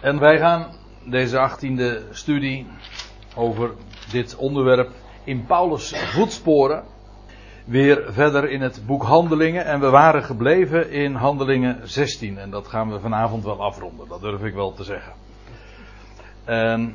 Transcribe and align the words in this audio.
En 0.00 0.18
wij 0.18 0.38
gaan 0.38 0.66
deze 1.04 1.38
achttiende 1.38 2.02
studie 2.10 2.66
over 3.36 3.70
dit 4.10 4.36
onderwerp 4.36 4.90
in 5.24 5.46
Paulus' 5.46 5.96
voetsporen 5.96 6.84
weer 7.64 8.04
verder 8.08 8.50
in 8.50 8.60
het 8.60 8.82
boek 8.86 9.02
Handelingen. 9.02 9.64
En 9.64 9.80
we 9.80 9.90
waren 9.90 10.22
gebleven 10.22 10.90
in 10.90 11.14
Handelingen 11.14 11.88
16. 11.88 12.38
En 12.38 12.50
dat 12.50 12.68
gaan 12.68 12.90
we 12.90 13.00
vanavond 13.00 13.44
wel 13.44 13.62
afronden, 13.62 14.08
dat 14.08 14.20
durf 14.20 14.42
ik 14.42 14.54
wel 14.54 14.72
te 14.72 14.84
zeggen. 14.84 15.12
En 16.44 16.94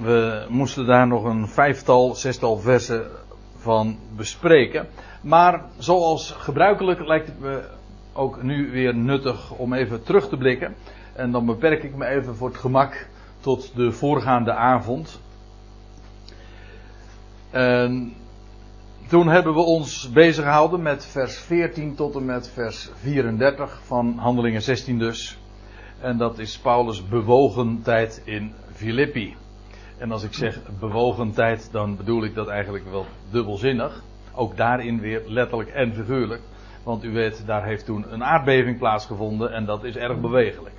we 0.00 0.46
moesten 0.48 0.86
daar 0.86 1.06
nog 1.06 1.24
een 1.24 1.48
vijftal, 1.48 2.14
zestal 2.14 2.58
versen 2.58 3.06
van 3.56 3.98
bespreken. 4.16 4.88
Maar 5.22 5.64
zoals 5.78 6.30
gebruikelijk 6.30 7.06
lijkt 7.06 7.26
het 7.26 7.40
me 7.40 7.62
ook 8.12 8.42
nu 8.42 8.70
weer 8.70 8.94
nuttig 8.94 9.50
om 9.50 9.72
even 9.72 10.02
terug 10.02 10.28
te 10.28 10.36
blikken. 10.36 10.74
En 11.20 11.30
dan 11.30 11.46
beperk 11.46 11.82
ik 11.82 11.96
me 11.96 12.06
even 12.06 12.36
voor 12.36 12.48
het 12.48 12.56
gemak 12.56 13.06
tot 13.40 13.72
de 13.74 13.92
voorgaande 13.92 14.52
avond. 14.52 15.20
En 17.50 18.14
toen 19.08 19.28
hebben 19.28 19.54
we 19.54 19.60
ons 19.60 20.10
bezig 20.10 20.44
gehouden 20.44 20.82
met 20.82 21.06
vers 21.06 21.38
14 21.38 21.94
tot 21.94 22.14
en 22.14 22.24
met 22.24 22.48
vers 22.48 22.90
34 22.94 23.80
van 23.84 24.18
Handelingen 24.18 24.62
16 24.62 24.98
dus. 24.98 25.38
En 26.00 26.16
dat 26.16 26.38
is 26.38 26.58
Paulus' 26.58 27.08
bewogen 27.08 27.82
tijd 27.82 28.22
in 28.24 28.52
Filippi. 28.72 29.36
En 29.98 30.12
als 30.12 30.22
ik 30.22 30.34
zeg 30.34 30.60
bewogen 30.78 31.32
tijd, 31.32 31.68
dan 31.72 31.96
bedoel 31.96 32.24
ik 32.24 32.34
dat 32.34 32.48
eigenlijk 32.48 32.90
wel 32.90 33.06
dubbelzinnig. 33.30 34.02
Ook 34.34 34.56
daarin 34.56 35.00
weer 35.00 35.22
letterlijk 35.26 35.70
en 35.70 35.94
figuurlijk. 35.94 36.42
Want 36.82 37.04
u 37.04 37.12
weet, 37.12 37.46
daar 37.46 37.64
heeft 37.64 37.84
toen 37.84 38.12
een 38.12 38.24
aardbeving 38.24 38.78
plaatsgevonden 38.78 39.52
en 39.52 39.64
dat 39.64 39.84
is 39.84 39.96
erg 39.96 40.20
bewegelijk. 40.20 40.78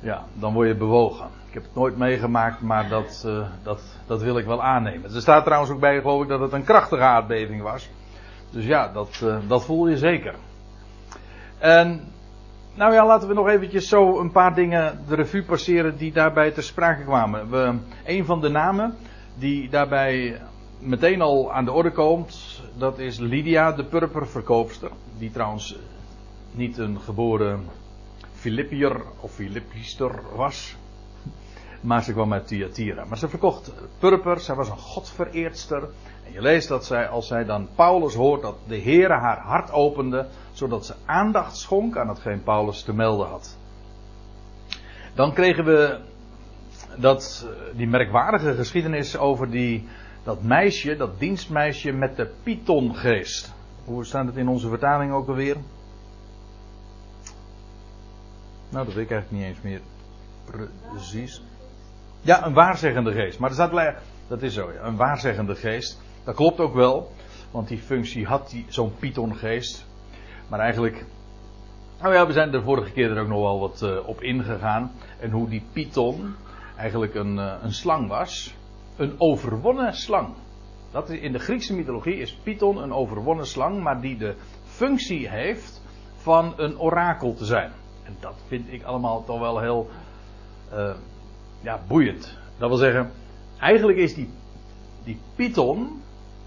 Ja, 0.00 0.24
dan 0.32 0.52
word 0.52 0.68
je 0.68 0.74
bewogen. 0.74 1.26
Ik 1.48 1.54
heb 1.54 1.62
het 1.62 1.74
nooit 1.74 1.96
meegemaakt, 1.96 2.60
maar 2.60 2.88
dat, 2.88 3.22
uh, 3.26 3.46
dat, 3.62 3.80
dat 4.06 4.22
wil 4.22 4.38
ik 4.38 4.46
wel 4.46 4.62
aannemen. 4.62 5.14
Er 5.14 5.20
staat 5.20 5.44
trouwens 5.44 5.72
ook 5.72 5.80
bij, 5.80 6.00
geloof 6.00 6.22
ik, 6.22 6.28
dat 6.28 6.40
het 6.40 6.52
een 6.52 6.64
krachtige 6.64 7.02
aardbeving 7.02 7.62
was. 7.62 7.88
Dus 8.50 8.64
ja, 8.64 8.92
dat, 8.92 9.20
uh, 9.24 9.36
dat 9.46 9.64
voel 9.64 9.88
je 9.88 9.96
zeker. 9.96 10.34
En, 11.58 12.00
nou 12.74 12.92
ja, 12.92 13.06
laten 13.06 13.28
we 13.28 13.34
nog 13.34 13.48
eventjes 13.48 13.88
zo 13.88 14.20
een 14.20 14.32
paar 14.32 14.54
dingen 14.54 15.04
de 15.08 15.14
revue 15.14 15.44
passeren 15.44 15.96
die 15.96 16.12
daarbij 16.12 16.50
ter 16.50 16.62
sprake 16.62 17.04
kwamen. 17.04 17.50
We, 17.50 17.74
een 18.04 18.24
van 18.24 18.40
de 18.40 18.48
namen 18.48 18.94
die 19.34 19.68
daarbij 19.68 20.40
meteen 20.78 21.20
al 21.20 21.52
aan 21.52 21.64
de 21.64 21.72
orde 21.72 21.92
komt, 21.92 22.62
dat 22.76 22.98
is 22.98 23.18
Lydia, 23.18 23.72
de 23.72 23.84
purperverkoopster. 23.84 24.90
Die 25.18 25.30
trouwens 25.30 25.78
niet 26.50 26.78
een 26.78 27.00
geboren 27.00 27.64
Filippier 28.38 29.02
of 29.20 29.32
Filippister 29.32 30.22
was. 30.36 30.76
Maar 31.80 32.02
ze 32.02 32.12
kwam 32.12 32.32
uit 32.32 32.46
Thyatira. 32.46 33.04
Maar 33.04 33.18
ze 33.18 33.28
verkocht 33.28 33.72
purper, 33.98 34.40
zij 34.40 34.54
was 34.54 34.68
een 34.68 34.78
godvereerdster. 34.78 35.82
En 36.24 36.32
je 36.32 36.42
leest 36.42 36.68
dat 36.68 36.86
zij, 36.86 37.08
als 37.08 37.26
zij 37.26 37.44
dan 37.44 37.68
Paulus 37.74 38.14
hoort, 38.14 38.42
dat 38.42 38.56
de 38.66 38.80
Heere 38.80 39.12
haar 39.12 39.38
hart 39.38 39.72
opende, 39.72 40.26
zodat 40.52 40.86
ze 40.86 40.94
aandacht 41.04 41.56
schonk 41.56 41.96
aan 41.96 42.08
hetgeen 42.08 42.42
Paulus 42.42 42.82
te 42.82 42.94
melden 42.94 43.26
had. 43.26 43.56
Dan 45.14 45.32
kregen 45.32 45.64
we 45.64 46.00
dat, 46.96 47.48
die 47.76 47.86
merkwaardige 47.86 48.54
geschiedenis 48.54 49.16
over 49.16 49.50
die, 49.50 49.88
dat 50.22 50.42
meisje, 50.42 50.96
dat 50.96 51.18
dienstmeisje 51.18 51.92
met 51.92 52.16
de 52.16 52.30
Pythongeest. 52.42 53.54
Hoe 53.84 54.04
staat 54.04 54.26
het 54.26 54.36
in 54.36 54.48
onze 54.48 54.68
vertaling 54.68 55.12
ook 55.12 55.28
alweer? 55.28 55.56
Nou, 58.70 58.84
dat 58.84 58.94
weet 58.94 59.04
ik 59.04 59.10
eigenlijk 59.10 59.30
niet 59.30 59.54
eens 59.54 59.62
meer 59.62 59.80
precies. 60.92 61.42
Ja, 62.20 62.46
een 62.46 62.52
waarzeggende 62.52 63.12
geest. 63.12 63.38
Maar 63.38 63.48
er 63.48 63.54
staat, 63.54 63.94
dat 64.28 64.42
is 64.42 64.54
zo, 64.54 64.70
een 64.82 64.96
waarzeggende 64.96 65.54
geest. 65.54 66.02
Dat 66.24 66.34
klopt 66.34 66.60
ook 66.60 66.74
wel, 66.74 67.12
want 67.50 67.68
die 67.68 67.78
functie 67.78 68.26
had 68.26 68.50
die, 68.50 68.64
zo'n 68.68 68.94
Python-geest. 68.98 69.86
Maar 70.48 70.60
eigenlijk, 70.60 71.04
nou 72.00 72.14
ja, 72.14 72.26
we 72.26 72.32
zijn 72.32 72.50
de 72.50 72.62
vorige 72.62 72.92
keer 72.92 73.10
er 73.10 73.22
ook 73.22 73.28
nog 73.28 73.40
wel 73.40 73.60
wat 73.60 73.82
uh, 73.82 74.08
op 74.08 74.22
ingegaan. 74.22 74.92
En 75.20 75.30
hoe 75.30 75.48
die 75.48 75.62
Python 75.72 76.34
eigenlijk 76.76 77.14
een, 77.14 77.36
uh, 77.36 77.54
een 77.62 77.72
slang 77.72 78.08
was. 78.08 78.54
Een 78.96 79.14
overwonnen 79.18 79.94
slang. 79.94 80.34
Dat 80.90 81.10
is, 81.10 81.18
in 81.18 81.32
de 81.32 81.38
Griekse 81.38 81.74
mythologie 81.74 82.16
is 82.16 82.34
Python 82.34 82.82
een 82.82 82.92
overwonnen 82.92 83.46
slang, 83.46 83.82
maar 83.82 84.00
die 84.00 84.16
de 84.16 84.34
functie 84.64 85.28
heeft 85.28 85.82
van 86.16 86.54
een 86.56 86.78
orakel 86.78 87.34
te 87.34 87.44
zijn. 87.44 87.72
En 88.08 88.16
dat 88.20 88.34
vind 88.46 88.72
ik 88.72 88.82
allemaal 88.82 89.24
toch 89.24 89.40
wel 89.40 89.60
heel 89.60 89.88
uh, 90.72 90.94
ja, 91.60 91.80
boeiend. 91.86 92.38
Dat 92.58 92.68
wil 92.68 92.78
zeggen, 92.78 93.10
eigenlijk 93.58 93.98
is 93.98 94.14
die, 94.14 94.30
die 95.04 95.18
Python, 95.34 96.02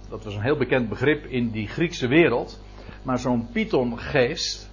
dat 0.09 0.23
was 0.23 0.35
een 0.35 0.41
heel 0.41 0.57
bekend 0.57 0.89
begrip 0.89 1.25
in 1.25 1.51
die 1.51 1.67
Griekse 1.67 2.07
wereld, 2.07 2.59
maar 3.03 3.19
zo'n 3.19 3.47
Python-geest 3.51 4.69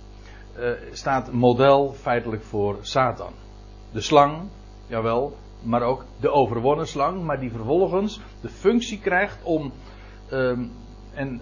uh, 0.59 0.71
staat 0.93 1.33
model 1.33 1.93
feitelijk 1.93 2.43
voor 2.43 2.79
Satan. 2.81 3.33
De 3.93 4.01
slang, 4.01 4.49
jawel, 4.87 5.37
maar 5.63 5.83
ook 5.83 6.05
de 6.21 6.31
overwonnen 6.31 6.87
slang, 6.87 7.25
maar 7.25 7.41
die 7.41 7.51
vervolgens 7.51 8.21
de 8.41 8.49
functie 8.49 9.01
krijgt 9.01 9.39
om, 9.43 9.73
um, 10.33 10.73
en 11.15 11.41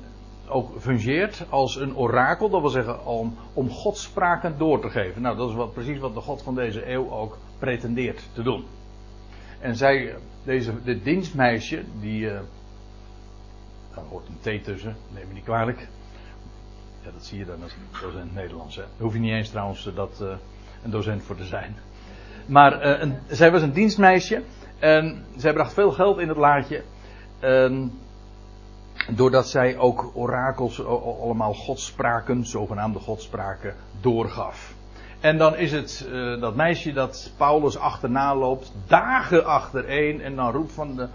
ook 0.49 0.81
fungeert 0.81 1.47
als 1.51 1.77
een 1.77 1.97
orakel, 1.97 2.49
dat 2.49 2.61
wil 2.61 2.71
zeggen 2.71 3.07
om, 3.07 3.35
om 3.53 3.71
godspraken 3.71 4.59
door 4.59 4.81
te 4.81 4.91
geven. 4.91 5.23
Nou, 5.23 5.37
dat 5.37 5.49
is 5.49 5.55
wat, 5.55 5.73
precies 5.73 5.99
wat 5.99 6.15
de 6.15 6.21
God 6.21 6.43
van 6.43 6.55
deze 6.55 6.91
eeuw 6.91 7.11
ook 7.11 7.39
pretendeert 7.59 8.23
te 8.33 8.43
doen. 8.43 8.65
En 9.61 9.77
zij, 9.77 10.15
deze, 10.45 10.83
dit 10.83 11.05
dienstmeisje, 11.05 11.83
die. 12.01 12.21
Uh, 12.21 12.41
daar 13.95 14.05
hoort 14.05 14.29
een 14.29 14.61
T 14.61 14.65
tussen, 14.65 14.97
neem 15.15 15.29
me 15.29 15.35
niet 15.35 15.45
kwalijk. 15.45 15.89
Ja, 17.05 17.11
dat 17.13 17.25
zie 17.25 17.39
je 17.39 17.45
dan 17.45 17.63
als 17.63 17.77
docent 18.01 18.35
Nederlands. 18.35 18.77
Hè. 18.77 18.83
Daar 18.83 18.91
hoef 18.99 19.13
je 19.13 19.19
niet 19.19 19.33
eens 19.33 19.49
trouwens 19.49 19.91
dat, 19.95 20.19
uh, 20.23 20.29
een 20.85 20.91
docent 20.91 21.23
voor 21.23 21.37
te 21.37 21.45
zijn. 21.45 21.77
Maar 22.47 23.01
een, 23.01 23.19
zij 23.27 23.51
was 23.51 23.63
een 23.63 23.73
dienstmeisje 23.73 24.43
en 24.79 25.25
zij 25.37 25.53
bracht 25.53 25.73
veel 25.73 25.91
geld 25.91 26.19
in 26.19 26.29
het 26.29 26.37
laadje. 26.37 26.83
En 27.39 27.93
doordat 29.09 29.49
zij 29.49 29.79
ook 29.79 30.11
orakels, 30.15 30.85
allemaal 30.85 31.55
godspraken, 31.55 32.47
zogenaamde 32.47 32.99
godspraken, 32.99 33.75
doorgaf. 34.01 34.75
En 35.21 35.39
dan 35.39 35.57
is 35.57 35.73
het 35.73 36.09
uh, 36.13 36.41
dat 36.41 36.57
meisje 36.57 36.93
dat 36.93 37.33
Paulus 37.37 37.79
achterna 37.79 38.37
loopt, 38.37 38.73
dagen 38.87 39.47
achtereen, 39.47 40.21
en 40.21 40.37
dan 40.37 40.53
roept 40.53 40.73
van 40.73 40.97
de. 40.97 41.09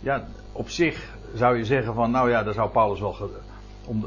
Ja, 0.00 0.24
op 0.52 0.68
zich 0.68 1.16
zou 1.34 1.56
je 1.56 1.64
zeggen 1.64 1.94
van, 1.94 2.10
nou 2.10 2.30
ja, 2.30 2.42
daar 2.42 2.54
zou 2.54 2.70
Paulus 2.70 3.00
wel, 3.00 3.16
om, 3.86 4.06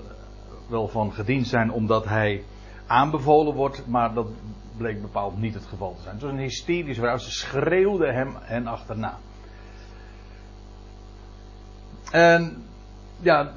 wel 0.67 0.87
van 0.87 1.13
gediend 1.13 1.47
zijn, 1.47 1.71
omdat 1.71 2.05
hij 2.05 2.43
aanbevolen 2.87 3.53
wordt, 3.53 3.87
maar 3.87 4.13
dat 4.13 4.27
bleek 4.77 5.01
bepaald 5.01 5.37
niet 5.37 5.53
het 5.53 5.65
geval 5.65 5.95
te 5.95 6.01
zijn. 6.01 6.13
Het 6.13 6.23
was 6.23 6.31
een 6.31 6.37
hysterische 6.37 7.01
vrouw, 7.01 7.17
ze 7.17 7.31
schreeuwde 7.31 8.11
hem 8.11 8.35
hen 8.39 8.67
achterna. 8.67 9.17
En 12.11 12.63
ja, 13.19 13.53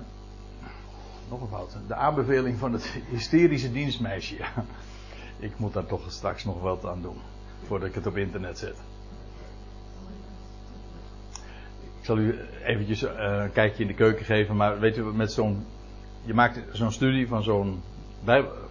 nog 1.29 1.41
een 1.41 1.49
fout. 1.49 1.77
De 1.87 1.95
aanbeveling 1.95 2.59
van 2.59 2.73
het 2.73 2.99
hysterische 3.11 3.73
dienstmeisje. 3.73 4.37
Ik 5.39 5.59
moet 5.59 5.73
daar 5.73 5.87
toch 5.87 6.13
straks 6.13 6.45
nog 6.45 6.61
wat 6.61 6.87
aan 6.87 7.03
doen. 7.03 7.17
Voordat 7.67 7.89
ik 7.89 7.95
het 7.95 8.07
op 8.07 8.17
internet 8.17 8.59
zet. 8.59 8.77
Ik 11.99 12.07
zal 12.07 12.19
u 12.19 12.39
eventjes 12.65 13.03
uh, 13.03 13.11
een 13.17 13.53
kijkje 13.53 13.83
in 13.83 13.89
de 13.89 13.95
keuken 13.95 14.25
geven. 14.25 14.57
Maar 14.57 14.81
weet 14.81 14.97
u, 14.97 15.03
met 15.03 15.33
zo'n. 15.33 15.67
Je 16.25 16.35
maakt 16.35 16.61
zo'n 16.73 16.93
studie 16.93 17.29
van 17.29 17.43
zo'n, 17.43 17.83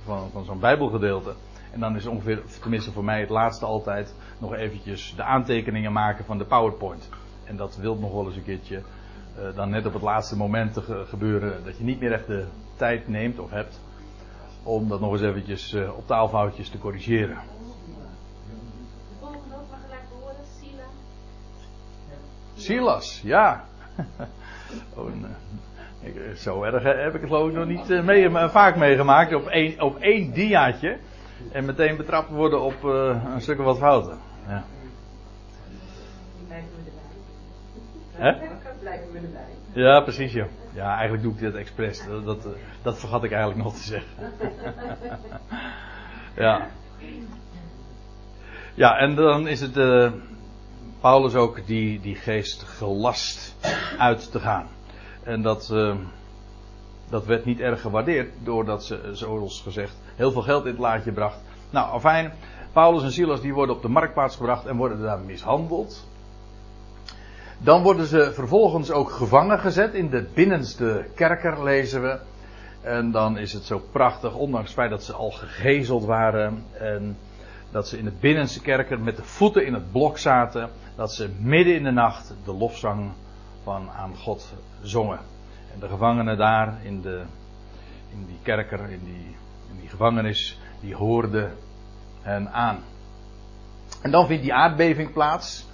van, 0.04 0.30
van 0.32 0.46
zo'n 0.46 0.60
bijbelgedeelte. 0.60 1.34
En 1.72 1.80
dan 1.80 1.96
is 1.96 2.06
ongeveer, 2.06 2.42
tenminste 2.62 2.92
voor 2.92 3.04
mij 3.04 3.20
het 3.20 3.30
laatste 3.30 3.66
altijd, 3.66 4.14
nog 4.38 4.54
eventjes 4.54 5.14
de 5.16 5.24
aantekeningen 5.24 5.92
maken 5.92 6.26
van 6.26 6.38
de 6.38 6.46
PowerPoint. 6.46 7.10
En 7.44 7.56
dat 7.56 7.78
wil 7.78 7.96
nog 7.96 8.12
wel 8.12 8.26
eens 8.26 8.36
een 8.36 8.44
keertje 8.44 8.82
dan 9.56 9.70
net 9.70 9.86
op 9.86 9.94
het 9.94 10.02
laatste 10.02 10.36
moment 10.36 10.78
gebeuren 11.06 11.64
dat 11.64 11.78
je 11.78 11.84
niet 11.84 12.00
meer 12.00 12.12
echt 12.12 12.28
de 12.28 12.46
tijd 12.76 13.08
neemt 13.08 13.40
of 13.40 13.50
hebt 13.50 13.80
om 14.64 14.88
dat 14.88 15.00
nog 15.00 15.12
eens 15.12 15.22
eventjes 15.22 15.74
uh, 15.74 15.98
op 15.98 16.08
taalfoutjes 16.08 16.70
te 16.70 16.78
corrigeren. 16.78 17.38
Silas. 22.56 23.22
Ja. 23.24 23.66
oh, 24.96 25.10
ik, 26.02 26.16
zo 26.38 26.64
erg 26.64 26.84
heb 26.84 27.16
ik 27.16 27.22
het 27.22 27.30
geloof 27.30 27.50
ik 27.50 27.56
nog 27.56 27.66
niet 27.66 28.04
mee, 28.04 28.30
vaak 28.50 28.76
meegemaakt. 28.76 29.34
Op 29.34 29.48
één, 29.48 29.82
op 29.82 29.98
één 29.98 30.34
diaatje. 30.34 30.98
En 31.52 31.66
meteen 31.66 31.98
betrapt 31.98 32.30
worden 32.30 32.62
op 32.62 32.84
een 32.84 33.42
stuk 33.42 33.58
wat 33.58 33.78
fouten. 33.78 34.18
Ja. 34.48 34.64
Hè? 38.20 38.32
Ja, 39.74 40.02
precies, 40.02 40.34
ja. 40.34 40.48
Ja, 40.74 40.94
eigenlijk 40.94 41.24
doe 41.24 41.34
ik 41.34 41.40
dit 41.40 41.56
expres. 41.56 42.06
Dat, 42.06 42.26
dat, 42.26 42.48
dat 42.82 43.00
vergat 43.00 43.24
ik 43.24 43.32
eigenlijk 43.32 43.64
nog 43.64 43.76
te 43.76 43.84
zeggen. 43.84 44.34
ja. 46.46 46.68
Ja, 48.74 48.98
en 48.98 49.16
dan 49.16 49.48
is 49.48 49.62
het 49.62 49.78
uh, 49.78 50.12
Paulus 51.00 51.36
ook 51.36 51.66
die, 51.66 52.00
die 52.00 52.16
geest 52.16 52.64
gelast 52.64 53.56
uit 53.98 54.32
te 54.32 54.40
gaan. 54.40 54.68
En 55.24 55.42
dat, 55.42 55.70
uh, 55.74 55.96
dat 57.10 57.26
werd 57.26 57.46
niet 57.46 57.60
erg 57.60 57.82
gewaardeerd 57.82 58.34
doordat 58.44 58.86
ze, 58.86 59.10
zoals 59.12 59.62
gezegd, 59.62 59.98
heel 60.16 60.32
veel 60.32 60.42
geld 60.42 60.66
in 60.66 60.72
het 60.72 60.80
laadje 60.80 61.12
bracht. 61.12 61.40
Nou, 61.70 61.92
afijn, 61.92 62.34
Paulus 62.74 63.04
en 63.04 63.12
Silas 63.12 63.42
die 63.42 63.54
worden 63.54 63.76
op 63.76 63.82
de 63.82 63.88
marktplaats 63.90 64.36
gebracht 64.36 64.66
en 64.66 64.78
worden 64.78 65.02
daar 65.02 65.20
mishandeld. 65.20 66.09
Dan 67.62 67.84
worden 67.84 68.06
ze 68.06 68.34
vervolgens 68.34 68.92
ook 68.92 69.12
gevangen 69.12 69.60
gezet 69.60 69.94
in 69.94 70.10
de 70.10 70.28
binnenste 70.34 71.06
kerker, 71.16 71.64
lezen 71.64 72.02
we. 72.02 72.20
En 72.82 73.12
dan 73.12 73.38
is 73.38 73.54
het 73.54 73.64
zo 73.64 73.82
prachtig, 73.92 74.36
ondanks 74.36 74.68
het 74.68 74.76
feit 74.76 74.90
dat 74.90 75.04
ze 75.04 75.14
al 75.14 75.32
gegezeld 75.32 76.06
waren. 76.06 76.66
En 76.72 77.18
dat 77.72 77.88
ze 77.88 77.98
in 77.98 78.06
de 78.06 78.14
binnenste 78.20 78.62
kerker 78.62 79.00
met 79.00 79.16
de 79.16 79.24
voeten 79.24 79.66
in 79.66 79.74
het 79.74 79.92
blok 79.92 80.18
zaten. 80.18 80.70
Dat 80.96 81.14
ze 81.14 81.30
midden 81.40 81.76
in 81.76 81.84
de 81.84 81.92
nacht 81.92 82.34
de 82.44 82.54
lofzang 82.54 83.12
van 83.64 83.90
aan 83.90 84.16
God 84.16 84.54
zongen. 84.82 85.20
En 85.74 85.80
de 85.80 85.88
gevangenen 85.88 86.38
daar 86.38 86.78
in, 86.84 87.02
de, 87.02 87.24
in 88.12 88.26
die 88.26 88.40
kerker, 88.42 88.90
in 88.90 89.04
die, 89.04 89.36
in 89.72 89.80
die 89.80 89.90
gevangenis, 89.90 90.60
die 90.82 90.96
hoorden 90.96 91.54
hen 92.22 92.52
aan. 92.54 92.80
En 94.02 94.12
dan 94.12 94.28
vindt 94.28 94.44
die 94.44 94.54
aardbeving 94.54 95.14
plaats. 95.14 95.68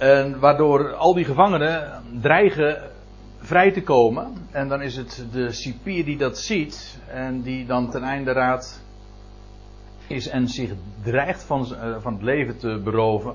En 0.00 0.38
waardoor 0.38 0.94
al 0.94 1.14
die 1.14 1.24
gevangenen 1.24 2.02
dreigen 2.20 2.90
vrij 3.38 3.70
te 3.72 3.82
komen. 3.82 4.32
En 4.50 4.68
dan 4.68 4.82
is 4.82 4.96
het 4.96 5.26
de 5.32 5.52
cipier 5.52 6.04
die 6.04 6.16
dat 6.16 6.38
ziet. 6.38 7.00
En 7.08 7.42
die 7.42 7.66
dan 7.66 7.90
ten 7.90 8.02
einde 8.02 8.32
raad 8.32 8.82
is 10.06 10.28
en 10.28 10.48
zich 10.48 10.70
dreigt 11.02 11.42
van, 11.42 11.74
eh, 11.74 11.96
van 12.00 12.12
het 12.12 12.22
leven 12.22 12.58
te 12.58 12.80
beroven. 12.84 13.34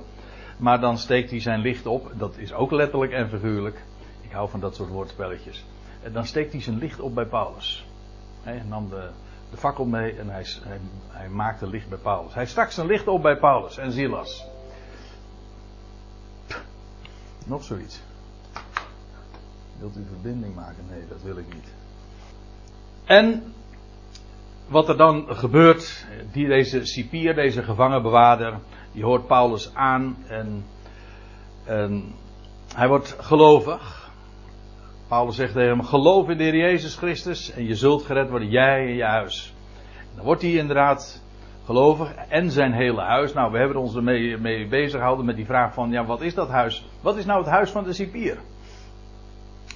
Maar 0.58 0.80
dan 0.80 0.98
steekt 0.98 1.30
hij 1.30 1.40
zijn 1.40 1.60
licht 1.60 1.86
op. 1.86 2.12
Dat 2.18 2.38
is 2.38 2.54
ook 2.54 2.72
letterlijk 2.72 3.12
en 3.12 3.30
figuurlijk. 3.30 3.84
Ik 4.22 4.32
hou 4.32 4.50
van 4.50 4.60
dat 4.60 4.76
soort 4.76 4.90
woordspelletjes. 4.90 5.66
En 6.04 6.14
dan 6.14 6.26
steekt 6.26 6.52
hij 6.52 6.62
zijn 6.62 6.78
licht 6.78 7.00
op 7.00 7.16
bij 7.16 7.26
Paulus. 7.26 7.88
Hij 8.44 8.64
nam 8.68 8.90
de, 8.90 9.10
de 9.52 9.58
fakkel 9.58 9.86
mee 9.86 10.16
en 10.16 10.30
hij, 10.30 10.46
hij, 10.64 10.80
hij 11.10 11.30
maakte 11.30 11.68
licht 11.68 11.90
bij 11.90 11.98
Paulus. 11.98 12.34
Hij 12.34 12.46
stak 12.46 12.72
zijn 12.72 12.88
licht 12.88 13.08
op 13.08 13.22
bij 13.22 13.38
Paulus 13.38 13.78
en 13.78 13.92
Silas. 13.92 14.54
Nog 17.46 17.64
zoiets. 17.64 18.02
Wilt 19.80 19.98
u 19.98 20.06
verbinding 20.10 20.56
maken? 20.56 20.84
Nee, 20.90 21.08
dat 21.10 21.22
wil 21.22 21.38
ik 21.38 21.54
niet. 21.54 21.74
En 23.06 23.54
wat 24.68 24.90
er 24.90 24.98
dan 24.98 25.26
gebeurt, 25.30 26.06
die, 26.32 26.48
deze 26.48 26.86
cipier, 26.86 27.36
deze 27.36 27.64
gevangenbewaarder, 27.64 28.60
die 28.92 29.04
hoort 29.04 29.28
Paulus 29.28 29.74
aan 29.74 30.18
en, 30.28 30.66
hij 32.76 32.88
wordt 32.88 33.16
gelovig. 33.20 34.12
Paulus 35.08 35.36
zegt 35.36 35.54
tegen 35.54 35.70
hem: 35.70 35.84
Geloof 35.84 36.30
in 36.30 36.38
de 36.38 36.44
Heer 36.44 36.56
Jezus 36.56 36.96
Christus 36.96 37.52
en 37.52 37.66
je 37.66 37.76
zult 37.76 38.04
gered 38.04 38.30
worden, 38.30 38.50
jij 38.50 38.88
en 38.88 38.96
je 38.96 39.04
huis. 39.04 39.54
Dan 40.16 40.26
wordt 40.26 40.42
hij 40.42 40.52
inderdaad 40.52 41.24
gelovig 41.66 42.16
en 42.30 42.52
zijn 42.52 42.74
hele 42.74 43.02
huis. 43.02 43.34
Nou, 43.34 43.52
we 43.52 43.58
hebben 43.58 43.78
ons 43.78 43.96
ermee 43.96 44.38
mee 44.38 44.68
bezig 44.68 44.98
gehouden 44.98 45.26
met 45.26 45.36
die 45.36 45.46
vraag 45.46 45.74
van: 45.74 45.92
ja, 45.92 46.06
wat 46.06 46.22
is 46.22 46.34
dat 46.34 46.50
huis? 46.50 46.88
Wat 47.02 47.18
is 47.18 47.26
nou 47.26 47.40
het 47.40 47.50
huis 47.50 47.70
van 47.70 47.84
de 47.84 47.94
cipier? 47.94 48.38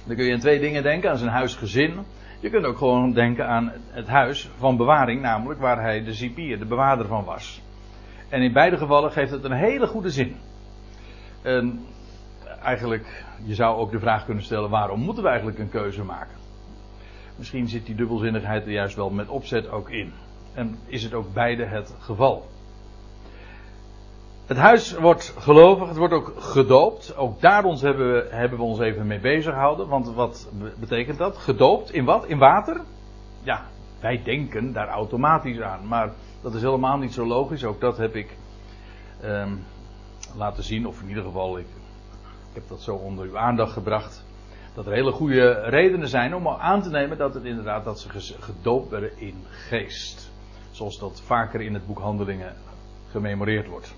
Dan 0.06 0.16
kun 0.16 0.24
je 0.24 0.32
aan 0.32 0.40
twee 0.40 0.60
dingen 0.60 0.82
denken: 0.82 1.10
aan 1.10 1.18
zijn 1.18 1.30
huisgezin. 1.30 1.98
Je 2.40 2.50
kunt 2.50 2.64
ook 2.64 2.78
gewoon 2.78 3.12
denken 3.12 3.46
aan 3.46 3.72
het 3.90 4.08
huis 4.08 4.50
van 4.56 4.76
bewaring, 4.76 5.22
namelijk 5.22 5.60
waar 5.60 5.80
hij 5.80 6.04
de 6.04 6.14
cipier, 6.14 6.58
de 6.58 6.64
bewaarder 6.64 7.06
van 7.06 7.24
was. 7.24 7.62
En 8.28 8.42
in 8.42 8.52
beide 8.52 8.76
gevallen 8.76 9.12
geeft 9.12 9.30
het 9.30 9.44
een 9.44 9.52
hele 9.56 9.86
goede 9.86 10.10
zin. 10.10 10.36
En 11.42 11.80
eigenlijk, 12.62 13.24
je 13.44 13.54
zou 13.54 13.76
ook 13.76 13.90
de 13.90 14.00
vraag 14.00 14.24
kunnen 14.24 14.44
stellen: 14.44 14.70
waarom 14.70 15.00
moeten 15.00 15.22
we 15.22 15.28
eigenlijk 15.28 15.58
een 15.58 15.70
keuze 15.70 16.04
maken? 16.04 16.38
Misschien 17.36 17.68
zit 17.68 17.86
die 17.86 17.94
dubbelzinnigheid 17.94 18.64
er 18.64 18.72
juist 18.72 18.96
wel 18.96 19.10
met 19.10 19.28
opzet 19.28 19.68
ook 19.68 19.90
in. 19.90 20.12
En 20.54 20.78
is 20.86 21.02
het 21.02 21.14
ook 21.14 21.32
beide 21.32 21.64
het 21.64 21.94
geval. 21.98 22.46
Het 24.50 24.58
huis 24.58 24.92
wordt 24.92 25.34
gelovig, 25.38 25.88
het 25.88 25.96
wordt 25.96 26.14
ook 26.14 26.32
gedoopt. 26.38 27.16
Ook 27.16 27.40
daar 27.40 27.64
ons 27.64 27.80
hebben, 27.80 28.12
we, 28.12 28.28
hebben 28.30 28.58
we 28.58 28.64
ons 28.64 28.80
even 28.80 29.06
mee 29.06 29.20
bezig 29.20 29.52
gehouden. 29.52 29.88
Want 29.88 30.14
wat 30.14 30.48
betekent 30.80 31.18
dat? 31.18 31.36
Gedoopt 31.36 31.92
in 31.92 32.04
wat? 32.04 32.24
In 32.26 32.38
water? 32.38 32.80
Ja, 33.42 33.66
wij 34.00 34.22
denken 34.24 34.72
daar 34.72 34.88
automatisch 34.88 35.60
aan. 35.60 35.86
Maar 35.86 36.12
dat 36.42 36.54
is 36.54 36.62
helemaal 36.62 36.98
niet 36.98 37.12
zo 37.12 37.26
logisch. 37.26 37.64
Ook 37.64 37.80
dat 37.80 37.96
heb 37.96 38.14
ik 38.14 38.36
um, 39.24 39.64
laten 40.36 40.62
zien. 40.62 40.86
Of 40.86 41.00
in 41.02 41.08
ieder 41.08 41.24
geval, 41.24 41.58
ik, 41.58 41.66
ik 42.48 42.54
heb 42.54 42.68
dat 42.68 42.82
zo 42.82 42.94
onder 42.94 43.24
uw 43.24 43.38
aandacht 43.38 43.72
gebracht. 43.72 44.24
Dat 44.74 44.86
er 44.86 44.92
hele 44.92 45.12
goede 45.12 45.52
redenen 45.52 46.08
zijn 46.08 46.34
om 46.34 46.48
aan 46.48 46.82
te 46.82 46.90
nemen 46.90 47.18
dat 47.18 47.34
het 47.34 47.44
inderdaad 47.44 47.84
dat 47.84 48.00
ze 48.00 48.08
gedoopt 48.38 48.90
werden 48.90 49.18
in 49.18 49.44
geest. 49.48 50.29
Zoals 50.80 50.98
dat 50.98 51.22
vaker 51.24 51.60
in 51.60 51.74
het 51.74 51.86
boek 51.86 51.98
Handelingen 51.98 52.54
gememoreerd 53.10 53.66
wordt. 53.66 53.94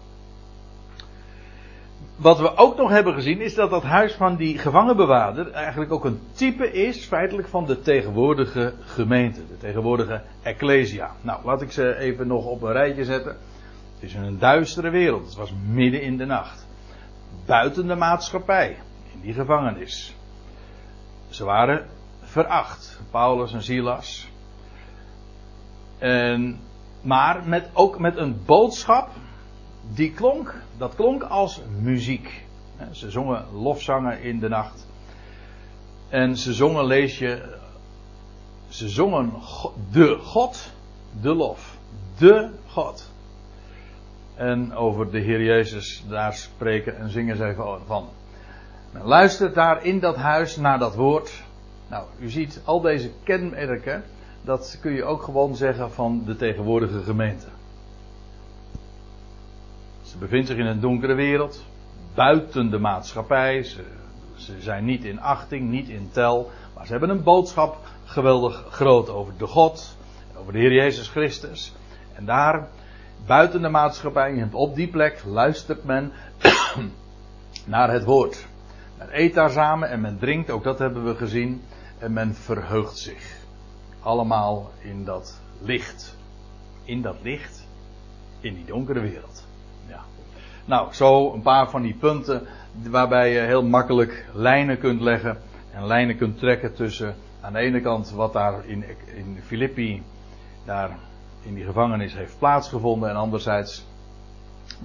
Wat 2.16 2.38
we 2.38 2.56
ook 2.56 2.76
nog 2.76 2.90
hebben 2.90 3.14
gezien 3.14 3.40
is 3.40 3.54
dat 3.54 3.70
dat 3.70 3.82
huis 3.82 4.14
van 4.14 4.36
die 4.36 4.58
gevangenbewaarder 4.58 5.50
eigenlijk 5.50 5.92
ook 5.92 6.04
een 6.04 6.20
type 6.32 6.72
is, 6.72 7.04
feitelijk 7.04 7.48
van 7.48 7.66
de 7.66 7.80
tegenwoordige 7.80 8.74
gemeente, 8.80 9.46
de 9.46 9.56
tegenwoordige 9.56 10.22
ecclesia. 10.42 11.10
Nou, 11.20 11.44
laat 11.44 11.62
ik 11.62 11.72
ze 11.72 11.96
even 11.96 12.26
nog 12.26 12.46
op 12.46 12.62
een 12.62 12.72
rijtje 12.72 13.04
zetten. 13.04 13.36
Het 13.94 14.02
is 14.02 14.14
een 14.14 14.38
duistere 14.38 14.90
wereld, 14.90 15.24
het 15.24 15.34
was 15.34 15.52
midden 15.66 16.02
in 16.02 16.16
de 16.16 16.26
nacht. 16.26 16.66
Buiten 17.46 17.86
de 17.86 17.96
maatschappij, 17.96 18.76
in 19.14 19.20
die 19.20 19.34
gevangenis. 19.34 20.16
Ze 21.28 21.44
waren 21.44 21.86
veracht, 22.22 23.00
Paulus 23.10 23.52
en 23.52 23.62
Silas. 23.62 24.30
En, 25.98 26.60
maar 27.02 27.42
met, 27.48 27.68
ook 27.72 27.98
met 27.98 28.16
een 28.16 28.42
boodschap 28.44 29.08
die 29.94 30.12
klonk, 30.12 30.54
dat 30.78 30.94
klonk 30.94 31.22
als 31.22 31.60
muziek. 31.80 32.44
Ze 32.90 33.10
zongen 33.10 33.44
lofzangen 33.52 34.22
in 34.22 34.38
de 34.38 34.48
nacht. 34.48 34.86
En 36.08 36.36
ze 36.36 36.52
zongen, 36.52 36.84
lees 36.84 37.18
je, 37.18 37.56
ze 38.68 38.88
zongen 38.88 39.32
de 39.90 40.18
God, 40.18 40.72
de 41.20 41.34
lof. 41.34 41.76
De 42.18 42.50
God. 42.66 43.10
En 44.34 44.74
over 44.74 45.10
de 45.10 45.18
Heer 45.18 45.42
Jezus 45.42 46.04
daar 46.08 46.34
spreken 46.34 46.98
en 46.98 47.10
zingen 47.10 47.36
ze 47.36 47.44
even 47.44 47.80
van. 47.86 48.08
Nou, 48.92 49.06
luister 49.06 49.52
daar 49.52 49.84
in 49.84 50.00
dat 50.00 50.16
huis 50.16 50.56
naar 50.56 50.78
dat 50.78 50.94
woord. 50.94 51.42
Nou, 51.88 52.06
u 52.18 52.30
ziet 52.30 52.60
al 52.64 52.80
deze 52.80 53.10
kenmerken, 53.24 54.04
dat 54.44 54.78
kun 54.80 54.92
je 54.92 55.04
ook 55.04 55.22
gewoon 55.22 55.56
zeggen 55.56 55.92
van 55.92 56.22
de 56.26 56.36
tegenwoordige 56.36 57.02
gemeente. 57.02 57.46
Ze 60.02 60.18
bevindt 60.18 60.48
zich 60.48 60.56
in 60.56 60.66
een 60.66 60.80
donkere 60.80 61.14
wereld, 61.14 61.64
buiten 62.14 62.70
de 62.70 62.78
maatschappij. 62.78 63.62
Ze, 63.62 63.84
ze, 64.34 64.60
zijn 64.60 64.84
niet 64.84 65.04
in 65.04 65.20
achting, 65.20 65.70
niet 65.70 65.88
in 65.88 66.08
tel. 66.12 66.50
Maar 66.74 66.86
ze 66.86 66.90
hebben 66.92 67.10
een 67.10 67.22
boodschap 67.22 67.76
geweldig 68.04 68.64
groot 68.70 69.08
over 69.08 69.32
de 69.38 69.46
God, 69.46 69.96
over 70.36 70.52
de 70.52 70.58
Heer 70.58 70.72
Jezus 70.72 71.08
Christus. 71.08 71.72
En 72.12 72.24
daar, 72.24 72.68
buiten 73.26 73.62
de 73.62 73.68
maatschappij, 73.68 74.48
op 74.52 74.74
die 74.74 74.88
plek, 74.88 75.22
luistert 75.26 75.84
men 75.84 76.12
naar 77.64 77.92
het 77.92 78.04
woord. 78.04 78.46
Men 78.98 79.08
eet 79.10 79.34
daar 79.34 79.50
samen 79.50 79.90
en 79.90 80.00
men 80.00 80.18
drinkt, 80.18 80.50
ook 80.50 80.64
dat 80.64 80.78
hebben 80.78 81.04
we 81.04 81.14
gezien. 81.14 81.62
En 81.98 82.12
men 82.12 82.34
verheugt 82.34 82.98
zich. 82.98 83.41
Allemaal 84.02 84.70
in 84.78 85.04
dat 85.04 85.40
licht. 85.60 86.16
In 86.84 87.02
dat 87.02 87.16
licht, 87.22 87.66
in 88.40 88.54
die 88.54 88.64
donkere 88.64 89.00
wereld. 89.00 89.44
Nou, 90.64 90.92
zo 90.92 91.32
een 91.32 91.42
paar 91.42 91.70
van 91.70 91.82
die 91.82 91.94
punten 91.94 92.46
waarbij 92.88 93.32
je 93.32 93.40
heel 93.40 93.62
makkelijk 93.62 94.26
lijnen 94.32 94.78
kunt 94.78 95.00
leggen 95.00 95.38
en 95.72 95.86
lijnen 95.86 96.16
kunt 96.16 96.38
trekken 96.38 96.74
tussen 96.74 97.14
aan 97.40 97.52
de 97.52 97.58
ene 97.58 97.80
kant 97.80 98.10
wat 98.10 98.32
daar 98.32 98.66
in, 98.66 98.84
in 99.14 99.38
Filippi, 99.46 100.02
daar 100.64 100.98
in 101.42 101.54
die 101.54 101.64
gevangenis 101.64 102.14
heeft 102.14 102.38
plaatsgevonden 102.38 103.10
en 103.10 103.16
anderzijds 103.16 103.86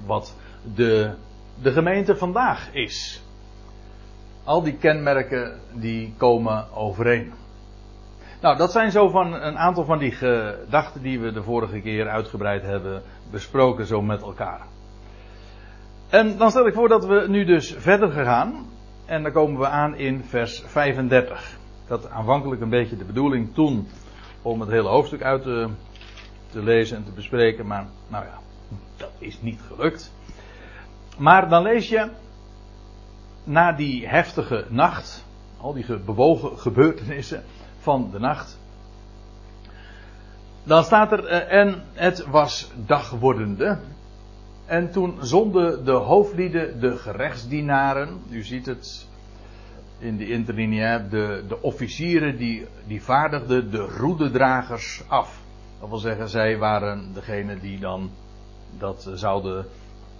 wat 0.05 0.35
de, 0.75 1.13
de 1.61 1.71
gemeente 1.71 2.15
vandaag 2.15 2.73
is. 2.73 3.21
Al 4.43 4.63
die 4.63 4.75
kenmerken 4.75 5.59
die 5.73 6.13
komen 6.17 6.75
overeen. 6.75 7.33
Nou, 8.41 8.57
dat 8.57 8.71
zijn 8.71 8.91
zo 8.91 9.09
van 9.09 9.33
een 9.33 9.57
aantal 9.57 9.85
van 9.85 9.97
die 9.97 10.11
gedachten 10.11 11.01
die 11.01 11.19
we 11.19 11.31
de 11.31 11.43
vorige 11.43 11.79
keer 11.79 12.09
uitgebreid 12.09 12.63
hebben 12.63 13.01
besproken 13.31 13.85
zo 13.85 14.01
met 14.01 14.21
elkaar. 14.21 14.61
En 16.09 16.37
dan 16.37 16.49
stel 16.49 16.67
ik 16.67 16.73
voor 16.73 16.87
dat 16.87 17.05
we 17.05 17.25
nu 17.27 17.45
dus 17.45 17.75
verder 17.77 18.11
gaan. 18.11 18.65
En 19.05 19.23
dan 19.23 19.31
komen 19.31 19.59
we 19.59 19.67
aan 19.67 19.95
in 19.95 20.23
vers 20.23 20.63
35. 20.65 21.57
Ik 21.83 21.89
had 21.89 22.09
aanvankelijk 22.09 22.61
een 22.61 22.69
beetje 22.69 22.97
de 22.97 23.05
bedoeling 23.05 23.53
toen 23.53 23.87
om 24.41 24.59
het 24.59 24.69
hele 24.69 24.89
hoofdstuk 24.89 25.23
uit 25.23 25.43
te, 25.43 25.69
te 26.49 26.63
lezen 26.63 26.97
en 26.97 27.03
te 27.03 27.11
bespreken. 27.11 27.67
Maar 27.67 27.85
nou 28.07 28.25
ja, 28.25 28.39
dat, 28.97 29.11
is 29.17 29.41
niet 29.41 29.61
gelukt. 29.67 30.13
Maar 31.17 31.49
dan 31.49 31.63
lees 31.63 31.89
je, 31.89 32.09
na 33.43 33.71
die 33.71 34.07
heftige 34.07 34.65
nacht, 34.69 35.25
al 35.57 35.73
die 35.73 35.99
bewogen 35.99 36.59
gebeurtenissen 36.59 37.43
van 37.87 38.09
de 38.11 38.19
nacht, 38.19 38.57
dan 40.63 40.83
staat 40.83 41.11
er, 41.11 41.25
eh, 41.25 41.61
en 41.61 41.83
het 41.93 42.25
was 42.25 42.71
dag 42.85 43.09
wordende. 43.09 43.77
En 44.65 44.91
toen 44.91 45.17
zonden 45.21 45.85
de 45.85 45.91
hoofdlieden 45.91 46.79
de 46.79 46.97
gerechtsdienaren, 46.97 48.21
u 48.29 48.43
ziet 48.43 48.65
het 48.65 49.07
in 49.99 50.17
de 50.17 50.29
interlineair, 50.29 51.09
de, 51.09 51.43
de 51.47 51.61
officieren 51.61 52.37
die, 52.37 52.65
die 52.87 53.03
vaardigden 53.03 53.71
de 53.71 53.85
roededragers 53.97 55.03
af. 55.07 55.39
Dat 55.79 55.89
wil 55.89 55.97
zeggen, 55.97 56.29
zij 56.29 56.57
waren 56.57 57.13
degene 57.13 57.59
die 57.59 57.79
dan 57.79 58.09
dat 58.77 59.09
zouden, 59.13 59.65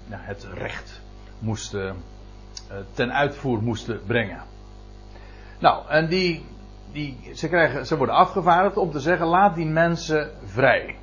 ja, 0.10 0.18
het 0.20 0.48
recht 0.54 1.02
moesten, 1.40 1.96
eh, 2.68 2.78
ten 2.94 3.14
uitvoer 3.14 3.64
moesten 3.64 4.00
brengen. 4.06 4.42
Nou, 5.60 5.88
en 5.90 6.08
die, 6.08 6.46
die, 6.92 7.32
ze, 7.34 7.48
krijgen, 7.48 7.86
ze 7.86 7.98
worden 7.98 8.16
afgevaardigd 8.16 8.78
om 8.78 8.92
te 8.92 9.00
zeggen: 9.00 9.28
laat 9.28 9.56
die 9.56 9.66
mensen 9.66 10.32
vrij. 10.46 10.96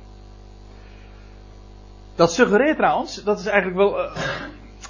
Dat 2.15 2.33
suggereert 2.33 2.77
trouwens, 2.77 3.23
dat 3.23 3.39
is 3.39 3.45
eigenlijk 3.45 3.77
wel, 3.77 3.99
uh, 3.99 4.11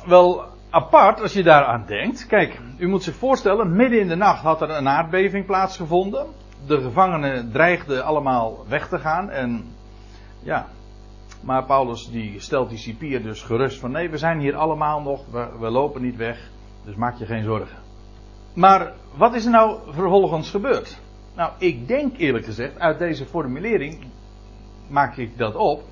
wel 0.06 0.46
apart 0.70 1.22
als 1.22 1.34
je 1.34 1.44
daaraan 1.44 1.84
denkt. 1.86 2.28
Kijk, 2.28 2.60
u 2.78 2.88
moet 2.88 3.04
zich 3.04 3.16
voorstellen, 3.16 3.76
midden 3.76 4.00
in 4.00 4.08
de 4.08 4.16
nacht 4.16 4.44
had 4.44 4.62
er 4.62 4.70
een 4.70 4.88
aardbeving 4.88 5.46
plaatsgevonden. 5.46 6.26
De 6.68 6.82
gevangenen 6.82 7.52
dreigden 7.52 8.04
allemaal 8.04 8.66
weg 8.68 8.88
te 8.88 9.00
gaan 9.00 9.30
en 9.30 9.76
ja, 10.40 10.68
maar 11.42 11.66
Paulus 11.66 12.10
die 12.10 12.40
stelt 12.40 12.70
die 12.70 12.78
cipier 12.78 13.24
dus 13.24 13.42
gerust 13.42 13.80
van 13.80 13.92
nee, 13.92 14.10
we 14.10 14.18
zijn 14.18 14.40
hier 14.40 14.56
allemaal 14.56 15.02
nog, 15.02 15.26
we, 15.32 15.48
we 15.60 15.70
lopen 15.70 16.02
niet 16.02 16.16
weg, 16.16 16.50
dus 16.86 16.96
maak 16.96 17.18
je 17.18 17.26
geen 17.26 17.44
zorgen. 17.44 17.85
Maar 18.56 18.94
wat 19.16 19.34
is 19.34 19.46
er 19.46 19.52
nou 19.52 19.80
vervolgens 19.90 20.50
gebeurd? 20.50 20.98
Nou, 21.36 21.52
ik 21.58 21.88
denk 21.88 22.18
eerlijk 22.18 22.46
gezegd, 22.46 22.80
uit 22.80 23.00
deze 23.00 23.26
formulering 23.26 24.06
maak 24.88 25.18
ik 25.18 25.38
dat 25.38 25.56
op, 25.56 25.84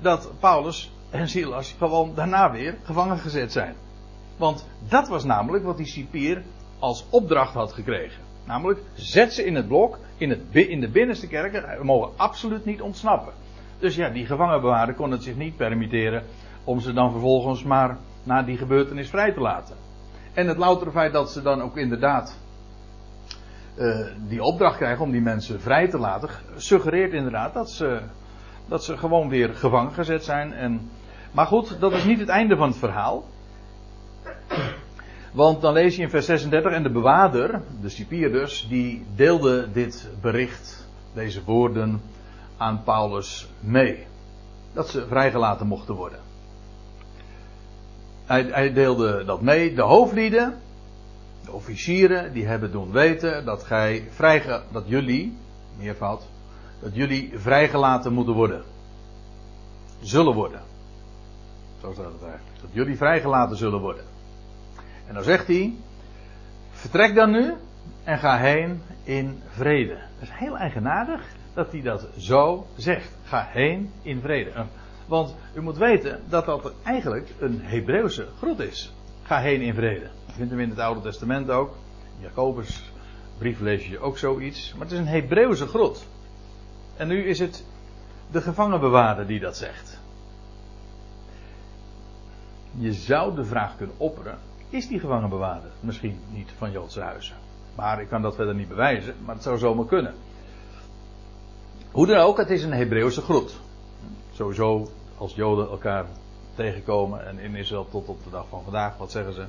dat 0.00 0.32
Paulus 0.40 0.92
en 1.10 1.28
Silas 1.28 1.74
gewoon 1.78 2.14
daarna 2.14 2.50
weer 2.50 2.76
gevangen 2.82 3.18
gezet 3.18 3.52
zijn. 3.52 3.74
Want 4.36 4.66
dat 4.88 5.08
was 5.08 5.24
namelijk 5.24 5.64
wat 5.64 5.76
die 5.76 5.86
cipier 5.86 6.42
als 6.78 7.06
opdracht 7.10 7.54
had 7.54 7.72
gekregen. 7.72 8.22
Namelijk, 8.44 8.80
zet 8.94 9.32
ze 9.32 9.44
in 9.44 9.54
het 9.54 9.68
blok, 9.68 9.98
in, 10.16 10.30
het, 10.30 10.40
in 10.52 10.80
de 10.80 10.90
binnenste 10.90 11.28
kerken, 11.28 11.78
we 11.78 11.84
mogen 11.84 12.10
absoluut 12.16 12.64
niet 12.64 12.80
ontsnappen. 12.80 13.32
Dus 13.78 13.96
ja, 13.96 14.08
die 14.08 14.26
gevangenbewaarder 14.26 14.94
kon 14.94 15.10
het 15.10 15.22
zich 15.22 15.36
niet 15.36 15.56
permitteren 15.56 16.24
om 16.64 16.80
ze 16.80 16.92
dan 16.92 17.10
vervolgens 17.10 17.62
maar 17.62 17.98
na 18.22 18.42
die 18.42 18.56
gebeurtenis 18.56 19.08
vrij 19.08 19.32
te 19.32 19.40
laten. 19.40 19.76
En 20.32 20.46
het 20.46 20.56
loutere 20.56 20.90
feit 20.90 21.12
dat 21.12 21.32
ze 21.32 21.42
dan 21.42 21.62
ook 21.62 21.76
inderdaad 21.76 22.38
uh, 23.76 24.06
die 24.28 24.42
opdracht 24.42 24.76
krijgen 24.76 25.04
om 25.04 25.10
die 25.10 25.20
mensen 25.20 25.60
vrij 25.60 25.88
te 25.88 25.98
laten, 25.98 26.28
suggereert 26.56 27.12
inderdaad 27.12 27.54
dat 27.54 27.70
ze, 27.70 28.00
dat 28.68 28.84
ze 28.84 28.96
gewoon 28.96 29.28
weer 29.28 29.54
gevangen 29.54 29.92
gezet 29.92 30.24
zijn. 30.24 30.52
En, 30.52 30.90
maar 31.32 31.46
goed, 31.46 31.80
dat 31.80 31.92
is 31.92 32.04
niet 32.04 32.20
het 32.20 32.28
einde 32.28 32.56
van 32.56 32.68
het 32.68 32.78
verhaal. 32.78 33.24
Want 35.32 35.60
dan 35.60 35.72
lees 35.72 35.96
je 35.96 36.02
in 36.02 36.10
vers 36.10 36.26
36 36.26 36.72
en 36.72 36.82
de 36.82 36.90
bewaarder, 36.90 37.62
de 37.80 37.88
cipier 37.88 38.32
dus, 38.32 38.66
die 38.68 39.06
deelde 39.14 39.72
dit 39.72 40.08
bericht, 40.20 40.88
deze 41.14 41.44
woorden 41.44 42.02
aan 42.56 42.82
Paulus 42.84 43.48
mee. 43.60 44.06
Dat 44.72 44.88
ze 44.88 45.06
vrijgelaten 45.06 45.66
mochten 45.66 45.94
worden. 45.94 46.29
Hij, 48.30 48.42
hij 48.42 48.72
deelde 48.72 49.24
dat 49.24 49.40
mee. 49.40 49.74
De 49.74 49.82
hoofdlieden, 49.82 50.58
de 51.44 51.52
officieren, 51.52 52.32
die 52.32 52.46
hebben 52.46 52.72
doen 52.72 52.92
weten 52.92 53.44
dat 53.44 53.64
gij 53.64 54.08
vrij, 54.10 54.62
dat 54.72 54.84
jullie, 54.86 55.36
meervoud, 55.78 56.22
dat 56.80 56.94
jullie 56.94 57.32
vrijgelaten 57.34 58.12
moeten 58.12 58.34
worden. 58.34 58.62
Zullen 60.00 60.34
worden. 60.34 60.60
Zo 61.80 61.92
staat 61.92 62.12
het 62.12 62.22
eigenlijk. 62.22 62.60
Dat 62.60 62.70
jullie 62.72 62.96
vrijgelaten 62.96 63.56
zullen 63.56 63.80
worden. 63.80 64.04
En 65.06 65.14
dan 65.14 65.24
zegt 65.24 65.46
hij, 65.46 65.74
vertrek 66.70 67.14
dan 67.14 67.30
nu 67.30 67.54
en 68.04 68.18
ga 68.18 68.36
heen 68.36 68.82
in 69.02 69.42
vrede. 69.48 69.98
Dat 70.18 70.28
is 70.28 70.30
heel 70.32 70.56
eigenaardig 70.56 71.22
dat 71.54 71.72
hij 71.72 71.82
dat 71.82 72.06
zo 72.18 72.66
zegt. 72.76 73.16
Ga 73.24 73.46
heen 73.50 73.90
in 74.02 74.20
vrede. 74.20 74.50
Want 75.10 75.34
u 75.54 75.60
moet 75.60 75.76
weten 75.76 76.20
dat 76.28 76.44
dat 76.44 76.72
eigenlijk 76.82 77.34
een 77.38 77.60
Hebreeuwse 77.62 78.26
groet 78.38 78.58
is. 78.58 78.92
Ga 79.22 79.40
heen 79.40 79.60
in 79.60 79.74
vrede. 79.74 80.10
Je 80.26 80.32
vindt 80.32 80.50
hem 80.50 80.60
in 80.60 80.70
het 80.70 80.78
Oude 80.78 81.00
Testament 81.00 81.50
ook. 81.50 81.74
In 82.16 82.22
Jacobus 82.22 82.92
brief 83.38 83.60
lees 83.60 83.86
je 83.86 83.98
ook 83.98 84.18
zoiets. 84.18 84.72
Maar 84.72 84.82
het 84.82 84.92
is 84.92 84.98
een 84.98 85.06
Hebreeuwse 85.06 85.66
groet. 85.66 86.06
En 86.96 87.08
nu 87.08 87.24
is 87.24 87.38
het 87.38 87.64
de 88.30 88.40
gevangenbewaarder 88.40 89.26
die 89.26 89.40
dat 89.40 89.56
zegt. 89.56 89.98
Je 92.78 92.92
zou 92.92 93.34
de 93.34 93.44
vraag 93.44 93.76
kunnen 93.76 93.96
opperen: 93.98 94.38
is 94.68 94.88
die 94.88 95.00
gevangenbewaarder 95.00 95.70
misschien 95.80 96.18
niet 96.32 96.50
van 96.56 96.70
Joodse 96.70 97.00
huizen? 97.00 97.36
Maar 97.76 98.00
ik 98.00 98.08
kan 98.08 98.22
dat 98.22 98.34
verder 98.34 98.54
niet 98.54 98.68
bewijzen, 98.68 99.14
maar 99.24 99.34
het 99.34 99.44
zou 99.44 99.58
zomaar 99.58 99.86
kunnen. 99.86 100.14
Hoe 101.90 102.06
dan 102.06 102.16
ook, 102.16 102.36
het 102.36 102.50
is 102.50 102.62
een 102.62 102.72
Hebreeuwse 102.72 103.20
groet. 103.20 103.60
Sowieso, 104.32 104.88
als 105.20 105.34
Joden 105.34 105.68
elkaar 105.68 106.06
tegenkomen 106.54 107.26
en 107.26 107.38
in 107.38 107.54
Israël 107.54 107.88
tot 107.90 108.08
op 108.08 108.24
de 108.24 108.30
dag 108.30 108.46
van 108.48 108.62
vandaag, 108.62 108.96
wat 108.96 109.10
zeggen 109.10 109.32
ze? 109.32 109.44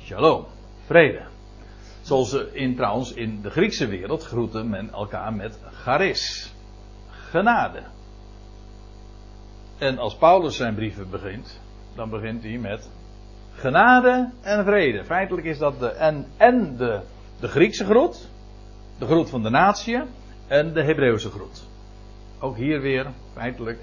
Shalom, 0.00 0.44
vrede. 0.86 1.22
Zoals 2.02 2.30
ze 2.30 2.50
in, 2.52 2.76
trouwens 2.76 3.12
in 3.12 3.40
de 3.42 3.50
Griekse 3.50 3.86
wereld 3.86 4.24
groeten 4.24 4.68
men 4.68 4.92
elkaar 4.92 5.32
met 5.32 5.58
charis, 5.72 6.54
genade. 7.10 7.82
En 9.78 9.98
als 9.98 10.16
Paulus 10.16 10.56
zijn 10.56 10.74
brieven 10.74 11.10
begint, 11.10 11.60
dan 11.94 12.10
begint 12.10 12.42
hij 12.42 12.58
met 12.58 12.90
genade 13.52 14.30
en 14.40 14.64
vrede. 14.64 15.04
Feitelijk 15.04 15.46
is 15.46 15.58
dat 15.58 15.78
de 15.78 15.88
en, 15.88 16.26
en 16.36 16.76
de, 16.76 17.00
de 17.40 17.48
Griekse 17.48 17.84
groet, 17.84 18.28
de 18.98 19.06
groet 19.06 19.30
van 19.30 19.42
de 19.42 19.50
natie, 19.50 20.02
en 20.46 20.72
de 20.72 20.82
Hebreeuwse 20.82 21.30
groet. 21.30 21.62
Ook 22.40 22.56
hier 22.56 22.80
weer 22.80 23.06
feitelijk 23.32 23.78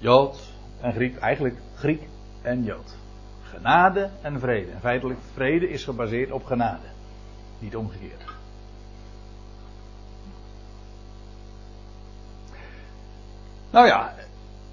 Jood 0.00 0.36
en 0.80 0.92
Griek, 0.92 1.18
eigenlijk 1.18 1.56
Griek 1.74 2.02
en 2.42 2.64
Jood. 2.64 2.96
Genade 3.42 4.10
en 4.22 4.40
vrede. 4.40 4.70
En 4.70 4.80
feitelijk 4.80 5.20
vrede 5.34 5.68
is 5.68 5.84
gebaseerd 5.84 6.32
op 6.32 6.44
genade, 6.44 6.86
niet 7.58 7.76
omgekeerd. 7.76 8.24
Nou 13.70 13.86
ja, 13.86 14.14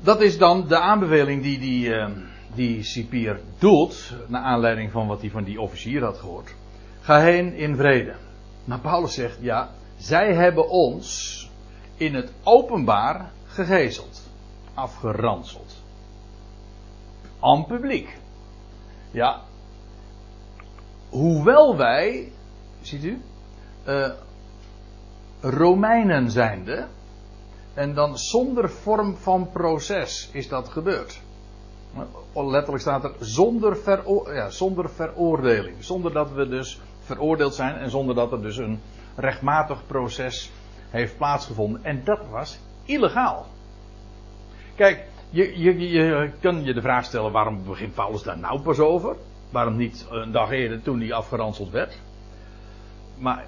dat 0.01 0.21
is 0.21 0.37
dan 0.37 0.67
de 0.67 0.79
aanbeveling 0.79 1.41
die 1.41 1.59
die, 1.59 1.87
uh, 1.87 2.07
die 2.53 2.83
cipier 2.83 3.39
doet, 3.59 4.13
naar 4.27 4.41
aanleiding 4.41 4.91
van 4.91 5.07
wat 5.07 5.21
hij 5.21 5.29
van 5.29 5.43
die 5.43 5.61
officier 5.61 6.03
had 6.03 6.17
gehoord. 6.17 6.55
Ga 7.01 7.19
heen 7.19 7.53
in 7.53 7.75
vrede. 7.75 8.15
Maar 8.65 8.79
Paulus 8.79 9.13
zegt, 9.13 9.37
ja, 9.41 9.69
zij 9.97 10.33
hebben 10.33 10.69
ons 10.69 11.49
in 11.97 12.15
het 12.15 12.31
openbaar 12.43 13.31
gegezeld, 13.45 14.26
afgeranseld. 14.77 15.83
Aan 17.39 17.65
publiek. 17.65 18.17
Ja, 19.11 19.41
hoewel 21.09 21.77
wij, 21.77 22.31
ziet 22.81 23.03
u, 23.03 23.21
uh, 23.87 24.09
Romeinen 25.41 26.31
zijnde, 26.31 26.87
en 27.73 27.93
dan 27.93 28.17
zonder 28.17 28.69
vorm 28.69 29.15
van 29.15 29.49
proces 29.51 30.29
is 30.31 30.47
dat 30.47 30.69
gebeurd. 30.69 31.21
Letterlijk 32.33 32.81
staat 32.81 33.03
er 33.03 33.13
zonder, 33.19 33.77
ja, 34.33 34.49
zonder 34.49 34.89
veroordeling. 34.89 35.83
Zonder 35.83 36.13
dat 36.13 36.31
we 36.31 36.47
dus 36.47 36.81
veroordeeld 36.99 37.55
zijn 37.55 37.75
en 37.75 37.89
zonder 37.89 38.15
dat 38.15 38.31
er 38.31 38.41
dus 38.41 38.57
een 38.57 38.79
rechtmatig 39.15 39.85
proces 39.87 40.51
heeft 40.89 41.17
plaatsgevonden. 41.17 41.83
En 41.83 42.03
dat 42.03 42.19
was 42.29 42.59
illegaal. 42.85 43.45
Kijk, 44.77 45.05
je, 45.29 45.59
je, 45.59 45.89
je 45.89 46.31
kan 46.39 46.63
je 46.63 46.73
de 46.73 46.81
vraag 46.81 47.05
stellen: 47.05 47.31
waarom 47.31 47.63
begint 47.63 47.93
Paulus 47.93 48.23
daar 48.23 48.37
nou 48.37 48.61
pas 48.61 48.79
over? 48.79 49.15
Waarom 49.49 49.75
niet 49.75 50.07
een 50.09 50.31
dag 50.31 50.51
eerder 50.51 50.81
toen 50.81 50.99
hij 50.99 51.13
afgeranseld 51.13 51.71
werd? 51.71 51.99
Maar 53.17 53.45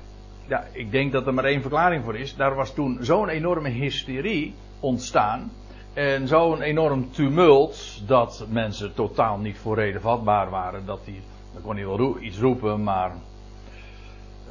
ja, 0.47 0.63
ik 0.71 0.91
denk 0.91 1.11
dat 1.11 1.27
er 1.27 1.33
maar 1.33 1.43
één 1.43 1.61
verklaring 1.61 2.03
voor 2.03 2.15
is. 2.15 2.35
Daar 2.35 2.55
was 2.55 2.73
toen 2.73 2.97
zo'n 3.01 3.29
enorme 3.29 3.69
hysterie 3.69 4.53
ontstaan. 4.79 5.51
En 5.93 6.27
zo'n 6.27 6.61
enorm 6.61 7.11
tumult 7.11 8.07
dat 8.07 8.45
mensen 8.49 8.93
totaal 8.93 9.37
niet 9.37 9.57
voor 9.57 9.75
reden 9.75 10.01
vatbaar 10.01 10.49
waren. 10.49 10.85
Dat 10.85 10.99
hij, 11.03 11.21
dan 11.53 11.61
kon 11.61 11.75
hij 11.75 11.85
wel 11.85 12.19
iets 12.19 12.39
roepen, 12.39 12.83
maar 12.83 13.11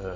uh, 0.01 0.11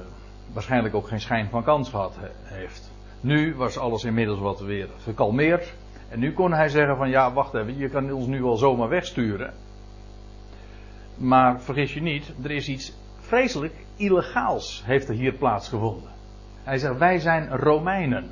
waarschijnlijk 0.53 0.95
ook 0.95 1.07
geen 1.07 1.21
schijn 1.21 1.49
van 1.49 1.63
kans 1.63 1.89
gehad 1.89 2.17
heeft. 2.43 2.91
Nu 3.21 3.55
was 3.55 3.77
alles 3.77 4.03
inmiddels 4.03 4.39
wat 4.39 4.59
weer 4.59 4.87
gekalmeerd. 5.03 5.73
En 6.13 6.19
nu 6.19 6.33
kon 6.33 6.53
hij 6.53 6.69
zeggen 6.69 6.97
van 6.97 7.09
ja, 7.09 7.33
wacht 7.33 7.53
even, 7.53 7.77
je 7.77 7.89
kan 7.89 8.11
ons 8.11 8.25
nu 8.25 8.41
wel 8.41 8.57
zomaar 8.57 8.89
wegsturen. 8.89 9.53
Maar 11.17 11.61
vergis 11.61 11.93
je 11.93 12.01
niet, 12.01 12.33
er 12.43 12.51
is 12.51 12.67
iets 12.67 12.93
vreselijk 13.19 13.73
illegaals 13.95 14.83
heeft 14.85 15.09
er 15.09 15.15
hier 15.15 15.33
plaatsgevonden. 15.33 16.09
Hij 16.63 16.77
zegt, 16.77 16.97
wij 16.97 17.19
zijn 17.19 17.49
Romeinen. 17.49 18.29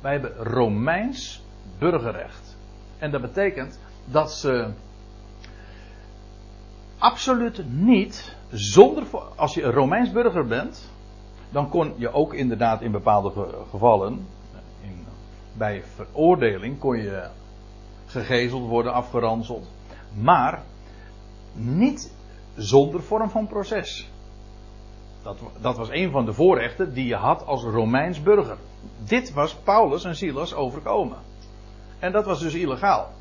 Wij 0.00 0.12
hebben 0.12 0.34
Romeins 0.36 1.44
burgerrecht. 1.78 2.56
En 2.98 3.10
dat 3.10 3.20
betekent 3.20 3.80
dat 4.04 4.32
ze 4.32 4.70
absoluut 6.98 7.62
niet 7.68 8.36
zonder, 8.50 9.04
als 9.36 9.54
je 9.54 9.62
een 9.62 9.72
Romeins 9.72 10.12
burger 10.12 10.46
bent, 10.46 10.90
dan 11.50 11.68
kon 11.68 11.94
je 11.96 12.12
ook 12.12 12.34
inderdaad 12.34 12.82
in 12.82 12.90
bepaalde 12.90 13.32
gevallen, 13.70 14.26
bij 15.56 15.82
veroordeling, 15.94 16.78
kon 16.78 16.96
je 16.96 17.26
gegezeld 18.06 18.68
worden, 18.68 18.92
afgeranseld. 18.92 19.70
Maar 20.12 20.62
niet 21.52 22.12
zonder 22.56 23.02
vorm 23.02 23.30
van 23.30 23.46
proces. 23.46 24.10
Dat, 25.22 25.38
dat 25.60 25.76
was 25.76 25.88
een 25.90 26.10
van 26.10 26.24
de 26.24 26.32
voorrechten 26.32 26.94
die 26.94 27.06
je 27.06 27.14
had 27.14 27.46
als 27.46 27.62
Romeins 27.62 28.22
burger. 28.22 28.56
Dit 29.04 29.32
was 29.32 29.54
Paulus 29.54 30.04
en 30.04 30.16
Silas 30.16 30.54
overkomen. 30.54 31.18
En 31.98 32.12
dat 32.12 32.24
was 32.24 32.40
dus 32.40 32.54
illegaal. 32.54 33.12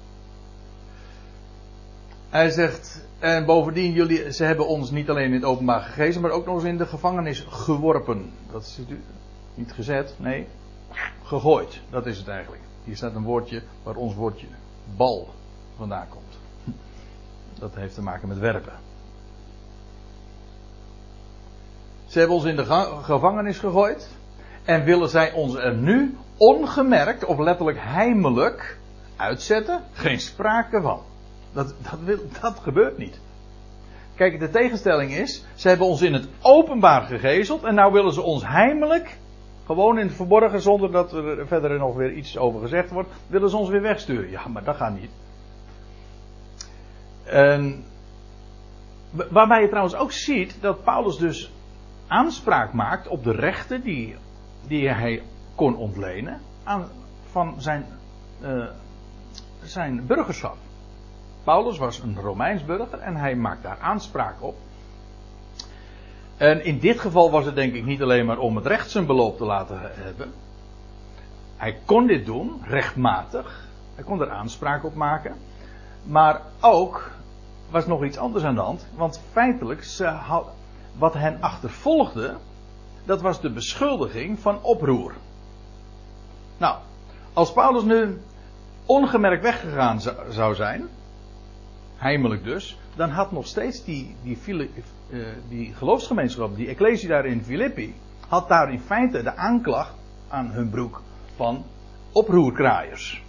Hij 2.29 2.49
zegt, 2.49 3.07
en 3.19 3.45
bovendien, 3.45 3.91
jullie, 3.91 4.33
ze 4.33 4.43
hebben 4.43 4.67
ons 4.67 4.91
niet 4.91 5.09
alleen 5.09 5.25
in 5.25 5.33
het 5.33 5.43
openbaar 5.43 5.81
gegeven, 5.81 6.21
maar 6.21 6.31
ook 6.31 6.45
nog 6.45 6.55
eens 6.55 6.63
in 6.63 6.77
de 6.77 6.85
gevangenis 6.85 7.45
geworpen. 7.49 8.31
Dat 8.51 8.61
is 8.61 8.79
niet 9.53 9.71
gezet, 9.71 10.15
nee, 10.17 10.47
gegooid. 11.23 11.81
Dat 11.89 12.05
is 12.05 12.17
het 12.17 12.27
eigenlijk. 12.27 12.61
Hier 12.83 12.95
staat 12.95 13.15
een 13.15 13.23
woordje 13.23 13.61
waar 13.83 13.95
ons 13.95 14.15
woordje 14.15 14.47
bal 14.97 15.29
vandaan 15.77 16.07
komt. 16.09 16.37
Dat 17.59 17.75
heeft 17.75 17.93
te 17.93 18.01
maken 18.01 18.27
met 18.27 18.39
werpen. 18.39 18.73
Ze 22.05 22.19
hebben 22.19 22.35
ons 22.35 22.45
in 22.45 22.55
de 22.55 22.65
gevangenis 23.01 23.57
gegooid. 23.57 24.09
En 24.63 24.83
willen 24.83 25.09
zij 25.09 25.31
ons 25.31 25.55
er 25.55 25.75
nu 25.75 26.17
ongemerkt, 26.37 27.25
of 27.25 27.37
letterlijk 27.37 27.77
heimelijk, 27.81 28.77
uitzetten? 29.15 29.83
Geen 29.93 30.19
sprake 30.19 30.81
van. 30.81 31.01
Dat, 31.53 31.73
dat, 31.77 31.99
wil, 32.03 32.17
dat 32.41 32.59
gebeurt 32.59 32.97
niet. 32.97 33.19
Kijk, 34.15 34.39
de 34.39 34.49
tegenstelling 34.49 35.11
is, 35.11 35.45
ze 35.55 35.67
hebben 35.67 35.87
ons 35.87 36.01
in 36.01 36.13
het 36.13 36.27
openbaar 36.41 37.01
gegezeld 37.01 37.63
en 37.63 37.75
nou 37.75 37.93
willen 37.93 38.13
ze 38.13 38.21
ons 38.21 38.47
heimelijk, 38.47 39.17
gewoon 39.65 39.99
in 39.99 40.05
het 40.05 40.15
verborgen, 40.15 40.61
zonder 40.61 40.91
dat 40.91 41.13
er 41.13 41.47
verder 41.47 41.77
nog 41.77 41.95
weer 41.95 42.13
iets 42.13 42.37
over 42.37 42.61
gezegd 42.61 42.91
wordt, 42.91 43.09
willen 43.27 43.49
ze 43.49 43.57
ons 43.57 43.69
weer 43.69 43.81
wegsturen. 43.81 44.29
Ja, 44.29 44.47
maar 44.47 44.63
dat 44.63 44.75
gaat 44.75 44.99
niet. 44.99 45.11
En, 47.23 47.83
waarbij 49.29 49.61
je 49.61 49.67
trouwens 49.67 49.95
ook 49.95 50.11
ziet 50.11 50.61
dat 50.61 50.83
Paulus 50.83 51.17
dus 51.17 51.51
aanspraak 52.07 52.73
maakt 52.73 53.07
op 53.07 53.23
de 53.23 53.31
rechten 53.31 53.81
die, 53.81 54.15
die 54.67 54.89
hij 54.89 55.21
kon 55.55 55.75
ontlenen 55.75 56.41
aan, 56.63 56.87
van 57.31 57.61
zijn, 57.61 57.85
uh, 58.41 58.65
zijn 59.61 60.05
burgerschap. 60.05 60.57
Paulus 61.43 61.77
was 61.77 61.99
een 61.99 62.19
Romeins 62.19 62.65
burger 62.65 62.99
en 62.99 63.15
hij 63.15 63.35
maakt 63.35 63.63
daar 63.63 63.79
aanspraak 63.79 64.41
op. 64.43 64.55
En 66.41 66.63
in 66.65 66.79
dit 66.79 66.99
geval 66.99 67.31
was 67.31 67.45
het 67.45 67.55
denk 67.55 67.73
ik 67.73 67.85
niet 67.85 68.01
alleen 68.01 68.25
maar 68.25 68.37
om 68.37 68.55
het 68.55 68.65
recht 68.65 68.91
zijn 68.91 69.05
beloop 69.05 69.37
te 69.37 69.45
laten 69.45 69.79
hebben. 69.81 70.33
Hij 71.57 71.77
kon 71.85 72.07
dit 72.07 72.25
doen, 72.25 72.61
rechtmatig. 72.63 73.67
Hij 73.95 74.03
kon 74.03 74.21
er 74.21 74.29
aanspraak 74.29 74.83
op 74.83 74.95
maken. 74.95 75.35
Maar 76.03 76.41
ook 76.61 77.11
was 77.69 77.85
nog 77.85 78.03
iets 78.03 78.17
anders 78.17 78.43
aan 78.43 78.55
de 78.55 78.61
hand. 78.61 78.87
Want 78.95 79.21
feitelijk, 79.31 79.85
wat 80.97 81.13
hen 81.13 81.41
achtervolgde, 81.41 82.35
dat 83.05 83.21
was 83.21 83.41
de 83.41 83.49
beschuldiging 83.49 84.39
van 84.39 84.61
oproer. 84.61 85.13
Nou, 86.57 86.77
als 87.33 87.53
Paulus 87.53 87.83
nu 87.83 88.21
ongemerkt 88.85 89.43
weggegaan 89.43 90.01
zou 90.29 90.55
zijn, 90.55 90.87
heimelijk 91.95 92.43
dus, 92.43 92.77
dan 92.95 93.09
had 93.09 93.31
nog 93.31 93.47
steeds 93.47 93.83
die, 93.83 94.15
die, 94.23 94.37
uh, 95.09 95.25
die 95.49 95.73
geloofsgemeenschap, 95.73 96.55
die 96.55 96.67
ecclesie 96.67 97.07
daar 97.07 97.25
in 97.25 97.43
Filippi, 97.43 97.95
had 98.27 98.47
daar 98.47 98.71
in 98.71 98.79
feite 98.79 99.23
de 99.23 99.35
aanklacht 99.35 99.93
aan 100.27 100.51
hun 100.51 100.69
broek 100.69 101.01
van 101.35 101.63
oproerkraaiers. 102.11 103.23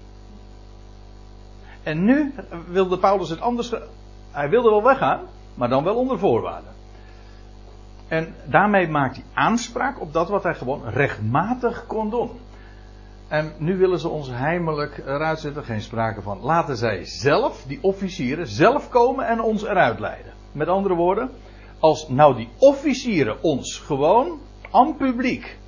En 1.83 2.05
nu 2.05 2.35
wilde 2.67 2.99
Paulus 2.99 3.29
het 3.29 3.41
anders. 3.41 3.73
Hij 4.31 4.49
wilde 4.49 4.71
wel 4.71 4.83
weggaan, 4.83 5.21
maar 5.55 5.69
dan 5.69 5.85
wel 5.85 5.97
onder 5.97 6.19
voorwaarden. 6.19 6.73
En 8.09 8.35
daarmee 8.45 8.89
maakt 8.89 9.17
hij 9.17 9.25
aanspraak 9.35 10.01
op 10.01 10.13
dat 10.13 10.29
wat 10.29 10.43
hij 10.43 10.55
gewoon 10.55 10.89
rechtmatig 10.89 11.87
kon 11.87 12.11
doen. 12.11 12.31
En 13.33 13.53
nu 13.59 13.77
willen 13.77 13.99
ze 13.99 14.09
ons 14.09 14.29
heimelijk 14.31 14.99
eruit 14.99 15.41
zetten, 15.41 15.65
geen 15.65 15.81
sprake 15.81 16.23
van. 16.23 16.41
Laten 16.41 16.77
zij 16.77 17.05
zelf, 17.05 17.65
die 17.67 17.79
officieren, 17.83 18.47
zelf 18.47 18.89
komen 18.89 19.27
en 19.27 19.41
ons 19.41 19.63
eruit 19.63 19.99
leiden. 19.99 20.33
Met 20.53 20.69
andere 20.69 20.95
woorden, 20.95 21.31
als 21.79 22.09
nou 22.09 22.37
die 22.37 22.49
officieren 22.59 23.43
ons 23.43 23.79
gewoon 23.79 24.41
aan 24.71 24.97
publiek 24.97 25.59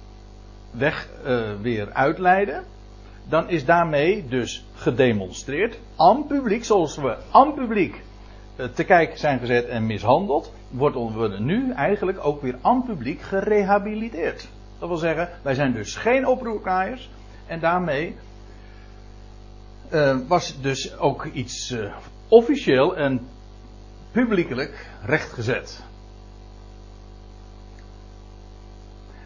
weg 0.71 1.09
uh, 1.27 1.61
weer 1.61 1.93
uitleiden, 1.93 2.65
dan 3.29 3.49
is 3.49 3.65
daarmee 3.65 4.27
dus 4.29 4.65
gedemonstreerd, 4.75 5.79
aan 5.97 6.27
publiek, 6.27 6.65
zoals 6.65 6.97
we 6.97 7.17
aan 7.31 7.55
publiek 7.55 8.03
uh, 8.57 8.67
te 8.67 8.85
kijk 8.85 9.19
zijn 9.19 9.39
gezet 9.39 9.67
en 9.67 9.87
mishandeld, 9.87 10.53
worden 10.71 11.19
we 11.21 11.39
nu 11.39 11.73
eigenlijk 11.73 12.27
ook 12.27 12.43
weer 12.43 12.59
aan 12.63 12.85
publiek 12.85 13.21
gerehabiliteerd. 13.21 14.49
Dat 14.79 14.89
wil 14.89 14.99
zeggen, 14.99 15.29
wij 15.43 15.55
zijn 15.55 15.73
dus 15.73 15.97
geen 15.97 16.27
oproerkaaiers, 16.27 17.11
en 17.47 17.61
daarmee 17.61 18.17
uh, 19.93 20.17
was 20.29 20.61
dus 20.61 20.99
ook 20.99 21.25
iets 21.25 21.71
uh, 21.71 21.95
officieel 22.29 22.97
en 22.97 23.27
publiekelijk 24.11 24.87
rechtgezet. 25.03 25.83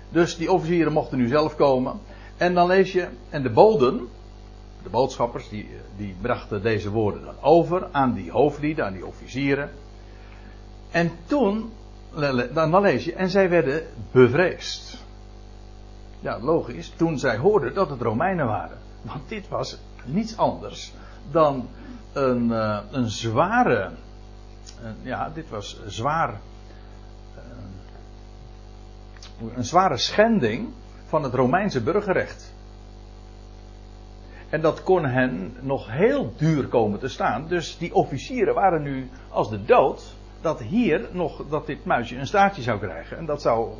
Dus 0.08 0.36
die 0.36 0.52
officieren 0.52 0.92
mochten 0.92 1.18
nu 1.18 1.28
zelf 1.28 1.56
komen. 1.56 2.00
En 2.36 2.54
dan 2.54 2.66
lees 2.66 2.92
je, 2.92 3.08
en 3.30 3.42
de 3.42 3.50
boden, 3.50 4.08
de 4.82 4.88
boodschappers, 4.88 5.48
die, 5.48 5.68
die 5.96 6.14
brachten 6.20 6.62
deze 6.62 6.90
woorden 6.90 7.24
dan 7.24 7.40
over 7.40 7.88
aan 7.92 8.14
die 8.14 8.30
hoofdlieden, 8.30 8.84
aan 8.84 8.92
die 8.92 9.06
officieren. 9.06 9.70
En 10.90 11.10
toen, 11.26 11.72
dan 12.54 12.80
lees 12.80 13.04
je, 13.04 13.12
en 13.12 13.30
zij 13.30 13.48
werden 13.48 13.86
bevreesd. 14.12 14.97
Ja, 16.20 16.38
logisch. 16.40 16.92
Toen 16.96 17.18
zij 17.18 17.36
hoorden 17.36 17.74
dat 17.74 17.90
het 17.90 18.00
Romeinen 18.00 18.46
waren. 18.46 18.78
Want 19.02 19.28
dit 19.28 19.48
was 19.48 19.78
niets 20.04 20.36
anders 20.36 20.92
dan 21.30 21.68
een, 22.12 22.48
uh, 22.48 22.78
een 22.90 23.08
zware. 23.08 23.90
Ja, 25.02 25.30
dit 25.34 25.48
was 25.48 25.80
zwaar. 25.86 26.40
Uh, 29.40 29.56
een 29.56 29.64
zware 29.64 29.96
schending 29.96 30.68
van 31.06 31.22
het 31.22 31.34
Romeinse 31.34 31.80
burgerrecht. 31.80 32.52
En 34.48 34.60
dat 34.60 34.82
kon 34.82 35.04
hen 35.04 35.56
nog 35.60 35.90
heel 35.90 36.32
duur 36.36 36.66
komen 36.66 36.98
te 36.98 37.08
staan. 37.08 37.46
Dus 37.48 37.78
die 37.78 37.94
officieren 37.94 38.54
waren 38.54 38.82
nu 38.82 39.10
als 39.28 39.50
de 39.50 39.64
dood. 39.64 40.16
Dat 40.40 40.60
hier 40.60 41.08
nog, 41.12 41.48
dat 41.48 41.66
dit 41.66 41.84
muisje 41.84 42.16
een 42.16 42.26
staartje 42.26 42.62
zou 42.62 42.78
krijgen. 42.78 43.16
En 43.16 43.26
dat 43.26 43.42
zou 43.42 43.70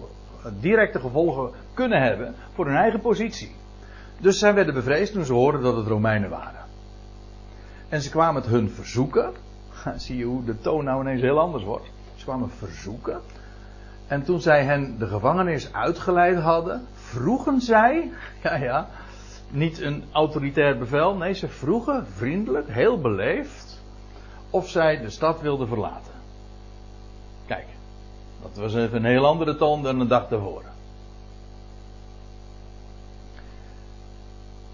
directe 0.61 1.01
gevolgen 1.01 1.51
kunnen 1.75 2.03
hebben 2.03 2.35
voor 2.55 2.67
hun 2.67 2.77
eigen 2.77 3.01
positie. 3.01 3.57
Dus 4.21 4.39
zij 4.39 4.55
werden 4.55 4.75
bevreesd 4.75 5.13
toen 5.13 5.25
ze 5.25 5.33
hoorden 5.33 5.63
dat 5.63 5.77
het 5.77 5.87
Romeinen 5.87 6.31
waren. 6.31 6.67
En 7.89 8.03
ze 8.03 8.11
kwamen 8.11 8.43
het 8.43 8.51
hun 8.51 8.71
verzoeken. 8.71 9.33
Zie 9.97 10.17
je 10.17 10.25
hoe 10.25 10.45
de 10.45 10.61
toon 10.61 10.85
nou 10.85 11.01
ineens 11.01 11.21
heel 11.21 11.39
anders 11.39 11.65
wordt. 11.65 11.91
Ze 12.15 12.25
kwamen 12.25 12.51
verzoeken. 12.51 13.21
En 14.07 14.23
toen 14.23 14.41
zij 14.41 14.65
hen 14.65 14.99
de 14.99 15.07
gevangenis 15.07 15.73
uitgeleid 15.73 16.39
hadden, 16.39 16.87
vroegen 16.95 17.61
zij, 17.61 18.11
ja 18.43 18.57
ja, 18.57 18.89
niet 19.51 19.81
een 19.81 20.05
autoritair 20.13 20.79
bevel, 20.79 21.17
nee, 21.17 21.33
ze 21.35 21.49
vroegen 21.49 22.07
vriendelijk, 22.07 22.69
heel 22.69 23.01
beleefd, 23.01 23.83
of 24.51 24.69
zij 24.69 25.01
de 25.01 25.11
stad 25.11 25.41
wilden 25.41 25.69
verlaten. 25.69 26.13
Dat 28.43 28.57
was 28.57 28.75
even 28.75 28.97
een 28.97 29.11
heel 29.11 29.27
andere 29.27 29.57
toon 29.57 29.83
dan 29.83 29.99
de 29.99 30.07
dag 30.07 30.29
daarvoor. 30.29 30.63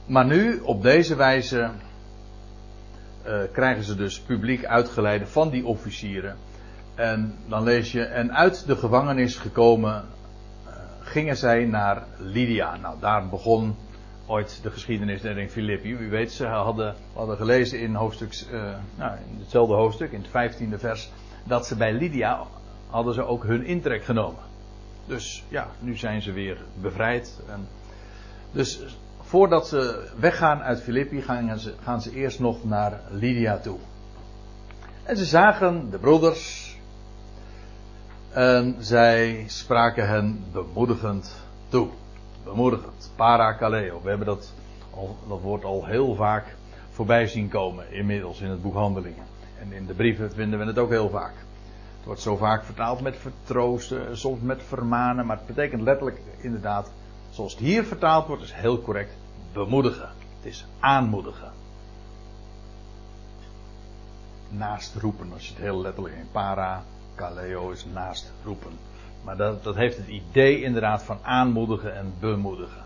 Maar 0.06 0.26
nu, 0.26 0.60
op 0.60 0.82
deze 0.82 1.16
wijze, 1.16 1.70
uh, 3.26 3.38
krijgen 3.52 3.84
ze 3.84 3.96
dus 3.96 4.20
publiek 4.20 4.64
uitgeleide 4.64 5.26
van 5.26 5.50
die 5.50 5.66
officieren. 5.66 6.36
En 6.94 7.34
dan 7.46 7.62
lees 7.62 7.92
je, 7.92 8.04
en 8.04 8.34
uit 8.34 8.66
de 8.66 8.76
gevangenis 8.76 9.36
gekomen 9.36 10.04
uh, 10.66 10.72
gingen 11.00 11.36
zij 11.36 11.64
naar 11.64 12.06
Lydia. 12.18 12.76
Nou, 12.76 12.96
daar 13.00 13.28
begon 13.28 13.76
ooit 14.26 14.60
de 14.62 14.70
geschiedenis 14.70 15.22
in 15.22 15.50
Filippi. 15.50 15.90
U 15.90 16.10
weet, 16.10 16.32
ze 16.32 16.46
hadden, 16.46 16.94
hadden 17.12 17.36
gelezen 17.36 17.80
in, 17.80 17.94
hoofdstuk, 17.94 18.44
uh, 18.52 18.62
nou, 18.96 19.12
in 19.30 19.38
hetzelfde 19.40 19.74
hoofdstuk, 19.74 20.12
in 20.12 20.20
het 20.20 20.30
vijftiende 20.30 20.78
vers, 20.78 21.10
dat 21.44 21.66
ze 21.66 21.76
bij 21.76 21.92
Lydia 21.92 22.46
hadden 22.90 23.14
ze 23.14 23.22
ook 23.22 23.44
hun 23.44 23.64
intrek 23.64 24.04
genomen. 24.04 24.42
Dus 25.06 25.44
ja, 25.48 25.68
nu 25.80 25.96
zijn 25.96 26.22
ze 26.22 26.32
weer 26.32 26.58
bevrijd. 26.80 27.40
En 27.48 27.68
dus 28.52 28.80
voordat 29.20 29.68
ze 29.68 30.08
weggaan 30.16 30.62
uit 30.62 30.82
Filippi, 30.82 31.22
gaan 31.22 31.58
ze, 31.58 31.74
gaan 31.82 32.02
ze 32.02 32.14
eerst 32.14 32.40
nog 32.40 32.64
naar 32.64 33.00
Lydia 33.10 33.58
toe. 33.58 33.78
En 35.02 35.16
ze 35.16 35.24
zagen 35.24 35.90
de 35.90 35.98
broeders. 35.98 36.76
En 38.30 38.76
zij 38.78 39.44
spraken 39.46 40.08
hen 40.08 40.44
bemoedigend 40.52 41.34
toe. 41.68 41.88
Bemoedigend. 42.44 43.12
Parakaleo. 43.16 44.00
We 44.02 44.08
hebben 44.08 44.26
dat, 44.26 44.52
al, 44.90 45.16
dat 45.28 45.40
woord 45.40 45.64
al 45.64 45.86
heel 45.86 46.14
vaak 46.14 46.56
voorbij 46.90 47.26
zien 47.26 47.48
komen. 47.48 47.92
Inmiddels 47.92 48.40
in 48.40 48.50
het 48.50 48.62
boek 48.62 48.74
Handelingen. 48.74 49.24
En 49.60 49.72
in 49.72 49.86
de 49.86 49.94
brieven 49.94 50.32
vinden 50.32 50.58
we 50.58 50.64
het 50.64 50.78
ook 50.78 50.90
heel 50.90 51.08
vaak. 51.10 51.34
Het 52.04 52.12
wordt 52.12 52.20
zo 52.20 52.36
vaak 52.36 52.64
vertaald 52.64 53.00
met 53.00 53.16
vertroosten, 53.16 54.18
soms 54.18 54.40
met 54.40 54.62
vermanen. 54.62 55.26
Maar 55.26 55.36
het 55.36 55.46
betekent 55.46 55.82
letterlijk 55.82 56.20
inderdaad, 56.40 56.90
zoals 57.30 57.52
het 57.52 57.60
hier 57.60 57.84
vertaald 57.84 58.26
wordt, 58.26 58.42
is 58.42 58.52
heel 58.52 58.82
correct. 58.82 59.16
Bemoedigen. 59.52 60.08
Het 60.36 60.52
is 60.52 60.66
aanmoedigen 60.80 61.52
naast 64.56 64.94
roepen. 64.94 65.32
Als 65.32 65.46
je 65.46 65.54
het 65.54 65.62
heel 65.62 65.80
letterlijk 65.80 66.14
in 66.14 66.28
para, 66.32 66.82
kaleo 67.14 67.70
is 67.70 67.86
naast 67.92 68.32
roepen. 68.44 68.72
Maar 69.24 69.36
dat, 69.36 69.64
dat 69.64 69.74
heeft 69.74 69.96
het 69.96 70.08
idee 70.08 70.62
inderdaad 70.62 71.02
van 71.02 71.18
aanmoedigen 71.22 71.96
en 71.96 72.14
bemoedigen. 72.20 72.82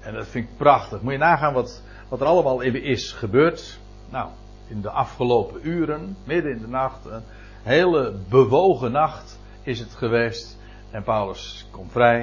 En 0.00 0.14
dat 0.14 0.26
vind 0.26 0.48
ik 0.48 0.56
prachtig. 0.56 1.00
Moet 1.00 1.12
je 1.12 1.18
nagaan 1.18 1.52
wat, 1.52 1.82
wat 2.08 2.20
er 2.20 2.26
allemaal 2.26 2.60
is 2.60 3.12
gebeurd. 3.12 3.78
Nou, 4.10 4.28
in 4.68 4.80
de 4.80 4.90
afgelopen 4.90 5.68
uren, 5.68 6.16
midden 6.24 6.52
in 6.52 6.60
de 6.60 6.68
nacht, 6.68 7.04
een 7.04 7.22
hele 7.68 8.14
bewogen 8.28 8.92
nacht 8.92 9.38
is 9.62 9.78
het 9.78 9.94
geweest. 9.94 10.56
En 10.90 11.02
Paulus 11.02 11.66
komt 11.70 11.92
vrij. 11.92 12.20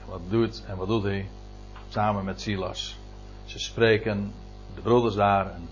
En 0.00 0.08
wat 0.08 0.20
doet 0.28 0.62
en 0.66 0.76
wat 0.76 0.88
doet 0.88 1.02
hij? 1.02 1.28
Samen 1.88 2.24
met 2.24 2.40
Silas. 2.40 2.96
Ze 3.44 3.58
spreken, 3.58 4.32
de 4.74 4.80
broeders 4.80 5.14
daar. 5.14 5.54
En 5.54 5.68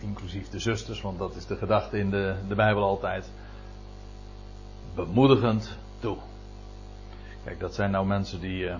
inclusief 0.00 0.48
de 0.48 0.58
zusters, 0.58 1.00
want 1.00 1.18
dat 1.18 1.34
is 1.34 1.46
de 1.46 1.56
gedachte 1.56 1.98
in 1.98 2.10
de, 2.10 2.34
de 2.48 2.54
Bijbel 2.54 2.82
altijd. 2.82 3.30
Bemoedigend 4.94 5.76
toe. 5.98 6.16
Kijk, 7.44 7.60
dat 7.60 7.74
zijn 7.74 7.90
nou 7.90 8.06
mensen 8.06 8.40
die 8.40 8.64
uh, 8.64 8.74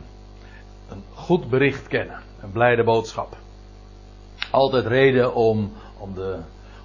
een 0.88 1.03
goed 1.14 1.51
bericht 1.51 1.87
kennen, 1.87 2.20
een 2.40 2.53
blijde 2.53 2.85
boodschap. 2.85 3.37
Altijd 4.51 4.87
reden 4.87 5.35
om, 5.35 5.73
om 5.99 6.14
de, 6.14 6.38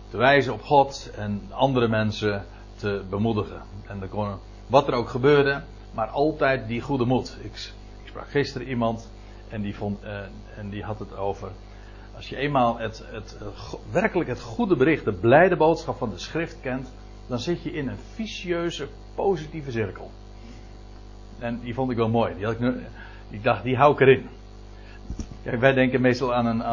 te 0.09 0.17
wijzen 0.17 0.53
op 0.53 0.61
God 0.61 1.11
en 1.15 1.41
andere 1.49 1.87
mensen 1.87 2.45
te 2.75 3.01
bemoedigen. 3.09 3.61
En 3.87 4.01
er 4.01 4.07
kon, 4.07 4.29
wat 4.67 4.87
er 4.87 4.93
ook 4.93 5.09
gebeurde, 5.09 5.61
maar 5.93 6.07
altijd 6.07 6.67
die 6.67 6.81
goede 6.81 7.05
moed. 7.05 7.37
Ik, 7.41 7.71
ik 8.03 8.07
sprak 8.07 8.29
gisteren 8.29 8.67
iemand 8.67 9.09
en 9.49 9.61
die, 9.61 9.75
vond, 9.75 10.03
uh, 10.03 10.19
en 10.57 10.69
die 10.69 10.83
had 10.83 10.99
het 10.99 11.17
over 11.17 11.49
als 12.19 12.29
je 12.29 12.35
eenmaal 12.35 12.77
het, 12.77 13.03
het, 13.11 13.37
werkelijk 13.91 14.29
het 14.29 14.41
goede 14.41 14.75
bericht, 14.75 15.05
de 15.05 15.13
blijde 15.13 15.55
boodschap 15.55 15.97
van 15.97 16.09
de 16.09 16.17
schrift 16.17 16.57
kent, 16.61 16.91
dan 17.27 17.39
zit 17.39 17.63
je 17.63 17.71
in 17.71 17.87
een 17.87 17.97
vicieuze, 18.13 18.87
positieve 19.15 19.71
cirkel. 19.71 20.11
En 21.39 21.59
die 21.59 21.73
vond 21.73 21.91
ik 21.91 21.97
wel 21.97 22.09
mooi. 22.09 22.35
Die, 22.35 22.45
had 22.45 22.61
ik, 22.61 22.73
ik 23.29 23.43
dacht, 23.43 23.63
die 23.63 23.77
hou 23.77 23.93
ik 23.93 23.99
erin. 23.99 24.29
Kijk, 25.43 25.59
wij 25.59 25.73
denken 25.73 26.01
meestal 26.01 26.33
aan 26.33 26.45
een, 26.45 26.63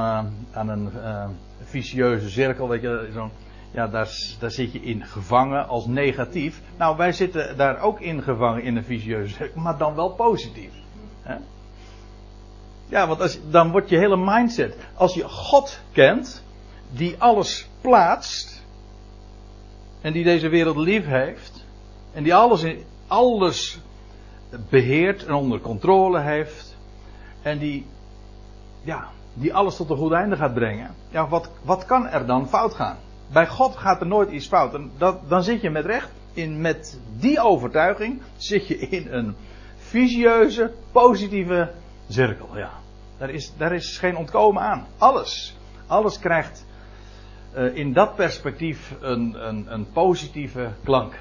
aan 0.52 0.68
een 0.68 0.90
uh, 0.96 1.28
vicieuze 1.66 2.30
cirkel. 2.30 2.68
Weet 2.68 2.82
je, 2.82 3.10
zo, 3.12 3.30
ja, 3.70 3.88
daar, 3.88 4.10
daar 4.38 4.50
zit 4.50 4.72
je 4.72 4.80
in 4.80 5.04
gevangen 5.04 5.68
als 5.68 5.86
negatief. 5.86 6.60
Nou, 6.78 6.96
wij 6.96 7.12
zitten 7.12 7.56
daar 7.56 7.80
ook 7.80 8.00
in 8.00 8.22
gevangen 8.22 8.62
in 8.62 8.76
een 8.76 8.84
vicieuze 8.84 9.34
cirkel, 9.34 9.60
maar 9.60 9.78
dan 9.78 9.94
wel 9.94 10.10
positief. 10.10 10.72
Hè? 11.22 11.36
Ja, 12.88 13.06
want 13.06 13.20
als, 13.20 13.38
dan 13.50 13.70
wordt 13.70 13.88
je 13.88 13.98
hele 13.98 14.16
mindset. 14.16 14.76
Als 14.94 15.14
je 15.14 15.28
God 15.28 15.80
kent, 15.92 16.42
die 16.90 17.14
alles 17.18 17.68
plaatst. 17.80 18.64
En 20.00 20.12
die 20.12 20.24
deze 20.24 20.48
wereld 20.48 20.76
lief 20.76 21.06
heeft. 21.06 21.64
En 22.12 22.22
die 22.22 22.34
alles, 22.34 22.64
alles 23.06 23.78
beheert 24.70 25.26
en 25.26 25.34
onder 25.34 25.60
controle 25.60 26.20
heeft. 26.20 26.76
En 27.42 27.58
die, 27.58 27.86
ja, 28.82 29.10
die 29.38 29.54
alles 29.54 29.76
tot 29.76 29.90
een 29.90 29.96
goed 29.96 30.12
einde 30.12 30.36
gaat 30.36 30.54
brengen. 30.54 30.94
Ja, 31.08 31.28
wat, 31.28 31.50
wat 31.62 31.84
kan 31.84 32.08
er 32.08 32.26
dan 32.26 32.48
fout 32.48 32.74
gaan? 32.74 32.96
Bij 33.32 33.46
God 33.46 33.76
gaat 33.76 34.00
er 34.00 34.06
nooit 34.06 34.30
iets 34.30 34.46
fout. 34.46 34.74
En 34.74 34.90
dan 35.28 35.42
zit 35.42 35.60
je 35.60 35.70
met 35.70 35.84
recht 35.84 36.10
in, 36.32 36.60
met 36.60 37.00
die 37.18 37.40
overtuiging, 37.40 38.22
zit 38.36 38.66
je 38.66 38.76
in 38.76 39.12
een 39.12 39.36
visieuze, 39.76 40.72
positieve 40.92 41.72
cirkel, 42.08 42.56
ja. 42.58 42.70
Daar 43.18 43.30
is, 43.30 43.52
daar 43.56 43.72
is 43.72 43.98
geen 43.98 44.16
ontkomen 44.16 44.62
aan. 44.62 44.86
Alles. 44.98 45.56
Alles 45.86 46.18
krijgt 46.18 46.66
uh, 47.56 47.76
in 47.76 47.92
dat 47.92 48.14
perspectief 48.14 48.94
een, 49.00 49.46
een, 49.48 49.72
een 49.72 49.92
positieve 49.92 50.70
klank. 50.84 51.14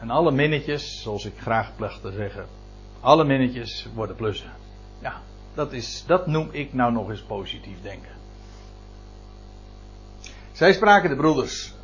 En 0.00 0.10
alle 0.10 0.30
minnetjes, 0.30 1.02
zoals 1.02 1.24
ik 1.24 1.32
graag 1.38 1.76
plecht 1.76 2.02
te 2.02 2.12
zeggen, 2.12 2.46
alle 3.00 3.24
minnetjes 3.24 3.88
worden 3.94 4.16
plussen. 4.16 4.50
Ja, 4.98 5.20
dat, 5.60 5.72
is, 5.72 6.04
dat 6.06 6.26
noem 6.26 6.48
ik 6.50 6.72
nou 6.72 6.92
nog 6.92 7.10
eens 7.10 7.22
positief 7.22 7.82
denken. 7.82 8.10
Zij 10.52 10.72
spraken 10.72 11.10
de 11.10 11.16
broeders 11.16 11.74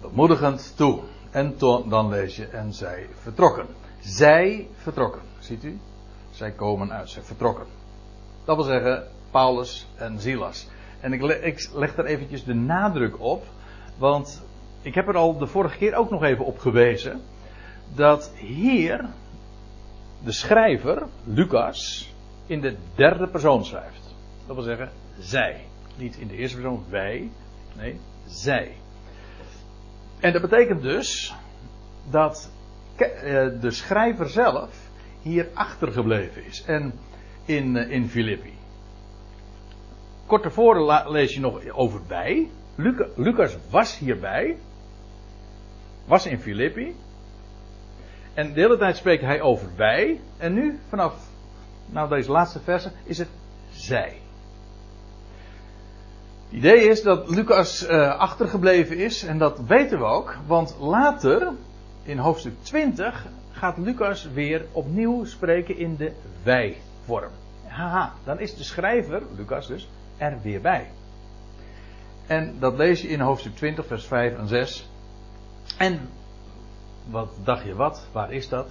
bemoedigend 0.00 0.76
toe. 0.76 1.02
En 1.30 1.54
dan 1.58 2.08
lees 2.08 2.36
je, 2.36 2.46
en 2.46 2.72
zij 2.72 3.08
vertrokken. 3.20 3.66
Zij 4.00 4.68
vertrokken, 4.76 5.22
ziet 5.38 5.64
u? 5.64 5.78
Zij 6.30 6.50
komen 6.50 6.92
uit, 6.92 7.10
zij 7.10 7.22
vertrokken. 7.22 7.66
Dat 8.44 8.56
wil 8.56 8.64
zeggen, 8.64 9.08
Paulus 9.30 9.86
en 9.96 10.20
Silas. 10.20 10.68
En 11.00 11.12
ik, 11.12 11.22
ik 11.22 11.70
leg 11.74 11.96
er 11.96 12.04
eventjes 12.04 12.44
de 12.44 12.54
nadruk 12.54 13.20
op, 13.20 13.44
want 13.98 14.42
ik 14.82 14.94
heb 14.94 15.08
er 15.08 15.16
al 15.16 15.38
de 15.38 15.46
vorige 15.46 15.76
keer 15.76 15.94
ook 15.94 16.10
nog 16.10 16.22
even 16.22 16.44
op 16.44 16.58
gewezen, 16.58 17.20
dat 17.94 18.32
hier 18.34 19.08
de 20.24 20.32
schrijver, 20.32 21.06
Lucas, 21.24 22.14
in 22.46 22.60
de 22.60 22.76
derde 22.94 23.28
persoon 23.28 23.64
schrijft. 23.64 24.14
Dat 24.46 24.56
wil 24.56 24.64
zeggen, 24.64 24.90
zij. 25.18 25.64
Niet 25.96 26.16
in 26.16 26.28
de 26.28 26.36
eerste 26.36 26.56
persoon, 26.56 26.84
wij, 26.88 27.30
nee, 27.76 28.00
zij. 28.26 28.76
En 30.20 30.32
dat 30.32 30.42
betekent 30.42 30.82
dus 30.82 31.34
dat 32.10 32.50
eh, 32.96 33.48
de 33.60 33.70
schrijver 33.70 34.28
zelf 34.28 34.90
hier 35.22 35.48
achtergebleven 35.54 36.44
is. 36.44 36.64
En 36.64 36.92
in, 37.44 37.76
eh, 37.76 37.90
in 37.90 38.08
Filippi. 38.08 38.52
Kort 40.26 40.42
tevoren 40.42 41.10
lees 41.10 41.34
je 41.34 41.40
nog 41.40 41.68
over 41.70 42.00
bij. 42.06 42.50
Lucas 43.16 43.56
was 43.70 43.98
hierbij. 43.98 44.56
Was 46.06 46.26
in 46.26 46.38
Filippi. 46.38 46.94
En 48.34 48.52
de 48.52 48.60
hele 48.60 48.78
tijd 48.78 48.96
spreekt 48.96 49.22
hij 49.22 49.40
over 49.40 49.68
wij. 49.76 50.20
En 50.36 50.52
nu, 50.52 50.78
vanaf 50.88 51.28
nou, 51.86 52.08
deze 52.08 52.30
laatste 52.30 52.60
verse, 52.60 52.90
is 53.04 53.18
het 53.18 53.28
zij. 53.70 54.20
Het 56.44 56.58
idee 56.58 56.88
is 56.88 57.02
dat 57.02 57.30
Lucas 57.30 57.88
uh, 57.88 58.18
achtergebleven 58.18 58.98
is. 58.98 59.24
En 59.24 59.38
dat 59.38 59.60
weten 59.60 59.98
we 59.98 60.04
ook. 60.04 60.36
Want 60.46 60.76
later, 60.80 61.52
in 62.02 62.18
hoofdstuk 62.18 62.54
20, 62.62 63.26
gaat 63.50 63.78
Lucas 63.78 64.28
weer 64.32 64.64
opnieuw 64.72 65.24
spreken 65.24 65.76
in 65.76 65.96
de 65.96 66.12
wij-vorm. 66.42 67.30
Haha, 67.66 68.12
dan 68.24 68.40
is 68.40 68.56
de 68.56 68.64
schrijver, 68.64 69.22
Lucas 69.36 69.66
dus, 69.66 69.88
er 70.16 70.38
weer 70.42 70.60
bij. 70.60 70.90
En 72.26 72.56
dat 72.58 72.76
lees 72.76 73.02
je 73.02 73.08
in 73.08 73.20
hoofdstuk 73.20 73.56
20, 73.56 73.86
vers 73.86 74.04
5 74.04 74.36
en 74.38 74.48
6. 74.48 74.88
En 75.78 76.08
wat 77.10 77.28
dacht 77.44 77.64
je 77.64 77.74
wat? 77.74 78.06
Waar 78.12 78.32
is 78.32 78.48
dat? 78.48 78.66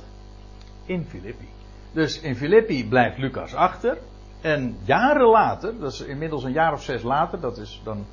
In 0.86 1.06
Filippi. 1.10 1.48
Dus 1.96 2.20
in 2.20 2.36
Filippi 2.36 2.88
blijft 2.88 3.18
Lucas 3.18 3.54
achter. 3.54 3.98
En 4.42 4.78
jaren 4.84 5.28
later, 5.28 5.80
dat 5.80 5.92
is 5.92 6.02
inmiddels 6.02 6.44
een 6.44 6.52
jaar 6.52 6.74
of 6.74 6.84
zes 6.84 7.02
later, 7.02 7.40
dat 7.40 7.58
is 7.58 7.82
dan, 7.84 8.06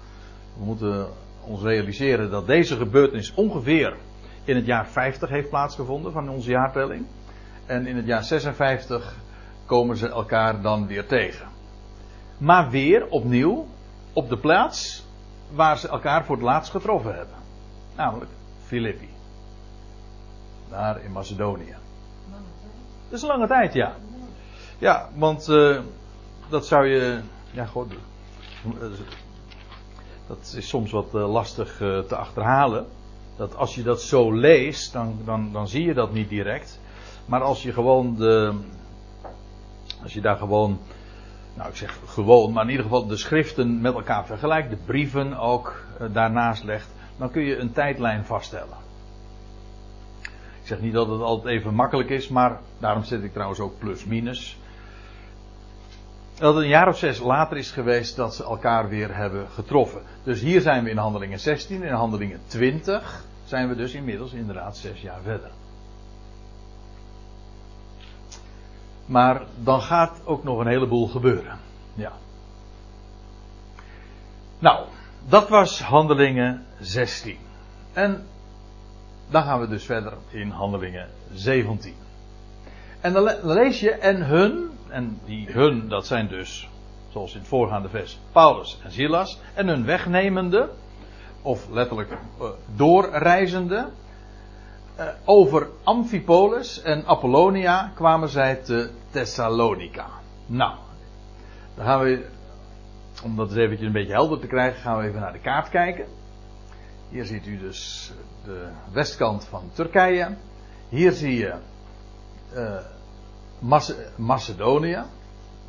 we 0.59 0.65
moeten 0.65 1.07
ons 1.45 1.63
realiseren 1.63 2.31
dat 2.31 2.47
deze 2.47 2.77
gebeurtenis 2.77 3.35
ongeveer 3.35 3.97
in 4.45 4.57
het 4.57 4.67
jaar 4.67 4.87
50 4.87 5.29
heeft 5.29 5.49
plaatsgevonden 5.49 6.13
van 6.13 6.29
onze 6.29 6.51
jaartelling. 6.51 7.07
En 7.67 7.87
in 7.87 7.97
het 7.97 8.07
jaar 8.07 8.25
56 8.25 9.17
komen 9.67 9.97
ze 9.97 10.09
elkaar 10.09 10.63
dan 10.63 10.87
weer 10.87 11.07
tegen. 11.07 11.47
Maar 12.39 12.71
weer 12.71 13.07
opnieuw 13.07 13.67
op 14.13 14.29
de 14.29 14.39
plaats 14.39 15.07
waar 15.51 15.79
ze 15.79 15.89
elkaar 15.89 16.25
voor 16.25 16.37
het 16.37 16.45
laatst 16.45 16.71
getroffen 16.71 17.15
hebben. 17.15 17.37
Namelijk 17.97 18.31
Filippi. 18.65 19.09
Daar 20.71 21.05
in 21.05 21.13
Macedonië. 21.13 21.82
Dat 23.13 23.21
is 23.21 23.29
een 23.29 23.35
lange 23.37 23.49
tijd, 23.49 23.73
ja. 23.73 23.95
Ja, 24.79 25.09
want 25.15 25.49
uh, 25.49 25.79
dat 26.49 26.67
zou 26.67 26.87
je. 26.87 27.21
Ja, 27.51 27.67
god. 27.67 27.93
Dat 30.27 30.55
is 30.57 30.69
soms 30.69 30.91
wat 30.91 31.15
uh, 31.15 31.33
lastig 31.33 31.77
te 31.79 32.17
achterhalen. 32.17 32.87
Dat 33.37 33.57
als 33.57 33.75
je 33.75 33.83
dat 33.83 34.03
zo 34.03 34.33
leest, 34.33 34.93
dan, 34.93 35.19
dan, 35.25 35.53
dan 35.53 35.69
zie 35.69 35.85
je 35.85 35.95
dat 35.95 36.13
niet 36.13 36.29
direct. 36.29 36.81
Maar 37.27 37.43
als 37.43 37.63
je 37.63 37.73
gewoon 37.73 38.17
de. 38.17 38.55
Als 40.03 40.13
je 40.13 40.21
daar 40.21 40.37
gewoon. 40.37 40.79
Nou, 41.55 41.69
ik 41.69 41.77
zeg 41.77 41.99
gewoon, 42.07 42.53
maar 42.53 42.65
in 42.65 42.71
ieder 42.71 42.85
geval 42.85 43.07
de 43.07 43.17
schriften 43.17 43.81
met 43.81 43.95
elkaar 43.95 44.27
vergelijkt, 44.27 44.71
de 44.71 44.79
brieven 44.87 45.39
ook 45.39 45.85
daarnaast 46.13 46.65
legt, 46.65 46.89
dan 47.17 47.31
kun 47.31 47.43
je 47.43 47.59
een 47.59 47.73
tijdlijn 47.73 48.25
vaststellen. 48.25 48.77
Zeg 50.73 50.81
niet 50.81 50.93
dat 50.93 51.09
het 51.09 51.21
altijd 51.21 51.55
even 51.55 51.75
makkelijk 51.75 52.11
is, 52.11 52.29
maar 52.29 52.61
daarom 52.79 53.05
zet 53.05 53.23
ik 53.23 53.33
trouwens 53.33 53.61
ook 53.61 53.79
plus 53.79 54.05
minus. 54.05 54.59
Dat 56.35 56.55
het 56.55 56.63
een 56.63 56.71
jaar 56.71 56.89
of 56.89 56.99
zes 56.99 57.19
later 57.19 57.57
is 57.57 57.71
geweest 57.71 58.17
dat 58.17 58.35
ze 58.35 58.45
elkaar 58.45 58.89
weer 58.89 59.17
hebben 59.17 59.49
getroffen. 59.49 60.03
Dus 60.23 60.41
hier 60.41 60.61
zijn 60.61 60.85
we 60.85 60.91
in 60.91 60.97
handelingen 60.97 61.41
16, 61.41 61.83
in 61.83 61.93
handelingen 61.93 62.41
20 62.47 63.25
zijn 63.45 63.69
we 63.69 63.75
dus 63.75 63.95
inmiddels 63.95 64.33
inderdaad 64.33 64.77
zes 64.77 65.01
jaar 65.01 65.21
verder. 65.23 65.51
Maar 69.07 69.43
dan 69.63 69.83
gaat 69.83 70.21
ook 70.25 70.45
nog 70.45 70.59
een 70.59 70.67
heleboel 70.67 71.09
gebeuren. 71.09 71.59
Ja. 71.95 72.13
Nou, 74.59 74.87
dat 75.29 75.49
was 75.49 75.83
handelingen 75.83 76.67
16. 76.81 77.39
En 77.93 78.27
dan 79.33 79.43
gaan 79.43 79.61
we 79.61 79.69
dus 79.69 79.85
verder 79.85 80.13
in 80.31 80.51
handelingen 80.51 81.09
17. 81.33 81.95
En 83.01 83.13
dan 83.13 83.31
lees 83.43 83.81
je 83.81 83.91
en 83.91 84.27
hun, 84.27 84.71
en 84.89 85.21
die 85.25 85.51
hun, 85.51 85.89
dat 85.89 86.07
zijn 86.07 86.29
dus, 86.29 86.69
zoals 87.09 87.33
in 87.33 87.39
het 87.39 87.49
voorgaande 87.49 87.89
vers, 87.89 88.19
Paulus 88.33 88.81
en 88.85 88.93
Silas, 88.93 89.41
en 89.55 89.69
hun 89.69 89.85
wegnemende, 89.85 90.71
of 91.43 91.69
letterlijk 91.71 92.11
uh, 92.11 92.49
doorreizende, 92.75 93.89
uh, 94.99 95.07
over 95.25 95.69
Amphipolis 95.83 96.83
en 96.83 97.07
Apollonia 97.07 97.93
kwamen 97.95 98.29
zij 98.29 98.57
te 98.57 98.91
Thessalonica. 99.11 100.07
Nou, 100.47 100.75
dan 101.75 101.85
gaan 101.85 102.01
we, 102.01 102.27
om 103.25 103.37
dat 103.37 103.49
eens 103.49 103.57
eventjes 103.57 103.87
een 103.87 103.93
beetje 103.93 104.13
helder 104.13 104.39
te 104.39 104.47
krijgen, 104.47 104.81
gaan 104.81 104.99
we 104.99 105.05
even 105.05 105.21
naar 105.21 105.33
de 105.33 105.41
kaart 105.41 105.69
kijken. 105.69 106.07
Hier 107.13 107.25
ziet 107.25 107.47
u 107.47 107.59
dus 107.59 108.13
de 108.45 108.69
westkant 108.93 109.45
van 109.45 109.71
Turkije. 109.73 110.37
Hier 110.89 111.13
zie 111.13 111.37
je 111.37 111.55
uh, 112.55 112.79
Macedonië. 114.17 115.03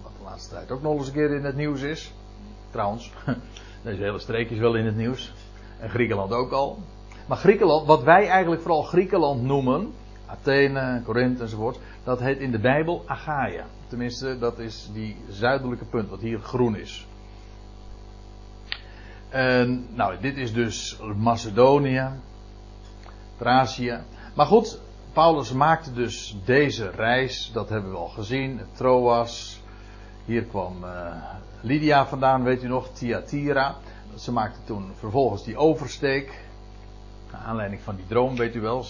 Wat 0.01 0.11
de 0.17 0.23
laatste 0.23 0.55
tijd 0.55 0.71
ook 0.71 0.81
nog 0.81 0.97
eens 0.97 1.07
een 1.07 1.13
keer 1.13 1.35
in 1.35 1.43
het 1.43 1.55
nieuws 1.55 1.81
is. 1.81 2.13
Trouwens, 2.71 3.11
deze 3.83 4.01
hele 4.01 4.19
streek 4.19 4.49
is 4.49 4.57
wel 4.57 4.75
in 4.75 4.85
het 4.85 4.95
nieuws. 4.95 5.33
En 5.79 5.89
Griekenland 5.89 6.31
ook 6.31 6.51
al. 6.51 6.79
Maar 7.27 7.37
Griekenland, 7.37 7.87
wat 7.87 8.03
wij 8.03 8.27
eigenlijk 8.27 8.61
vooral 8.61 8.83
Griekenland 8.83 9.41
noemen. 9.41 9.93
Athene, 10.25 11.01
Korinthe 11.05 11.43
enzovoort. 11.43 11.79
Dat 12.03 12.19
heet 12.19 12.39
in 12.39 12.51
de 12.51 12.59
Bijbel 12.59 13.03
Achaia. 13.05 13.65
Tenminste, 13.87 14.39
dat 14.39 14.59
is 14.59 14.89
die 14.93 15.17
zuidelijke 15.29 15.85
punt, 15.85 16.09
wat 16.09 16.19
hier 16.19 16.39
groen 16.39 16.75
is. 16.75 17.07
En, 19.33 19.87
nou, 19.93 20.19
dit 20.21 20.37
is 20.37 20.53
dus 20.53 20.99
Macedonië, 21.17 22.09
Thracië. 23.37 23.97
Maar 24.33 24.45
goed, 24.45 24.79
Paulus 25.13 25.51
maakte 25.51 25.93
dus 25.93 26.37
deze 26.45 26.89
reis, 26.89 27.51
dat 27.53 27.69
hebben 27.69 27.91
we 27.91 27.97
al 27.97 28.07
gezien, 28.07 28.61
Troas. 28.71 29.61
Hier 30.25 30.43
kwam 30.43 30.83
uh, 30.83 30.89
Lydia 31.61 32.05
vandaan, 32.05 32.43
weet 32.43 32.63
u 32.63 32.67
nog, 32.67 32.89
Thyatira. 32.89 33.75
Ze 34.15 34.31
maakte 34.31 34.59
toen 34.63 34.91
vervolgens 34.99 35.43
die 35.43 35.57
oversteek. 35.57 36.45
Naar 37.31 37.41
aanleiding 37.41 37.81
van 37.81 37.95
die 37.95 38.07
droom, 38.07 38.35
weet 38.35 38.55
u 38.55 38.61
wel. 38.61 38.85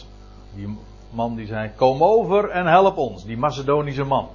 Die 0.55 0.77
man 1.09 1.35
die 1.35 1.47
zei: 1.47 1.71
Kom 1.75 2.03
over 2.03 2.49
en 2.49 2.65
help 2.65 2.97
ons, 2.97 3.25
die 3.25 3.37
Macedonische 3.37 4.03
man. 4.03 4.29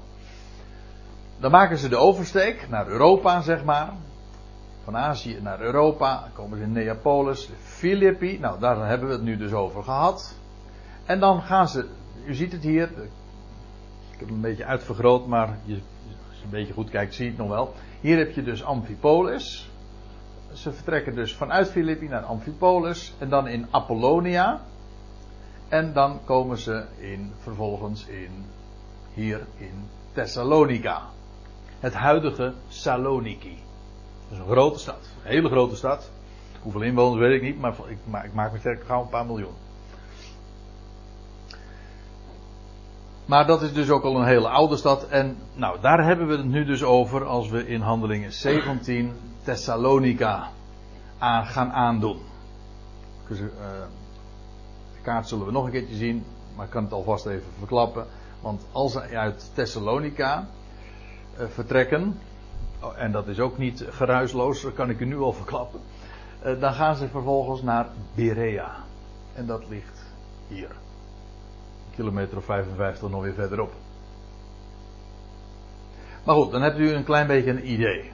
Dan 1.40 1.50
maken 1.50 1.78
ze 1.78 1.88
de 1.88 1.96
oversteek 1.96 2.68
naar 2.68 2.86
Europa, 2.86 3.40
zeg 3.40 3.64
maar. 3.64 3.92
Van 4.88 4.96
Azië 4.96 5.38
naar 5.42 5.60
Europa. 5.60 6.20
Dan 6.20 6.32
komen 6.32 6.58
ze 6.58 6.64
in 6.64 6.72
Neapolis, 6.72 7.50
Filippi. 7.62 8.38
Nou, 8.38 8.60
daar 8.60 8.88
hebben 8.88 9.08
we 9.08 9.14
het 9.14 9.22
nu 9.22 9.36
dus 9.36 9.52
over 9.52 9.82
gehad. 9.82 10.34
En 11.04 11.20
dan 11.20 11.42
gaan 11.42 11.68
ze, 11.68 11.88
u 12.24 12.34
ziet 12.34 12.52
het 12.52 12.62
hier, 12.62 12.82
ik 12.82 14.18
heb 14.18 14.20
het 14.20 14.30
een 14.30 14.40
beetje 14.40 14.64
uitvergroot, 14.64 15.26
maar 15.26 15.58
je, 15.64 15.74
als 16.28 16.38
je 16.38 16.44
een 16.44 16.50
beetje 16.50 16.72
goed 16.72 16.90
kijkt, 16.90 17.14
zie 17.14 17.24
je 17.24 17.30
het 17.30 17.40
nog 17.40 17.48
wel. 17.48 17.74
Hier 18.00 18.18
heb 18.18 18.30
je 18.30 18.42
dus 18.42 18.64
Amphipolis. 18.64 19.70
Ze 20.52 20.72
vertrekken 20.72 21.14
dus 21.14 21.36
vanuit 21.36 21.70
Filippi 21.70 22.08
naar 22.08 22.22
Amphipolis 22.22 23.14
en 23.18 23.28
dan 23.28 23.46
in 23.46 23.66
Apollonia. 23.70 24.60
En 25.68 25.92
dan 25.92 26.20
komen 26.24 26.58
ze 26.58 26.84
in, 26.98 27.32
vervolgens 27.38 28.06
in, 28.06 28.44
hier 29.14 29.46
in 29.56 29.88
Thessalonica. 30.12 31.02
Het 31.80 31.94
huidige 31.94 32.54
Saloniki. 32.68 33.66
Dat 34.28 34.38
is 34.38 34.44
een 34.44 34.50
grote 34.50 34.78
stad. 34.78 35.08
Een 35.24 35.30
hele 35.30 35.48
grote 35.48 35.76
stad. 35.76 36.10
Hoeveel 36.62 36.82
inwoners 36.82 37.20
weet 37.20 37.34
ik 37.34 37.42
niet, 37.42 37.60
maar 37.60 37.72
ik, 37.72 37.98
ik 38.24 38.32
maak 38.34 38.52
me 38.52 38.58
sterk 38.58 38.84
gauw 38.84 39.02
een 39.02 39.08
paar 39.08 39.26
miljoen. 39.26 39.54
Maar 43.28 43.46
dat 43.46 43.62
is 43.62 43.72
dus 43.72 43.90
ook 43.90 44.02
al 44.02 44.16
een 44.16 44.26
hele 44.26 44.48
oude 44.48 44.76
stad. 44.76 45.08
En 45.08 45.36
nou, 45.54 45.80
daar 45.80 46.04
hebben 46.04 46.26
we 46.26 46.36
het 46.36 46.46
nu 46.46 46.64
dus 46.64 46.82
over 46.82 47.26
als 47.26 47.48
we 47.48 47.66
in 47.66 47.80
handelingen 47.80 48.32
17 48.32 49.12
Thessalonica 49.42 50.50
aan 51.18 51.46
gaan 51.46 51.72
aandoen. 51.72 52.20
Dus, 53.28 53.38
uh, 53.38 53.46
de 54.94 55.00
kaart 55.02 55.28
zullen 55.28 55.46
we 55.46 55.52
nog 55.52 55.64
een 55.64 55.70
keertje 55.70 55.96
zien, 55.96 56.24
maar 56.56 56.64
ik 56.64 56.70
kan 56.70 56.82
het 56.82 56.92
alvast 56.92 57.26
even 57.26 57.52
verklappen. 57.58 58.06
Want 58.40 58.66
als 58.72 58.92
ze 58.92 59.00
uit 59.00 59.50
Thessalonica 59.54 60.48
uh, 61.38 61.46
vertrekken, 61.48 62.18
en 62.96 63.12
dat 63.12 63.26
is 63.26 63.40
ook 63.40 63.58
niet 63.58 63.84
geruisloos, 63.90 64.62
dat 64.62 64.74
kan 64.74 64.90
ik 64.90 65.00
u 65.00 65.04
nu 65.04 65.18
al 65.18 65.32
verklappen. 65.32 65.80
Uh, 66.46 66.60
dan 66.60 66.72
gaan 66.72 66.96
ze 66.96 67.08
vervolgens 67.08 67.62
naar 67.62 67.86
Berea. 68.14 68.76
En 69.34 69.46
dat 69.46 69.68
ligt 69.68 70.02
hier 70.48 70.70
kilometer 71.98 72.36
of 72.36 72.44
55 72.44 73.10
nog 73.10 73.22
weer 73.22 73.34
verderop. 73.34 73.72
Maar 76.24 76.34
goed, 76.34 76.50
dan 76.50 76.62
hebt 76.62 76.78
u 76.78 76.92
een 76.92 77.04
klein 77.04 77.26
beetje 77.26 77.50
een 77.50 77.70
idee. 77.70 78.10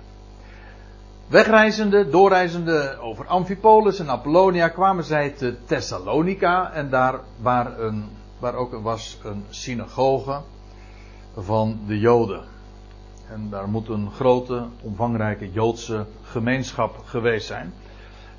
Wegreizende, 1.26 2.08
doorreizende 2.08 2.98
over 3.00 3.26
Amphipolis 3.26 3.98
en 3.98 4.10
Apollonia 4.10 4.68
kwamen 4.68 5.04
zij 5.04 5.30
te 5.30 5.56
Thessalonica 5.64 6.72
en 6.72 6.90
daar 6.90 7.20
waar, 7.40 7.80
een, 7.80 8.08
waar 8.38 8.54
ook 8.54 8.82
was 8.82 9.18
een 9.22 9.44
synagoge 9.48 10.40
van 11.36 11.78
de 11.86 11.98
Joden. 11.98 12.53
En 13.30 13.50
daar 13.50 13.68
moet 13.68 13.88
een 13.88 14.10
grote, 14.10 14.66
omvangrijke 14.80 15.52
Joodse 15.52 16.06
gemeenschap 16.22 16.98
geweest 17.04 17.46
zijn. 17.46 17.72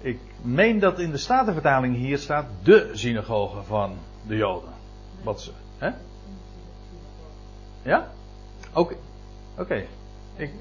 Ik 0.02 0.20
meen 0.42 0.80
dat 0.80 1.00
in 1.00 1.12
de 1.12 1.18
Statenvertaling 1.18 1.96
hier 1.96 2.18
staat 2.18 2.46
de 2.64 2.90
synagoge 2.94 3.64
van 3.64 3.98
de 4.28 4.36
Joden. 4.36 4.74
Wat 5.24 5.42
ze. 5.42 5.52
Hè? 5.78 5.90
Ja? 7.82 8.12
Oké. 8.74 8.94
Oké. 9.54 9.62
Okay. 9.62 9.88
Ik. 10.36 10.52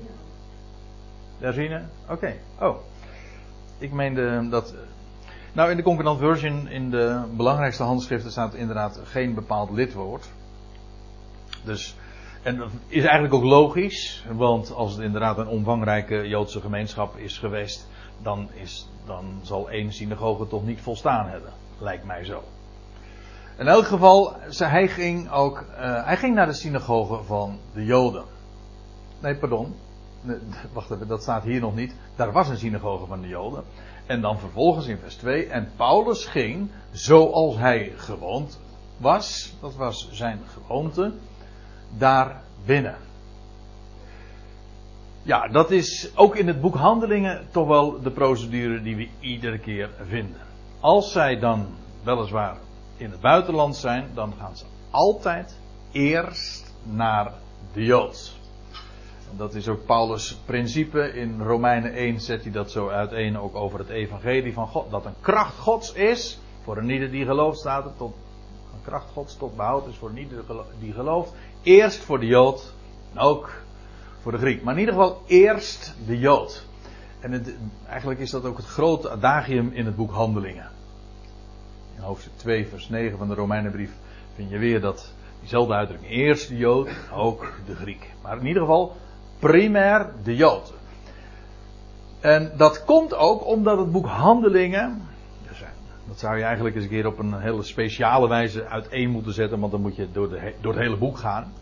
Derzine? 1.39 1.83
Oké. 2.09 2.35
Oh. 2.61 2.77
Ik 3.79 3.93
meende 3.93 4.49
dat. 4.49 4.75
Nou, 5.53 5.71
in 5.71 5.77
de 5.77 5.83
Concordant 5.83 6.19
Version, 6.19 6.69
in 6.69 6.91
de 6.91 7.23
belangrijkste 7.37 7.83
handschriften, 7.83 8.31
staat 8.31 8.55
inderdaad 8.55 9.01
geen 9.05 9.35
bepaald 9.35 9.71
lidwoord. 9.71 10.29
Dus. 11.65 11.97
En 12.45 12.57
dat 12.57 12.71
is 12.89 13.03
eigenlijk 13.03 13.35
ook 13.35 13.45
logisch, 13.45 14.25
want 14.33 14.75
als 14.75 14.93
het 14.93 15.03
inderdaad 15.03 15.39
een 15.39 15.49
omvangrijke 15.49 16.29
Joodse 16.29 16.61
gemeenschap 16.61 17.17
is 17.17 17.39
geweest, 17.39 17.89
dan, 18.23 18.49
is, 18.53 18.89
dan 19.07 19.41
zal 19.43 19.71
één 19.71 19.93
synagoge 19.93 20.47
toch 20.47 20.65
niet 20.65 20.81
volstaan 20.81 21.29
hebben. 21.29 21.53
Lijkt 21.79 22.05
mij 22.05 22.25
zo. 22.25 22.43
In 23.59 23.67
elk 23.67 23.87
geval, 23.87 24.33
hij 24.59 24.89
ging 24.89 25.31
ook, 25.31 25.65
uh, 25.71 26.05
hij 26.05 26.17
ging 26.17 26.35
naar 26.35 26.47
de 26.47 26.53
synagoge 26.53 27.23
van 27.23 27.59
de 27.73 27.85
Joden. 27.85 28.25
Nee, 29.21 29.37
pardon. 29.37 29.75
wacht 30.73 30.91
even, 30.91 31.09
dat 31.09 31.23
staat 31.23 31.43
hier 31.43 31.61
nog 31.61 31.75
niet. 31.75 31.95
Daar 32.17 32.33
was 32.33 32.49
een 32.49 32.59
synagoge 32.59 33.07
van 33.07 33.21
de 33.21 33.29
Joden. 33.29 33.65
En 34.07 34.21
dan 34.21 34.39
vervolgens 34.39 34.87
in 34.87 34.99
vers 34.99 35.15
2. 35.15 35.47
En 35.47 35.71
Paulus 35.77 36.25
ging 36.25 36.71
zoals 36.93 37.57
hij 37.57 37.93
gewoond 37.97 38.61
was. 38.97 39.55
Dat 39.61 39.75
was 39.75 40.09
zijn 40.13 40.41
gewoonte. 40.47 41.13
Daar 41.99 42.43
binnen. 42.65 42.97
Ja, 45.23 45.49
dat 45.49 45.71
is 45.71 46.11
ook 46.15 46.37
in 46.37 46.47
het 46.47 46.61
boek 46.61 46.75
Handelingen 46.75 47.47
toch 47.51 47.67
wel 47.67 48.03
de 48.03 48.11
procedure 48.11 48.83
die 48.83 48.97
we 48.97 49.09
iedere 49.21 49.59
keer 49.59 49.91
vinden. 50.09 50.41
Als 50.81 51.13
zij 51.13 51.39
dan 51.39 51.67
weliswaar 52.03 52.57
in 52.97 53.11
het 53.11 53.21
buitenland 53.21 53.77
zijn, 53.77 54.07
dan 54.15 54.33
gaan 54.39 54.57
ze 54.57 54.65
altijd 54.91 55.59
eerst 55.93 56.75
naar 56.83 57.33
de 57.73 57.85
Jood. 57.85 58.33
Dat 59.37 59.55
is 59.55 59.69
ook 59.69 59.87
Paulus' 59.87 60.39
principe. 60.45 61.13
In 61.13 61.43
Romeinen 61.43 61.93
1 61.93 62.21
zet 62.21 62.43
hij 62.43 62.53
dat 62.53 62.71
zo 62.71 62.89
uiteen 62.89 63.39
ook 63.39 63.55
over 63.55 63.79
het 63.79 63.89
evangelie 63.89 64.53
van 64.53 64.67
God. 64.67 64.91
Dat 64.91 65.05
een 65.05 65.15
kracht 65.21 65.59
gods 65.59 65.93
is, 65.93 66.39
voor 66.63 66.77
een 66.77 66.91
ieder 66.91 67.11
die 67.11 67.25
gelooft 67.25 67.59
staat 67.59 67.85
het 67.85 67.97
tot, 67.97 68.15
een 68.75 68.83
kracht 68.85 69.11
gods 69.13 69.37
tot 69.37 69.57
behoud 69.57 69.87
is 69.87 69.97
voor 69.97 70.09
een 70.09 70.19
ieder 70.19 70.45
die 70.81 70.93
gelooft. 70.93 71.33
Eerst 71.65 71.99
voor 71.99 72.21
de 72.21 72.27
Jood 72.27 72.73
en 73.13 73.19
ook 73.19 73.51
voor 74.21 74.33
de 74.33 74.39
Griek. 74.39 74.63
Maar 74.63 74.75
in 74.75 74.81
ieder 74.81 74.95
geval 74.95 75.23
eerst 75.27 75.95
de 76.07 76.19
Jood. 76.19 76.67
En 77.21 77.45
eigenlijk 77.89 78.21
is 78.21 78.31
dat 78.31 78.45
ook 78.45 78.57
het 78.57 78.67
grote 78.67 79.11
adagium 79.11 79.71
in 79.73 79.87
het 79.87 79.97
boek 79.97 80.13
Handelingen. 80.13 80.69
In 81.97 82.03
hoofdstuk 82.03 82.33
2 82.37 82.67
vers 82.67 82.89
9 82.89 83.19
van 83.19 83.29
de 83.29 83.35
Romeinenbrief 83.35 83.91
vind 84.35 84.51
je 84.51 84.59
weer 84.59 84.81
dat 84.81 85.13
diezelfde 85.41 85.75
uitdrukking. 85.75 86.13
Eerst 86.13 86.49
de 86.49 86.57
Jood, 86.57 86.91
ook 87.13 87.53
de 87.67 87.75
Griek. 87.75 88.11
Maar 88.23 88.39
in 88.39 88.47
ieder 88.47 88.63
geval 88.63 88.97
primair 89.39 90.11
de 90.23 90.37
Jood. 90.37 90.73
En 92.21 92.53
dat 92.57 92.85
komt 92.85 93.15
ook 93.15 93.47
omdat 93.47 93.79
het 93.79 93.93
boek 93.93 94.07
Handelingen. 94.07 95.03
Eh, 96.05 96.11
dat 96.11 96.19
zou 96.19 96.37
je 96.37 96.43
eigenlijk 96.43 96.75
eens 96.75 96.85
een 96.85 96.91
keer 96.91 97.07
op 97.07 97.19
een 97.19 97.41
hele 97.41 97.63
speciale 97.63 98.29
wijze 98.29 98.67
uiteen 98.67 99.11
moeten 99.11 99.33
zetten, 99.33 99.61
want 99.61 99.73
dan 99.73 99.81
moet 99.81 99.97
je 99.97 100.09
door, 100.13 100.29
de, 100.29 100.53
door 100.61 100.73
het 100.73 100.83
hele 100.83 100.97
boek 100.97 101.19
gaan. 101.19 101.53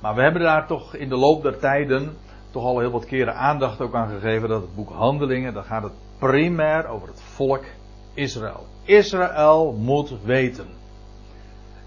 Maar 0.00 0.14
we 0.14 0.22
hebben 0.22 0.42
daar 0.42 0.66
toch 0.66 0.94
in 0.94 1.08
de 1.08 1.16
loop 1.16 1.42
der 1.42 1.58
tijden 1.58 2.16
toch 2.50 2.64
al 2.64 2.78
heel 2.78 2.90
wat 2.90 3.04
keren 3.04 3.34
aandacht 3.34 3.80
ook 3.80 3.94
aan 3.94 4.08
gegeven 4.08 4.48
dat 4.48 4.62
het 4.62 4.74
boek 4.74 4.90
Handelingen, 4.90 5.54
dan 5.54 5.64
gaat 5.64 5.82
het 5.82 5.92
primair 6.18 6.86
over 6.86 7.08
het 7.08 7.22
volk 7.22 7.64
Israël. 8.14 8.66
Israël 8.84 9.72
moet 9.72 10.14
weten. 10.24 10.66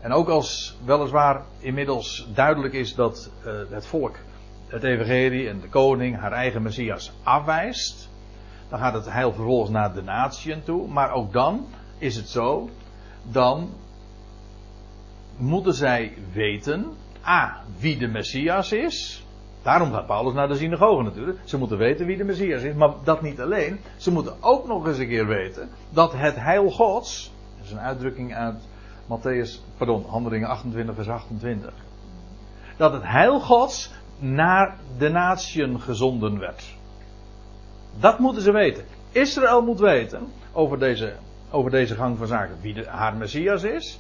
En 0.02 0.12
ook 0.12 0.30
als 0.30 0.78
weliswaar 0.86 1.42
inmiddels 1.60 2.28
duidelijk 2.34 2.74
is 2.74 2.96
dat 2.96 3.32
uh, 3.46 3.54
het 3.70 3.86
volk 3.86 4.16
het 4.68 4.84
evangelie 4.84 5.50
en 5.50 5.60
de 5.60 5.70
koning 5.70 6.20
haar 6.20 6.32
eigen 6.32 6.62
Messias 6.62 7.14
afwijst, 7.24 8.10
dan 8.70 8.80
gaat 8.80 8.94
het 8.94 9.10
heil 9.10 9.34
vervolgens 9.34 9.70
naar 9.70 9.94
de 9.94 10.02
natieën 10.02 10.64
toe. 10.64 10.88
Maar 10.88 11.12
ook 11.12 11.34
dan 11.34 11.66
is 12.04 12.16
het 12.16 12.30
zo, 12.30 12.70
dan 13.24 13.70
moeten 15.38 15.74
zij 15.74 16.14
weten, 16.34 16.86
a, 17.26 17.64
wie 17.80 17.98
de 17.98 18.08
Messias 18.08 18.72
is. 18.72 19.26
Daarom 19.62 19.92
gaat 19.92 20.06
Paulus 20.06 20.34
naar 20.34 20.48
de 20.48 20.56
synagoge 20.56 21.04
natuurlijk. 21.04 21.40
Ze 21.44 21.58
moeten 21.58 21.78
weten 21.78 22.06
wie 22.06 22.18
de 22.18 22.24
Messias 22.24 22.62
is, 22.62 22.76
maar 22.76 22.94
dat 23.04 23.22
niet 23.22 23.42
alleen. 23.42 23.80
Ze 23.98 24.12
moeten 24.12 24.36
ook 24.40 24.68
nog 24.68 24.88
eens 24.88 24.98
een 24.98 25.08
keer 25.08 25.28
weten 25.28 25.70
dat 25.90 26.14
het 26.14 26.36
heil 26.36 26.70
Gods, 26.70 27.34
dat 27.58 27.66
is 27.66 27.72
een 27.72 27.80
uitdrukking 27.80 28.36
uit 28.36 28.56
Matthäus, 29.06 29.62
pardon, 29.78 30.06
Handelingen 30.08 30.48
28 30.48 30.96
vers 30.96 31.08
28. 31.08 31.74
Dat 32.78 32.94
het 32.94 33.04
heil 33.04 33.40
Gods 33.40 33.92
naar 34.20 34.78
de 34.98 35.10
natieën 35.10 35.82
gezonden 35.82 36.40
werd. 36.40 36.76
Dat 38.00 38.20
moeten 38.20 38.42
ze 38.42 38.52
weten. 38.52 38.86
Israël 39.12 39.62
moet 39.62 39.80
weten 39.80 40.28
over 40.52 40.80
deze, 40.80 41.14
over 41.54 41.72
deze 41.72 41.96
gang 41.96 42.18
van 42.18 42.28
zaken 42.28 42.58
wie 42.62 42.74
de, 42.74 42.88
haar 42.88 43.16
Messias 43.16 43.64
is. 43.64 44.00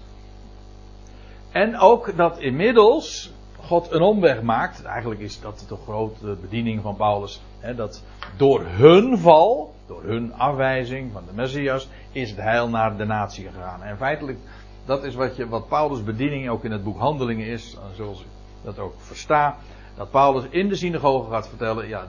En 1.51 1.77
ook 1.77 2.17
dat 2.17 2.39
inmiddels 2.39 3.33
God 3.59 3.91
een 3.91 4.01
omweg 4.01 4.41
maakt. 4.41 4.83
Eigenlijk 4.83 5.21
is 5.21 5.41
dat 5.41 5.65
de 5.67 5.75
grote 5.75 6.37
bediening 6.41 6.81
van 6.81 6.95
Paulus. 6.95 7.41
Hè, 7.59 7.75
dat 7.75 8.03
door 8.37 8.65
hun 8.65 9.17
val, 9.17 9.73
door 9.87 10.03
hun 10.03 10.33
afwijzing 10.33 11.11
van 11.11 11.23
de 11.27 11.33
Messias, 11.33 11.87
is 12.11 12.29
het 12.29 12.39
heil 12.39 12.69
naar 12.69 12.97
de 12.97 13.05
natie 13.05 13.47
gegaan. 13.47 13.83
En 13.83 13.97
feitelijk, 13.97 14.37
dat 14.85 15.03
is 15.03 15.15
wat, 15.15 15.35
je, 15.35 15.47
wat 15.47 15.67
Paulus' 15.67 16.03
bediening 16.03 16.49
ook 16.49 16.63
in 16.63 16.71
het 16.71 16.83
boek 16.83 16.99
Handelingen 16.99 17.47
is, 17.47 17.77
zoals 17.95 18.19
ik 18.19 18.27
dat 18.63 18.79
ook 18.79 18.93
versta. 18.97 19.57
Dat 19.95 20.11
Paulus 20.11 20.43
in 20.49 20.69
de 20.69 20.75
synagoge 20.75 21.31
gaat 21.31 21.47
vertellen, 21.47 21.87
ja, 21.87 22.07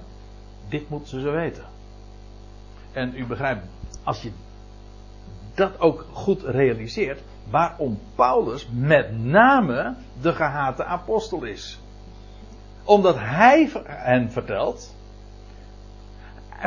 dit 0.68 0.88
moeten 0.88 1.20
ze 1.20 1.30
weten. 1.30 1.64
En 2.92 3.12
u 3.16 3.26
begrijpt, 3.26 3.66
als 4.04 4.22
je 4.22 4.30
dat 5.54 5.80
ook 5.80 6.06
goed 6.12 6.42
realiseert, 6.42 7.22
waarom 7.50 7.98
Paulus 8.14 8.68
met 8.72 9.24
name 9.24 9.94
de 10.20 10.32
gehate 10.32 10.84
apostel 10.84 11.42
is. 11.44 11.80
Omdat 12.84 13.16
hij 13.18 13.70
hen 13.84 14.30
vertelt, 14.30 14.94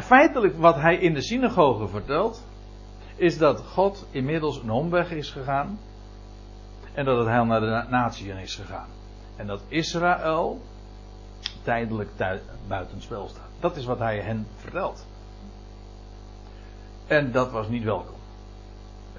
feitelijk 0.02 0.58
wat 0.58 0.76
hij 0.76 0.95
in 0.95 1.13
de 1.13 1.21
synagoge 1.21 1.88
vertelt, 1.88 2.43
is 3.15 3.38
dat 3.38 3.62
God 3.62 4.08
inmiddels 4.12 4.62
een 4.62 4.71
omweg 4.71 5.12
is 5.12 5.32
gegaan 5.32 5.80
en 6.93 7.06
dat 7.06 7.17
het 7.17 7.28
heil 7.28 7.45
naar 7.45 7.60
de 7.60 7.86
natieën 7.89 8.38
is 8.38 8.56
gegaan. 8.56 8.88
En 9.36 9.47
dat 9.47 9.62
Israël 9.67 10.62
tijdelijk 11.63 12.10
buitenspel 12.67 13.28
staat. 13.28 13.50
Dat 13.60 13.76
is 13.76 13.86
wat 13.86 14.00
hij 14.00 14.19
hen 14.19 14.47
vertelt. 14.56 15.06
En 17.08 17.32
dat 17.32 17.52
was 17.52 17.67
niet 17.67 17.84
welkom. 17.84 18.17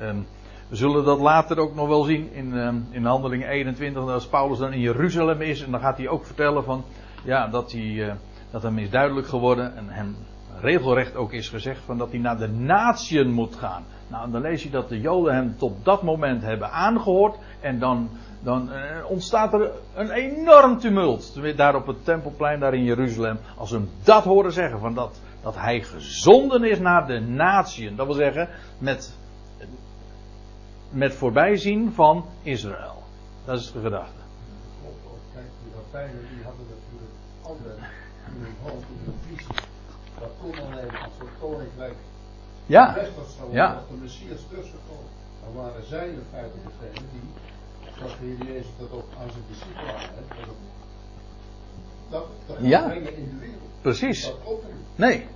Um, 0.02 0.26
we 0.68 0.76
zullen 0.76 1.04
dat 1.04 1.18
later 1.18 1.58
ook 1.58 1.74
nog 1.74 1.88
wel 1.88 2.02
zien 2.02 2.32
in, 2.32 2.52
um, 2.52 2.86
in 2.90 3.04
handeling 3.04 3.48
21. 3.48 4.02
Als 4.02 4.26
Paulus 4.26 4.58
dan 4.58 4.72
in 4.72 4.80
Jeruzalem 4.80 5.40
is. 5.40 5.62
En 5.62 5.70
dan 5.70 5.80
gaat 5.80 5.96
hij 5.96 6.08
ook 6.08 6.24
vertellen 6.24 6.64
van. 6.64 6.84
Ja, 7.24 7.48
dat, 7.48 7.72
hij, 7.72 7.80
uh, 7.80 8.12
dat 8.50 8.62
hem 8.62 8.78
is 8.78 8.90
duidelijk 8.90 9.26
geworden. 9.26 9.76
En 9.76 9.88
hem 9.88 10.16
regelrecht 10.60 11.16
ook 11.16 11.32
is 11.32 11.48
gezegd 11.48 11.80
van 11.84 11.98
dat 11.98 12.10
hij 12.10 12.18
naar 12.18 12.38
de 12.38 12.48
natieën 12.48 13.32
moet 13.32 13.56
gaan. 13.56 13.84
Nou, 14.08 14.30
dan 14.30 14.40
lees 14.40 14.62
je 14.62 14.70
dat 14.70 14.88
de 14.88 15.00
Joden 15.00 15.34
hem 15.34 15.54
tot 15.58 15.84
dat 15.84 16.02
moment 16.02 16.42
hebben 16.42 16.70
aangehoord. 16.70 17.36
En 17.60 17.78
dan, 17.78 18.10
dan 18.42 18.70
uh, 18.72 19.10
ontstaat 19.10 19.52
er 19.52 19.70
een 19.94 20.10
enorm 20.10 20.78
tumult. 20.78 21.56
Daar 21.56 21.74
op 21.74 21.86
het 21.86 22.04
tempelplein, 22.04 22.60
daar 22.60 22.74
in 22.74 22.84
Jeruzalem. 22.84 23.38
Als 23.56 23.68
ze 23.68 23.74
hem 23.74 23.88
dat 24.04 24.24
horen 24.24 24.52
zeggen, 24.52 24.78
van 24.78 24.94
dat, 24.94 25.20
dat 25.42 25.54
hij 25.56 25.80
gezonden 25.80 26.64
is 26.64 26.78
naar 26.78 27.06
de 27.06 27.20
natieën. 27.20 27.96
Dat 27.96 28.06
wil 28.06 28.14
zeggen, 28.14 28.48
met 28.78 29.16
met 30.90 31.14
voorbijzien 31.14 31.92
van 31.92 32.24
Israël. 32.42 33.02
Dat 33.44 33.58
is 33.60 33.72
de 33.72 33.80
gedachte. 33.80 34.20
Kijk, 35.34 35.46
die 35.62 35.72
rabbijnen 35.74 36.26
die 36.34 36.44
hadden 36.44 36.66
natuurlijk 36.74 37.12
altijd 37.42 37.78
in 38.26 38.42
hun 38.42 38.54
hoofd, 38.62 38.86
in 38.94 39.00
hun 39.04 39.18
visie. 39.28 39.54
Dat 40.18 40.30
kon 40.40 40.52
alleen 40.64 40.90
als 40.90 41.12
het 41.18 41.28
koninkrijk 41.40 41.94
ja. 42.66 42.92
bevestigd 42.92 43.30
zou 43.30 43.40
worden, 43.40 43.54
Ja. 43.62 43.74
dat 43.74 43.88
de 43.88 43.94
Messias 43.94 44.40
zou 44.50 44.80
komen. 44.88 45.10
Dan 45.44 45.54
waren 45.62 45.86
zij 45.86 46.08
in 46.08 46.22
feite 46.32 46.56
degene 46.64 47.06
die, 47.12 47.28
zoals 47.96 48.12
de 48.18 48.24
Heer 48.24 48.46
Jezus 48.52 48.72
dat 48.78 48.90
ook 48.90 49.08
aan 49.20 49.30
zijn 49.30 49.44
discipelen 49.48 49.94
aan 49.94 50.00
heeft, 50.00 50.46
dat, 50.46 50.56
dat, 52.10 52.26
dat 52.46 52.56
Ja. 52.60 52.86
brengen 52.86 53.16
in 53.16 53.28
de 53.30 53.38
wereld. 53.38 53.80
Precies. 53.80 54.22
Dat. 54.26 54.60
Nee. 54.96 55.26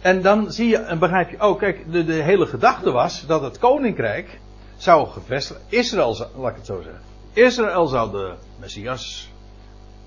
En 0.00 0.22
dan 0.22 0.52
zie 0.52 0.68
je 0.68 0.76
en 0.76 0.98
begrijp 0.98 1.30
je, 1.30 1.42
oh 1.42 1.58
kijk, 1.58 1.92
de, 1.92 2.12
hele 2.12 2.46
gedachte 2.46 2.90
was 2.90 3.26
dat 3.26 3.42
het 3.42 3.58
koninkrijk 3.58 4.40
zou 4.76 5.08
gevestigd, 5.08 5.60
Israël, 5.68 6.28
laat 6.36 6.50
ik 6.50 6.56
het 6.56 6.66
zo 6.66 6.80
zeggen. 6.82 7.02
Israël 7.32 7.86
zou 7.86 8.10
de 8.10 8.34
Messias 8.60 9.30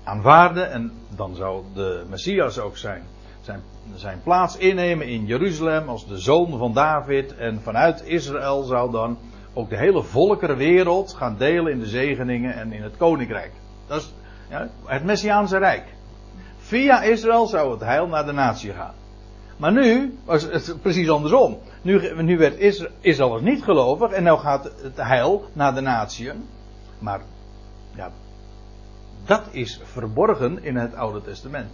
aanvaarden 0.04 0.70
en 0.70 0.92
dan 1.16 1.34
zou 1.34 1.64
de 1.74 2.04
Messias 2.08 2.58
ook 2.58 2.76
zijn, 2.76 3.02
zijn, 3.40 3.62
zijn 3.94 4.20
plaats 4.22 4.56
innemen 4.56 5.06
in 5.06 5.26
Jeruzalem 5.26 5.88
als 5.88 6.06
de 6.06 6.18
zoon 6.18 6.58
van 6.58 6.72
David 6.72 7.36
en 7.36 7.60
vanuit 7.62 8.02
Israël 8.04 8.62
zou 8.62 8.90
dan 8.90 9.18
ook 9.52 9.70
de 9.70 9.76
hele 9.76 10.02
volkerenwereld 10.02 11.14
gaan 11.14 11.36
delen 11.36 11.72
in 11.72 11.78
de 11.78 11.86
zegeningen 11.86 12.54
en 12.54 12.72
in 12.72 12.82
het 12.82 12.96
koninkrijk. 12.96 13.52
Dat 13.86 14.00
is 14.00 14.14
ja, 14.50 14.68
het 14.84 15.04
Messiaanse 15.04 15.58
rijk. 15.58 15.84
Via 16.58 17.02
Israël 17.02 17.46
zou 17.46 17.70
het 17.70 17.80
heil 17.80 18.06
naar 18.06 18.26
de 18.26 18.32
natie 18.32 18.72
gaan. 18.72 18.94
Maar 19.60 19.72
nu 19.72 20.18
was 20.24 20.42
het 20.42 20.82
precies 20.82 21.10
andersom. 21.10 21.58
Nu, 21.82 22.22
nu 22.22 22.38
werd 22.38 22.58
Isra- 22.58 22.90
Israël 23.00 23.30
was 23.30 23.40
niet 23.40 23.62
gelovig 23.62 24.10
en 24.10 24.22
nu 24.22 24.36
gaat 24.36 24.70
het 24.82 24.96
heil 24.96 25.44
naar 25.52 25.74
de 25.74 25.80
natieën. 25.80 26.44
Maar 26.98 27.20
ja, 27.94 28.10
dat 29.24 29.42
is 29.50 29.80
verborgen 29.84 30.62
in 30.62 30.76
het 30.76 30.94
Oude 30.94 31.22
Testament. 31.22 31.70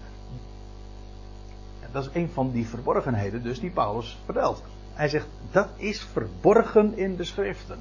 En 1.81 1.89
dat 1.93 2.05
is 2.05 2.11
een 2.13 2.29
van 2.33 2.51
die 2.51 2.67
verborgenheden 2.67 3.43
dus 3.43 3.61
die 3.61 3.71
Paulus 3.71 4.19
vertelt. 4.25 4.63
Hij 4.95 5.09
zegt 5.09 5.27
dat 5.51 5.69
is 5.77 6.03
verborgen 6.13 6.99
in 6.99 7.17
de 7.17 7.25
schriften. 7.25 7.79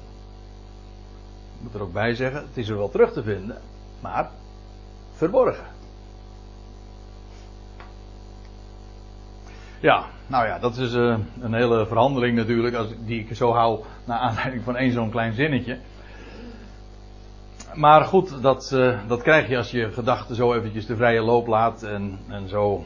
Ik 1.56 1.62
moet 1.62 1.74
er 1.74 1.82
ook 1.82 1.92
bij 1.92 2.14
zeggen, 2.14 2.40
het 2.40 2.56
is 2.56 2.68
er 2.68 2.76
wel 2.76 2.90
terug 2.90 3.12
te 3.12 3.22
vinden, 3.22 3.60
maar 4.00 4.30
verborgen. 5.12 5.66
Ja, 9.80 10.04
nou 10.26 10.46
ja, 10.46 10.58
dat 10.58 10.76
is 10.76 10.94
eh, 10.94 11.16
een 11.40 11.54
hele 11.54 11.86
verhandeling 11.86 12.36
natuurlijk, 12.36 12.74
als, 12.74 12.88
die 13.04 13.20
ik 13.20 13.36
zo 13.36 13.52
hou 13.52 13.84
naar 14.04 14.18
aanleiding 14.18 14.62
van 14.64 14.76
één 14.76 14.92
zo'n 14.92 15.10
klein 15.10 15.34
zinnetje. 15.34 15.78
Maar 17.74 18.04
goed, 18.04 18.42
dat, 18.42 18.72
eh, 18.72 18.98
dat 19.06 19.22
krijg 19.22 19.48
je 19.48 19.56
als 19.56 19.70
je 19.70 19.92
gedachten 19.92 20.36
zo 20.36 20.54
eventjes 20.54 20.86
de 20.86 20.96
vrije 20.96 21.22
loop 21.22 21.46
laat 21.46 21.82
en, 21.82 22.18
en 22.28 22.48
zo 22.48 22.84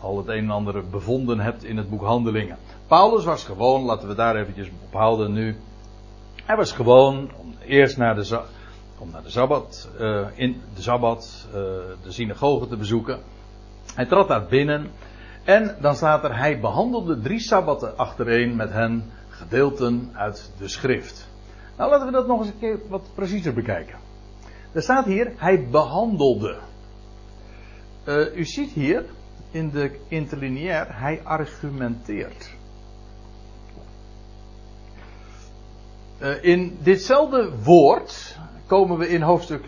al 0.00 0.16
het 0.16 0.28
een 0.28 0.44
en 0.44 0.50
ander 0.50 0.88
bevonden 0.88 1.40
hebt 1.40 1.64
in 1.64 1.76
het 1.76 1.90
boek 1.90 2.02
Handelingen. 2.02 2.56
Paulus 2.86 3.24
was 3.24 3.44
gewoon, 3.44 3.82
laten 3.82 4.08
we 4.08 4.14
daar 4.14 4.36
eventjes 4.36 4.68
op 4.68 4.92
houden 4.92 5.32
nu. 5.32 5.56
Hij 6.44 6.56
was 6.56 6.72
gewoon 6.72 7.30
om 7.36 7.54
eerst 7.66 7.96
naar 7.96 8.14
de, 8.14 8.40
om 8.98 9.10
naar 9.10 9.22
de 9.22 9.30
Sabbat, 9.30 9.88
eh, 9.98 10.26
in 10.34 10.60
de 10.74 10.82
Sabbat, 10.82 11.48
de 12.02 12.12
synagoge 12.12 12.68
te 12.68 12.76
bezoeken. 12.76 13.20
Hij 13.94 14.06
trad 14.06 14.28
daar 14.28 14.46
binnen. 14.46 14.90
En 15.44 15.76
dan 15.80 15.96
staat 15.96 16.24
er, 16.24 16.38
hij 16.38 16.60
behandelde 16.60 17.20
drie 17.20 17.40
sabbatten 17.40 17.96
achtereen 17.96 18.56
met 18.56 18.70
hen 18.70 19.10
gedeelten 19.28 20.10
uit 20.12 20.52
de 20.58 20.68
schrift. 20.68 21.28
Nou, 21.76 21.90
laten 21.90 22.06
we 22.06 22.12
dat 22.12 22.26
nog 22.26 22.38
eens 22.38 22.48
een 22.48 22.58
keer 22.58 22.78
wat 22.88 23.02
preciezer 23.14 23.54
bekijken. 23.54 23.98
Er 24.72 24.82
staat 24.82 25.04
hier, 25.04 25.32
hij 25.36 25.68
behandelde. 25.70 26.58
Uh, 28.04 28.36
u 28.36 28.44
ziet 28.44 28.70
hier 28.70 29.04
in 29.50 29.70
de 29.70 29.98
interlineair, 30.08 30.86
hij 31.00 31.20
argumenteert. 31.24 32.50
Uh, 36.20 36.44
in 36.44 36.78
ditzelfde 36.82 37.50
woord 37.62 38.38
komen 38.66 38.98
we 38.98 39.08
in 39.08 39.22
hoofdstuk, 39.22 39.64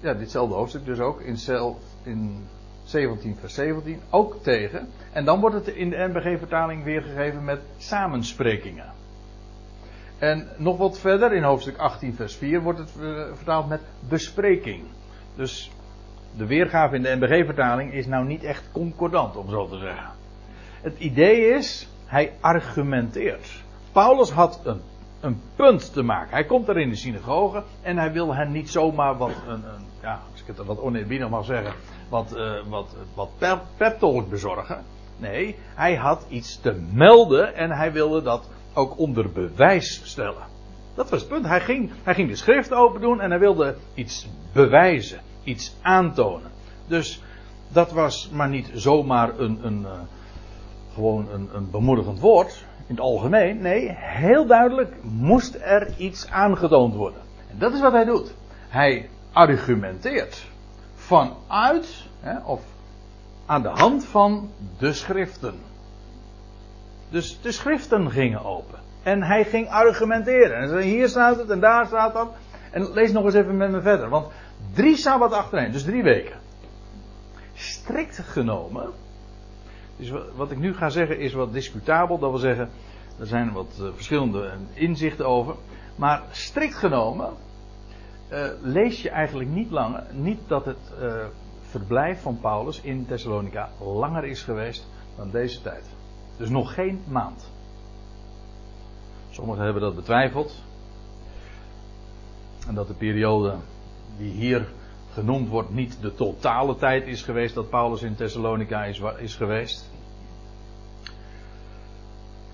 ja, 0.00 0.14
ditzelfde 0.14 0.54
hoofdstuk 0.54 0.84
dus 0.84 0.98
ook, 0.98 1.20
in, 1.20 1.36
cel, 1.36 1.78
in 2.02 2.46
17 2.84 3.36
vers 3.40 3.54
17, 3.54 4.00
ook 4.10 4.36
tegen. 4.42 4.88
En 5.12 5.24
dan 5.24 5.40
wordt 5.40 5.56
het 5.56 5.68
in 5.68 5.90
de 5.90 5.96
NBG-vertaling 5.96 6.84
weergegeven 6.84 7.44
met 7.44 7.60
samensprekingen. 7.76 8.92
En 10.18 10.48
nog 10.56 10.76
wat 10.76 10.98
verder, 10.98 11.32
in 11.32 11.42
hoofdstuk 11.42 11.76
18 11.76 12.14
vers 12.14 12.36
4, 12.36 12.62
wordt 12.62 12.78
het 12.78 12.92
eh, 13.00 13.24
vertaald 13.34 13.68
met 13.68 13.80
bespreking. 14.08 14.82
Dus 15.34 15.70
de 16.36 16.46
weergave 16.46 16.96
in 16.96 17.02
de 17.02 17.16
NBG-vertaling 17.16 17.92
is 17.92 18.06
nou 18.06 18.26
niet 18.26 18.42
echt 18.42 18.68
concordant, 18.72 19.36
om 19.36 19.50
zo 19.50 19.68
te 19.68 19.78
zeggen. 19.78 20.10
Het 20.82 20.98
idee 20.98 21.48
is, 21.48 21.88
hij 22.06 22.32
argumenteert. 22.40 23.62
Paulus 23.92 24.30
had 24.30 24.60
een, 24.64 24.80
een 25.20 25.40
punt 25.56 25.92
te 25.92 26.02
maken. 26.02 26.30
Hij 26.30 26.44
komt 26.44 26.68
er 26.68 26.78
in 26.78 26.88
de 26.88 26.96
synagoge 26.96 27.62
en 27.82 27.98
hij 27.98 28.12
wil 28.12 28.34
hen 28.34 28.52
niet 28.52 28.70
zomaar 28.70 29.16
wat, 29.16 29.32
een, 29.46 29.64
een 29.64 29.84
ja, 30.02 30.20
ik 30.46 30.56
het 30.56 30.66
wat 30.66 30.80
oneerbiedig 30.80 31.28
mag 31.28 31.44
zeggen, 31.44 31.74
wat, 32.08 32.36
uh, 32.36 32.52
wat, 32.68 32.96
wat 33.14 33.30
pep 33.38 34.26
bezorgen. 34.28 34.84
Nee, 35.16 35.56
hij 35.74 35.96
had 35.96 36.26
iets 36.28 36.60
te 36.60 36.72
melden 36.92 37.54
en 37.54 37.70
hij 37.70 37.92
wilde 37.92 38.22
dat 38.22 38.48
ook 38.74 38.98
onder 38.98 39.32
bewijs 39.32 40.00
stellen. 40.04 40.52
Dat 40.94 41.10
was 41.10 41.20
het 41.20 41.28
punt. 41.28 41.46
Hij 41.46 41.60
ging, 41.60 41.90
hij 42.02 42.14
ging 42.14 42.28
de 42.28 42.36
schrift 42.36 42.72
open 42.72 43.00
doen 43.00 43.20
en 43.20 43.30
hij 43.30 43.38
wilde 43.38 43.76
iets 43.94 44.28
bewijzen, 44.52 45.20
iets 45.44 45.76
aantonen. 45.82 46.50
Dus 46.86 47.22
dat 47.68 47.92
was 47.92 48.30
maar 48.32 48.48
niet 48.48 48.70
zomaar 48.74 49.38
een, 49.38 49.58
een, 49.62 49.80
uh, 49.80 49.90
gewoon 50.94 51.28
een, 51.32 51.48
een 51.52 51.70
bemoedigend 51.70 52.20
woord 52.20 52.64
in 52.86 52.94
het 52.94 53.04
algemeen. 53.04 53.60
Nee, 53.60 53.94
heel 53.96 54.46
duidelijk 54.46 54.94
moest 55.02 55.54
er 55.60 55.94
iets 55.96 56.30
aangetoond 56.30 56.94
worden. 56.94 57.20
En 57.50 57.58
dat 57.58 57.72
is 57.72 57.80
wat 57.80 57.92
hij 57.92 58.04
doet. 58.04 58.34
Hij 58.68 59.08
argumenteert 59.34 60.46
vanuit, 60.94 62.06
hè, 62.20 62.38
of 62.38 62.62
aan 63.46 63.62
de 63.62 63.68
hand 63.68 64.04
van 64.04 64.50
de 64.78 64.92
schriften. 64.92 65.54
Dus 67.08 67.40
de 67.40 67.52
schriften 67.52 68.10
gingen 68.10 68.44
open. 68.44 68.78
En 69.02 69.22
hij 69.22 69.44
ging 69.44 69.68
argumenteren. 69.68 70.56
En 70.56 70.78
hier 70.78 71.08
staat 71.08 71.36
het 71.36 71.50
en 71.50 71.60
daar 71.60 71.86
staat 71.86 72.12
dat. 72.12 72.34
En 72.70 72.92
lees 72.92 73.12
nog 73.12 73.24
eens 73.24 73.34
even 73.34 73.56
met 73.56 73.70
me 73.70 73.80
verder. 73.80 74.08
Want 74.08 74.32
drie 74.72 74.96
sabbat 74.96 75.32
achtereen, 75.32 75.72
dus 75.72 75.82
drie 75.84 76.02
weken. 76.02 76.38
Strikt 77.54 78.18
genomen. 78.18 78.90
Dus 79.96 80.12
wat 80.34 80.50
ik 80.50 80.58
nu 80.58 80.74
ga 80.74 80.88
zeggen 80.88 81.18
is 81.18 81.32
wat 81.32 81.52
discutabel. 81.52 82.18
Dat 82.18 82.30
wil 82.30 82.38
zeggen, 82.38 82.70
er 83.18 83.26
zijn 83.26 83.52
wat 83.52 83.78
uh, 83.80 83.86
verschillende 83.94 84.50
inzichten 84.72 85.26
over. 85.26 85.54
Maar 85.96 86.22
strikt 86.30 86.74
genomen 86.74 87.32
uh, 88.32 88.48
lees 88.62 89.02
je 89.02 89.10
eigenlijk 89.10 89.50
niet 89.50 89.70
langer, 89.70 90.04
niet 90.12 90.40
dat 90.46 90.64
het 90.64 90.92
uh, 91.00 91.24
verblijf 91.60 92.22
van 92.22 92.38
Paulus 92.40 92.80
in 92.80 93.06
Thessalonica 93.06 93.70
langer 93.80 94.24
is 94.24 94.42
geweest 94.42 94.88
dan 95.16 95.30
deze 95.30 95.62
tijd. 95.62 95.84
Dus 96.36 96.48
nog 96.48 96.74
geen 96.74 97.02
maand. 97.08 97.52
Sommigen 99.30 99.64
hebben 99.64 99.82
dat 99.82 99.94
betwijfeld. 99.94 100.62
En 102.66 102.74
dat 102.74 102.86
de 102.86 102.94
periode 102.94 103.56
die 104.18 104.30
hier 104.30 104.68
genoemd 105.12 105.48
wordt 105.48 105.70
niet 105.70 105.98
de 106.00 106.14
totale 106.14 106.76
tijd 106.76 107.06
is 107.06 107.22
geweest 107.22 107.54
dat 107.54 107.70
Paulus 107.70 108.02
in 108.02 108.14
Thessalonica 108.14 108.84
is, 109.18 109.34
geweest. 109.36 109.90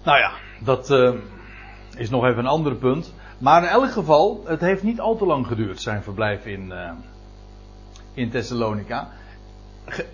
Nou 0.04 0.18
ja, 0.18 0.32
dat 0.64 0.90
uh, 0.90 1.14
is 1.96 2.10
nog 2.10 2.24
even 2.24 2.38
een 2.38 2.46
ander 2.46 2.74
punt. 2.74 3.14
Maar 3.40 3.62
in 3.62 3.68
elk 3.68 3.90
geval, 3.90 4.42
het 4.44 4.60
heeft 4.60 4.82
niet 4.82 5.00
al 5.00 5.16
te 5.16 5.26
lang 5.26 5.46
geduurd, 5.46 5.80
zijn 5.80 6.02
verblijf 6.02 6.46
in, 6.46 6.66
uh, 6.66 6.92
in 8.12 8.30
Thessalonica. 8.30 9.08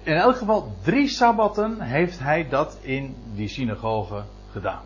In 0.02 0.14
elk 0.14 0.36
geval, 0.36 0.72
drie 0.82 1.08
sabbatten 1.08 1.80
heeft 1.80 2.18
hij 2.18 2.48
dat 2.48 2.78
in 2.80 3.14
die 3.34 3.48
synagoge 3.48 4.22
gedaan. 4.50 4.82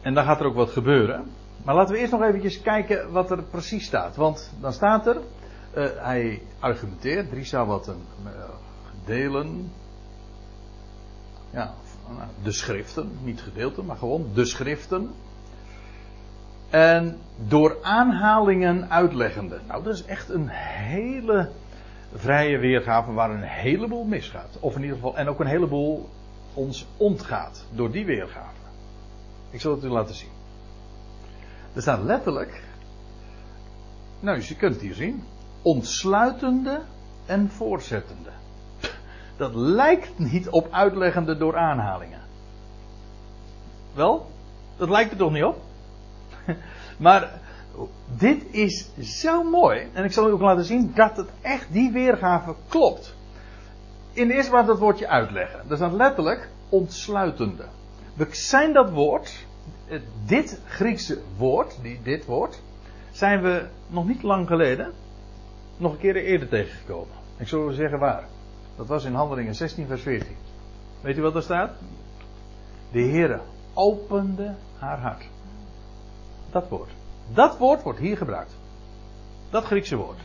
En 0.00 0.14
dan 0.14 0.24
gaat 0.24 0.40
er 0.40 0.46
ook 0.46 0.54
wat 0.54 0.70
gebeuren. 0.70 1.30
Maar 1.64 1.74
laten 1.74 1.94
we 1.94 2.00
eerst 2.00 2.12
nog 2.12 2.22
eventjes 2.22 2.62
kijken 2.62 3.12
wat 3.12 3.30
er 3.30 3.42
precies 3.42 3.86
staat. 3.86 4.16
Want 4.16 4.52
dan 4.60 4.72
staat 4.72 5.06
er, 5.06 5.16
uh, 5.16 5.86
hij 5.96 6.42
argumenteert, 6.58 7.30
drie 7.30 7.44
sabbatten 7.44 7.96
uh, 8.24 8.30
delen. 9.04 9.72
Ja, 11.50 11.74
de 12.42 12.52
schriften, 12.52 13.18
niet 13.22 13.40
gedeelten, 13.40 13.84
maar 13.84 13.96
gewoon 13.96 14.30
de 14.34 14.44
schriften. 14.44 15.10
En 16.74 17.18
door 17.36 17.76
aanhalingen 17.82 18.90
uitleggende. 18.90 19.60
Nou, 19.66 19.82
dat 19.82 19.94
is 19.94 20.04
echt 20.04 20.28
een 20.28 20.48
hele 20.48 21.50
vrije 22.14 22.58
weergave 22.58 23.12
waar 23.12 23.30
een 23.30 23.42
heleboel 23.42 24.04
misgaat. 24.04 24.56
Of 24.60 24.74
in 24.74 24.80
ieder 24.80 24.96
geval, 24.96 25.16
en 25.16 25.28
ook 25.28 25.40
een 25.40 25.46
heleboel 25.46 26.08
ons 26.54 26.86
ontgaat 26.96 27.64
door 27.70 27.90
die 27.90 28.04
weergave. 28.04 28.60
Ik 29.50 29.60
zal 29.60 29.74
het 29.74 29.84
u 29.84 29.88
laten 29.88 30.14
zien. 30.14 30.28
Er 31.74 31.82
staat 31.82 32.02
letterlijk, 32.02 32.62
nou 34.20 34.40
je 34.40 34.56
kunt 34.56 34.74
het 34.74 34.82
hier 34.82 34.94
zien, 34.94 35.22
ontsluitende 35.62 36.80
en 37.26 37.50
voortzettende. 37.50 38.30
Dat 39.36 39.54
lijkt 39.54 40.18
niet 40.18 40.48
op 40.48 40.68
uitleggende 40.70 41.36
door 41.36 41.56
aanhalingen. 41.56 42.20
Wel, 43.92 44.30
dat 44.76 44.88
lijkt 44.88 45.10
er 45.10 45.16
toch 45.16 45.32
niet 45.32 45.44
op? 45.44 45.72
Maar 46.98 47.30
dit 48.18 48.44
is 48.50 48.88
zo 49.00 49.42
mooi. 49.42 49.88
En 49.92 50.04
ik 50.04 50.12
zal 50.12 50.28
u 50.28 50.32
ook 50.32 50.40
laten 50.40 50.64
zien 50.64 50.92
dat 50.94 51.16
het 51.16 51.28
echt 51.40 51.72
die 51.72 51.92
weergave 51.92 52.54
klopt. 52.68 53.14
In 54.12 54.28
de 54.28 54.34
eerste 54.34 54.50
plaats 54.50 54.66
dat 54.66 54.78
woordje 54.78 55.08
uitleggen. 55.08 55.60
Dat 55.68 55.78
dan 55.78 55.96
letterlijk 55.96 56.48
ontsluitende. 56.68 57.64
We 58.14 58.26
zijn 58.30 58.72
dat 58.72 58.90
woord, 58.90 59.46
dit 60.26 60.60
Griekse 60.66 61.22
woord, 61.36 61.78
dit 62.02 62.24
woord, 62.24 62.62
zijn 63.12 63.42
we 63.42 63.66
nog 63.86 64.06
niet 64.06 64.22
lang 64.22 64.46
geleden 64.46 64.92
nog 65.76 65.92
een 65.92 65.98
keer 65.98 66.16
eerder 66.16 66.48
tegengekomen. 66.48 67.16
Ik 67.36 67.48
zal 67.48 67.70
u 67.70 67.72
zeggen 67.72 67.98
waar. 67.98 68.24
Dat 68.76 68.86
was 68.86 69.04
in 69.04 69.14
Handelingen 69.14 69.54
16 69.54 69.86
vers 69.86 70.02
14. 70.02 70.36
Weet 71.00 71.16
u 71.16 71.22
wat 71.22 71.34
er 71.34 71.42
staat? 71.42 71.70
De 72.92 73.00
Heere 73.00 73.40
opende 73.74 74.54
haar 74.78 75.00
hart. 75.00 75.24
Dat 76.54 76.68
woord. 76.68 76.90
Dat 77.32 77.58
woord 77.58 77.82
wordt 77.82 77.98
hier 77.98 78.16
gebruikt. 78.16 78.56
Dat 79.50 79.64
Griekse 79.64 79.96
woord. 79.96 80.18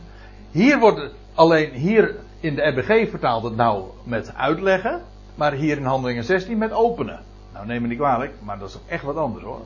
Hier 0.50 0.78
wordt 0.78 1.10
alleen 1.34 1.72
hier 1.72 2.16
in 2.40 2.54
de 2.54 2.62
RBG 2.62 3.10
vertaald 3.10 3.42
het 3.42 3.56
nou 3.56 3.84
met 4.04 4.34
uitleggen. 4.34 5.02
Maar 5.34 5.52
hier 5.52 5.76
in 5.76 5.84
Handelingen 5.84 6.24
16 6.24 6.58
met 6.58 6.72
openen. 6.72 7.20
Nou 7.52 7.66
neem 7.66 7.82
me 7.82 7.88
niet 7.88 7.98
kwalijk, 7.98 8.32
maar 8.42 8.58
dat 8.58 8.68
is 8.68 8.78
echt 8.86 9.04
wat 9.04 9.16
anders 9.16 9.44
hoor. 9.44 9.60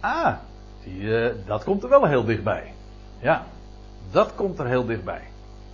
Ah, 0.00 0.34
die, 0.84 1.44
dat 1.44 1.64
komt 1.64 1.82
er 1.82 1.88
wel 1.88 2.06
heel 2.06 2.24
dichtbij. 2.24 2.72
Ja, 3.18 3.46
dat 4.10 4.34
komt 4.34 4.58
er 4.58 4.66
heel 4.66 4.86
dichtbij. 4.86 5.22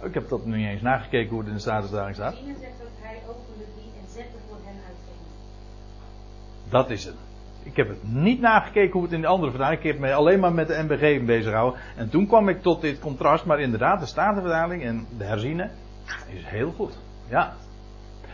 Ik 0.03 0.15
heb 0.15 0.29
dat 0.29 0.45
nu 0.45 0.57
niet 0.57 0.69
eens 0.69 0.83
nagekeken 0.83 1.31
hoe 1.31 1.39
het 1.39 1.49
in 1.49 1.55
de 1.55 1.61
Statenvertaling 1.61 2.15
staat 2.15 2.35
hij 3.13 3.23
opende 3.29 3.65
die 3.77 3.91
en 4.01 4.09
zette 4.15 4.39
voor 4.49 4.59
hen 4.65 4.79
uitging. 4.89 5.21
Dat 6.73 6.91
is 6.91 7.05
het. 7.05 7.15
Ik 7.63 7.77
heb 7.77 7.89
het 7.89 7.99
niet 8.03 8.41
nagekeken 8.41 8.93
hoe 8.93 9.03
het 9.03 9.13
in 9.13 9.21
de 9.21 9.27
andere 9.27 9.51
vertaling. 9.51 9.83
Ik 9.83 10.01
heb 10.01 10.13
alleen 10.13 10.41
maar 10.41 10.53
met 10.53 10.69
de 10.69 10.83
MBG 10.83 11.25
bezig 11.25 11.51
gehouden. 11.51 11.81
En 11.97 12.11
toen 12.11 12.27
kwam 12.27 12.49
ik 12.49 12.63
tot 12.63 12.81
dit 12.81 12.99
contrast. 12.99 13.45
Maar 13.45 13.61
inderdaad, 13.61 14.01
de 14.01 14.07
Statenvertaling 14.07 14.83
en 14.83 15.07
de 15.19 15.25
herziene 15.25 15.71
is 16.29 16.45
heel 16.45 16.71
goed. 16.71 16.99
Ja. 17.29 17.53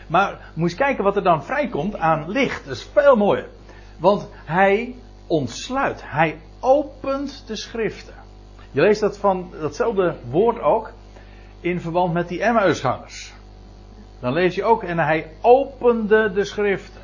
Maar 0.07 0.51
eens 0.57 0.75
kijken 0.75 1.03
wat 1.03 1.15
er 1.15 1.23
dan 1.23 1.43
vrijkomt 1.43 1.95
aan 1.95 2.29
licht. 2.29 2.65
Dat 2.65 2.75
is 2.75 2.89
veel 2.93 3.15
mooier. 3.15 3.47
Want 3.97 4.29
hij 4.45 4.95
ontsluit. 5.27 6.01
Hij 6.05 6.39
opent 6.59 7.43
de 7.47 7.55
schriften. 7.55 8.13
Je 8.71 8.81
leest 8.81 9.01
dat 9.01 9.17
van 9.17 9.53
datzelfde 9.59 10.15
woord 10.29 10.59
ook 10.59 10.91
in 11.59 11.81
verband 11.81 12.13
met 12.13 12.27
die 12.27 12.43
Emmausgangers. 12.43 13.33
Dan 14.19 14.33
lees 14.33 14.55
je 14.55 14.63
ook, 14.63 14.83
en 14.83 14.99
hij 14.99 15.31
opende 15.41 16.31
de 16.31 16.43
schriften. 16.43 16.98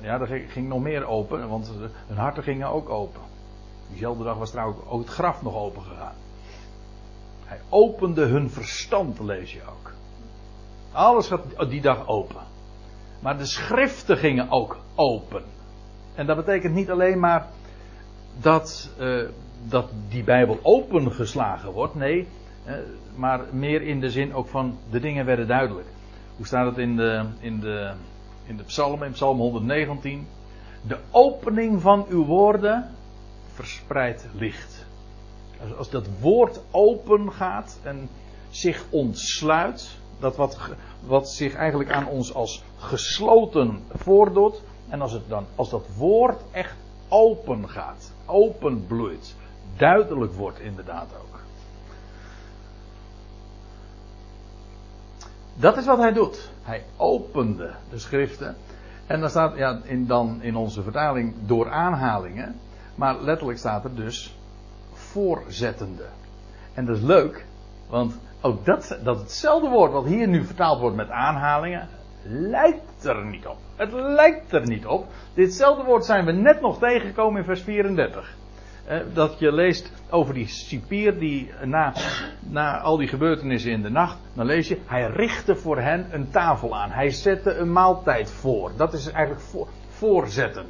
Ja, 0.00 0.20
er 0.20 0.26
ging 0.48 0.68
nog 0.68 0.80
meer 0.80 1.06
open, 1.06 1.48
want 1.48 1.72
hun 2.06 2.16
harten 2.16 2.42
gingen 2.42 2.68
ook 2.68 2.88
open. 2.88 3.20
Diezelfde 3.88 4.24
dag 4.24 4.36
was 4.36 4.50
trouwens 4.50 4.78
ook 4.86 5.00
het 5.00 5.10
graf 5.10 5.42
nog 5.42 5.54
open 5.54 5.82
gegaan. 5.82 6.14
Hij 7.44 7.60
opende 7.68 8.24
hun 8.24 8.50
verstand, 8.50 9.20
lees 9.20 9.52
je 9.52 9.60
ook. 9.68 9.92
Alles 10.92 11.26
gaat 11.26 11.70
die 11.70 11.80
dag 11.80 12.06
open. 12.08 12.42
Maar 13.20 13.38
de 13.38 13.46
schriften 13.46 14.16
gingen 14.16 14.50
ook 14.50 14.78
open. 14.94 15.42
En 16.14 16.26
dat 16.26 16.36
betekent 16.36 16.74
niet 16.74 16.90
alleen 16.90 17.18
maar 17.18 17.46
dat, 18.40 18.90
uh, 19.00 19.28
dat 19.68 19.90
die 20.08 20.24
Bijbel 20.24 20.58
opengeslagen 20.62 21.72
wordt. 21.72 21.94
Nee, 21.94 22.26
uh, 22.66 22.74
maar 23.14 23.40
meer 23.52 23.82
in 23.82 24.00
de 24.00 24.10
zin 24.10 24.34
ook 24.34 24.48
van 24.48 24.78
de 24.90 25.00
dingen 25.00 25.24
werden 25.24 25.46
duidelijk. 25.46 25.88
Hoe 26.36 26.46
staat 26.46 26.66
het 26.66 26.78
in 26.78 26.96
de, 26.96 27.24
in 27.40 27.60
de, 27.60 27.92
in 28.50 28.56
de 28.56 28.62
psalm, 28.62 29.02
in 29.02 29.12
psalm 29.12 29.38
119? 29.38 30.26
De 30.82 30.98
opening 31.10 31.80
van 31.80 32.06
uw 32.08 32.24
woorden 32.24 32.90
verspreidt 33.52 34.26
licht. 34.32 34.86
Als, 35.60 35.76
als 35.76 35.90
dat 35.90 36.06
woord 36.20 36.60
open 36.70 37.32
gaat 37.32 37.78
en 37.82 38.08
zich 38.50 38.84
ontsluit, 38.90 39.96
dat 40.18 40.36
wat, 40.36 40.58
wat 41.06 41.30
zich 41.30 41.54
eigenlijk 41.54 41.90
aan 41.90 42.06
ons 42.06 42.34
als 42.34 42.62
gesloten 42.76 43.82
voordoet, 43.92 44.62
en 44.88 45.00
als, 45.00 45.12
het 45.12 45.28
dan, 45.28 45.46
als 45.54 45.70
dat 45.70 45.86
woord 45.96 46.42
echt 46.50 46.76
open 47.08 47.68
gaat, 47.68 48.12
open 48.26 48.86
bloeit, 48.86 49.34
duidelijk 49.76 50.32
wordt 50.32 50.60
inderdaad 50.60 51.08
ook. 51.20 51.29
Dat 55.60 55.76
is 55.76 55.86
wat 55.86 55.98
hij 55.98 56.12
doet. 56.12 56.50
Hij 56.62 56.84
opende 56.96 57.70
de 57.90 57.98
schriften. 57.98 58.56
En 59.06 59.20
dan 59.20 59.30
staat 59.30 59.56
ja, 59.56 59.80
in, 59.82 60.06
dan 60.06 60.42
in 60.42 60.56
onze 60.56 60.82
vertaling 60.82 61.34
door 61.46 61.70
aanhalingen. 61.70 62.54
Maar 62.94 63.20
letterlijk 63.20 63.58
staat 63.58 63.84
er 63.84 63.94
dus 63.94 64.36
voorzettende. 64.92 66.04
En 66.74 66.84
dat 66.84 66.96
is 66.96 67.02
leuk, 67.02 67.46
want 67.88 68.18
ook 68.40 68.64
dat, 68.64 68.98
dat 69.02 69.18
hetzelfde 69.18 69.68
woord 69.68 69.92
wat 69.92 70.04
hier 70.04 70.28
nu 70.28 70.44
vertaald 70.44 70.80
wordt 70.80 70.96
met 70.96 71.10
aanhalingen, 71.10 71.88
lijkt 72.22 73.04
er 73.04 73.24
niet 73.24 73.46
op. 73.46 73.56
Het 73.76 73.92
lijkt 73.92 74.52
er 74.52 74.66
niet 74.66 74.86
op. 74.86 75.06
Ditzelfde 75.34 75.84
woord 75.84 76.04
zijn 76.04 76.24
we 76.24 76.32
net 76.32 76.60
nog 76.60 76.78
tegengekomen 76.78 77.38
in 77.38 77.44
vers 77.44 77.62
34. 77.62 78.36
Dat 79.12 79.38
je 79.38 79.52
leest 79.52 79.92
over 80.10 80.34
die 80.34 80.48
cipier 80.48 81.18
die 81.18 81.52
na, 81.64 81.94
na 82.40 82.80
al 82.80 82.96
die 82.96 83.08
gebeurtenissen 83.08 83.70
in 83.70 83.82
de 83.82 83.90
nacht, 83.90 84.18
dan 84.34 84.46
lees 84.46 84.68
je, 84.68 84.78
hij 84.84 85.06
richtte 85.06 85.56
voor 85.56 85.78
hen 85.78 86.06
een 86.10 86.30
tafel 86.30 86.76
aan. 86.76 86.90
Hij 86.90 87.10
zette 87.10 87.54
een 87.54 87.72
maaltijd 87.72 88.30
voor. 88.30 88.72
Dat 88.76 88.92
is 88.92 89.10
eigenlijk 89.10 89.44
voor, 89.44 89.68
voorzetten. 89.88 90.66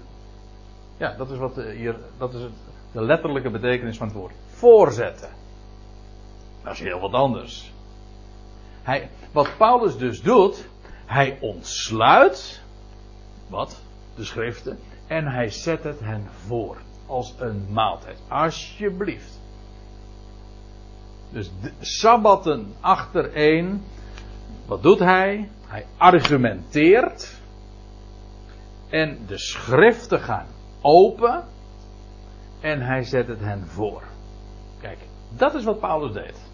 Ja, 0.97 1.15
dat 1.17 1.31
is 1.31 1.39
wat 1.39 1.57
hier, 1.57 1.97
dat 2.19 2.35
is 2.35 2.41
de 2.93 3.03
letterlijke 3.03 3.51
betekenis 3.51 3.97
van 3.97 4.07
het 4.07 4.17
woord. 4.17 4.33
Voorzetten. 4.49 5.29
Dat 6.63 6.73
is 6.73 6.81
heel 6.81 7.01
wat 7.01 7.13
anders. 7.13 7.73
Hij, 8.83 9.09
wat 9.33 9.57
Paulus 9.57 9.97
dus 9.97 10.23
doet, 10.23 10.69
hij 11.07 11.39
ontsluit 11.41 12.61
wat? 13.49 13.81
De 14.15 14.25
schriften. 14.25 14.79
En 15.07 15.27
hij 15.27 15.51
zet 15.51 15.85
het 15.85 16.01
hen 16.01 16.29
voor. 16.47 16.77
Als 17.11 17.35
een 17.39 17.67
maaltijd. 17.71 18.19
Alsjeblieft. 18.29 19.41
Dus 21.31 21.51
de 21.63 21.73
sabbatten 21.81 22.75
achtereen. 22.81 23.83
Wat 24.67 24.83
doet 24.83 24.99
hij? 24.99 25.51
Hij 25.67 25.87
argumenteert. 25.97 27.41
En 28.89 29.19
de 29.27 29.39
schriften 29.39 30.21
gaan 30.21 30.47
open. 30.81 31.45
En 32.61 32.81
hij 32.81 33.03
zet 33.03 33.27
het 33.27 33.41
hen 33.41 33.67
voor. 33.67 34.03
Kijk, 34.81 34.99
dat 35.37 35.55
is 35.55 35.65
wat 35.65 35.81
Paulus 35.81 36.13
deed. 36.13 36.49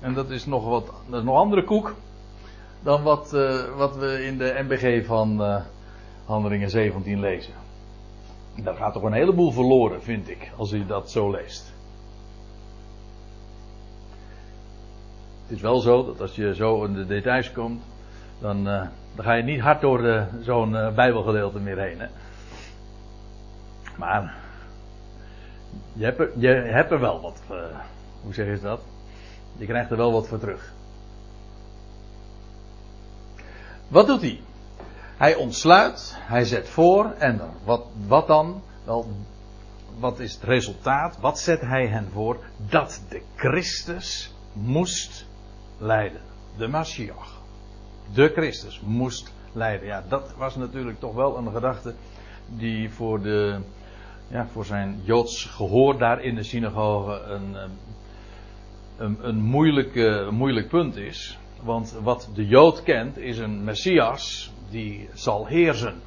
En 0.00 0.14
dat 0.14 0.30
is 0.30 0.46
nog 0.46 0.64
wat, 0.64 0.86
dat 1.08 1.18
is 1.18 1.24
nog 1.24 1.36
andere 1.36 1.64
koek 1.64 1.94
dan 2.82 3.02
wat, 3.02 3.34
uh, 3.34 3.76
wat 3.76 3.96
we 3.96 4.24
in 4.24 4.38
de 4.38 4.64
MBG 4.68 5.06
van 5.06 5.40
uh, 5.40 5.62
Handelingen 6.24 6.70
17 6.70 7.20
lezen. 7.20 7.65
Daar 8.56 8.74
gaat 8.74 8.92
toch 8.92 9.02
een 9.02 9.12
heleboel 9.12 9.52
verloren, 9.52 10.02
vind 10.02 10.28
ik, 10.28 10.50
als 10.56 10.72
u 10.72 10.86
dat 10.86 11.10
zo 11.10 11.30
leest. 11.30 11.74
Het 15.46 15.56
is 15.56 15.60
wel 15.60 15.80
zo 15.80 16.04
dat 16.04 16.20
als 16.20 16.34
je 16.34 16.54
zo 16.54 16.84
in 16.84 16.94
de 16.94 17.06
details 17.06 17.52
komt, 17.52 17.82
dan, 18.38 18.58
uh, 18.68 18.86
dan 19.14 19.24
ga 19.24 19.32
je 19.32 19.42
niet 19.42 19.60
hard 19.60 19.80
door 19.80 20.26
zo'n 20.40 20.70
Bijbelgedeelte 20.94 21.58
meer 21.58 21.78
heen. 21.78 22.00
Hè? 22.00 22.06
Maar 23.96 24.34
je 25.92 26.04
hebt, 26.04 26.18
er, 26.18 26.30
je 26.36 26.48
hebt 26.48 26.90
er 26.90 27.00
wel 27.00 27.20
wat. 27.20 27.40
hoe 28.22 28.34
zeg 28.34 28.46
je 28.46 28.60
dat? 28.60 28.80
Je 29.56 29.66
krijgt 29.66 29.90
er 29.90 29.96
wel 29.96 30.12
wat 30.12 30.28
voor 30.28 30.38
terug. 30.38 30.72
Wat 33.88 34.06
doet 34.06 34.20
hij? 34.20 34.40
Hij 35.16 35.34
ontsluit, 35.34 36.16
hij 36.18 36.44
zet 36.44 36.68
voor 36.68 37.14
en 37.18 37.40
wat, 37.64 37.86
wat 38.06 38.26
dan? 38.26 38.62
Wel, 38.84 39.06
wat 39.98 40.18
is 40.18 40.34
het 40.34 40.42
resultaat? 40.42 41.18
Wat 41.20 41.38
zet 41.38 41.60
hij 41.60 41.86
hen 41.86 42.08
voor? 42.12 42.38
Dat 42.68 43.02
de 43.08 43.22
Christus 43.34 44.34
moest 44.52 45.26
lijden. 45.78 46.20
De 46.56 46.66
Mashiach. 46.66 47.40
De 48.12 48.32
Christus 48.34 48.80
moest 48.80 49.32
lijden. 49.52 49.86
Ja, 49.86 50.04
dat 50.08 50.34
was 50.36 50.56
natuurlijk 50.56 51.00
toch 51.00 51.14
wel 51.14 51.36
een 51.36 51.52
gedachte 51.52 51.94
die 52.46 52.90
voor, 52.90 53.22
de, 53.22 53.58
ja, 54.28 54.46
voor 54.52 54.64
zijn 54.64 55.00
Joods 55.02 55.44
gehoor 55.44 55.98
daar 55.98 56.22
in 56.22 56.34
de 56.34 56.42
synagoge 56.42 57.20
een, 57.20 57.56
een, 58.96 59.18
een, 59.20 59.40
moeilijk, 59.40 59.94
een 59.94 60.34
moeilijk 60.34 60.68
punt 60.68 60.96
is. 60.96 61.38
Want 61.62 61.96
wat 62.02 62.28
de 62.34 62.46
Jood 62.46 62.82
kent 62.82 63.18
is 63.18 63.38
een 63.38 63.64
Messias 63.64 64.52
die 64.70 65.08
zal 65.14 65.46
heersen. 65.46 66.00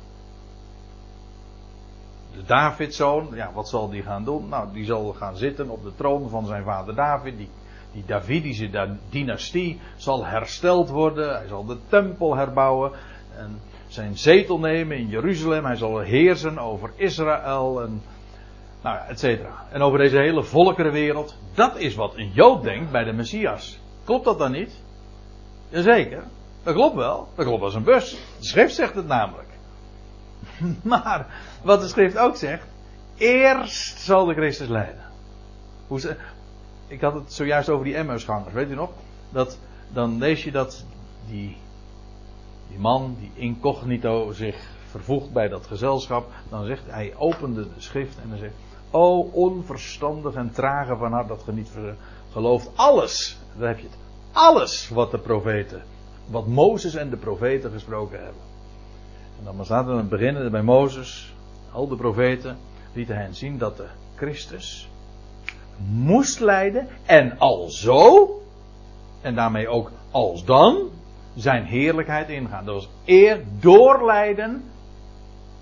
De 2.33 2.43
Davidzoon, 2.45 3.27
ja, 3.33 3.51
wat 3.53 3.69
zal 3.69 3.89
die 3.89 4.03
gaan 4.03 4.23
doen? 4.23 4.49
Nou, 4.49 4.73
die 4.73 4.85
zal 4.85 5.13
gaan 5.13 5.37
zitten 5.37 5.69
op 5.69 5.83
de 5.83 5.95
troon 5.95 6.29
van 6.29 6.45
zijn 6.45 6.63
vader 6.63 6.95
David. 6.95 7.37
Die, 7.37 7.49
die 7.91 8.03
Davidische 8.05 8.97
dynastie 9.09 9.79
zal 9.97 10.25
hersteld 10.25 10.89
worden. 10.89 11.35
Hij 11.35 11.47
zal 11.47 11.65
de 11.65 11.77
tempel 11.87 12.35
herbouwen. 12.35 12.91
En 13.37 13.59
zijn 13.87 14.17
zetel 14.17 14.59
nemen 14.59 14.97
in 14.97 15.07
Jeruzalem. 15.07 15.65
Hij 15.65 15.75
zal 15.75 15.99
heersen 15.99 16.57
over 16.57 16.91
Israël. 16.95 17.81
En, 17.81 18.01
nou 18.83 18.97
et 19.07 19.19
cetera. 19.19 19.65
En 19.71 19.81
over 19.81 19.99
deze 19.99 20.17
hele 20.17 20.43
volkerenwereld. 20.43 21.35
Dat 21.53 21.77
is 21.77 21.95
wat 21.95 22.15
een 22.15 22.31
Jood 22.33 22.63
denkt 22.63 22.91
bij 22.91 23.03
de 23.03 23.13
Messias. 23.13 23.79
Klopt 24.03 24.25
dat 24.25 24.39
dan 24.39 24.51
niet? 24.51 24.87
Jazeker. 25.69 26.23
Dat 26.63 26.73
klopt 26.73 26.95
wel. 26.95 27.27
Dat 27.35 27.45
klopt 27.45 27.63
als 27.63 27.75
een 27.75 27.83
bus. 27.83 28.09
De 28.39 28.45
schrift 28.45 28.75
zegt 28.75 28.95
het 28.95 29.07
namelijk. 29.07 29.47
Maar 30.83 31.27
wat 31.63 31.81
de 31.81 31.87
schrift 31.87 32.17
ook 32.17 32.35
zegt. 32.35 32.67
Eerst 33.17 33.99
zal 33.99 34.25
de 34.25 34.33
Christus 34.33 34.67
leiden. 34.67 35.03
Hoe 35.87 36.17
ik 36.87 37.01
had 37.01 37.13
het 37.13 37.33
zojuist 37.33 37.69
over 37.69 37.85
die 37.85 37.95
Emmausgangers. 37.95 38.53
Weet 38.53 38.69
u 38.69 38.75
nog? 38.75 38.89
Dat, 39.29 39.59
dan 39.93 40.17
lees 40.17 40.43
je 40.43 40.51
dat 40.51 40.85
die, 41.27 41.57
die 42.67 42.79
man 42.79 43.17
die 43.19 43.31
incognito 43.33 44.31
zich 44.31 44.69
vervoegt 44.89 45.31
bij 45.31 45.47
dat 45.47 45.67
gezelschap. 45.67 46.31
Dan 46.49 46.65
zegt 46.65 46.83
hij 46.87 47.13
opende 47.17 47.63
de 47.63 47.81
schrift 47.81 48.17
en 48.21 48.29
dan 48.29 48.37
zegt. 48.37 48.53
O 48.91 49.19
onverstandig 49.19 50.33
en 50.33 50.51
trage 50.51 50.95
van 50.95 51.11
hart 51.11 51.27
dat 51.27 51.43
ge 51.43 51.53
niet 51.53 51.71
gelooft. 52.31 52.69
Alles. 52.75 53.37
Daar 53.57 53.67
heb 53.67 53.79
je 53.79 53.85
het 53.85 53.97
alles 54.31 54.89
wat 54.89 55.11
de 55.11 55.17
profeten, 55.17 55.81
wat 56.25 56.47
Mozes 56.47 56.95
en 56.95 57.09
de 57.09 57.17
profeten 57.17 57.71
gesproken 57.71 58.17
hebben. 58.17 58.41
En 59.39 59.43
dan 59.43 59.55
er 59.87 59.95
het 59.95 60.09
beginnen 60.09 60.51
bij 60.51 60.61
Mozes, 60.61 61.33
al 61.71 61.87
de 61.87 61.95
profeten 61.95 62.57
lieten 62.93 63.15
hen 63.15 63.35
zien 63.35 63.57
dat 63.57 63.77
de 63.77 63.87
Christus 64.15 64.89
moest 65.87 66.39
lijden 66.39 66.87
en 67.05 67.39
alzo, 67.39 68.29
en 69.21 69.35
daarmee 69.35 69.67
ook 69.67 69.91
als 70.11 70.45
dan, 70.45 70.89
zijn 71.35 71.65
heerlijkheid 71.65 72.29
ingaan. 72.29 72.65
Dat 72.65 72.75
was 72.75 72.89
eer 73.05 73.43
doorlijden 73.59 74.63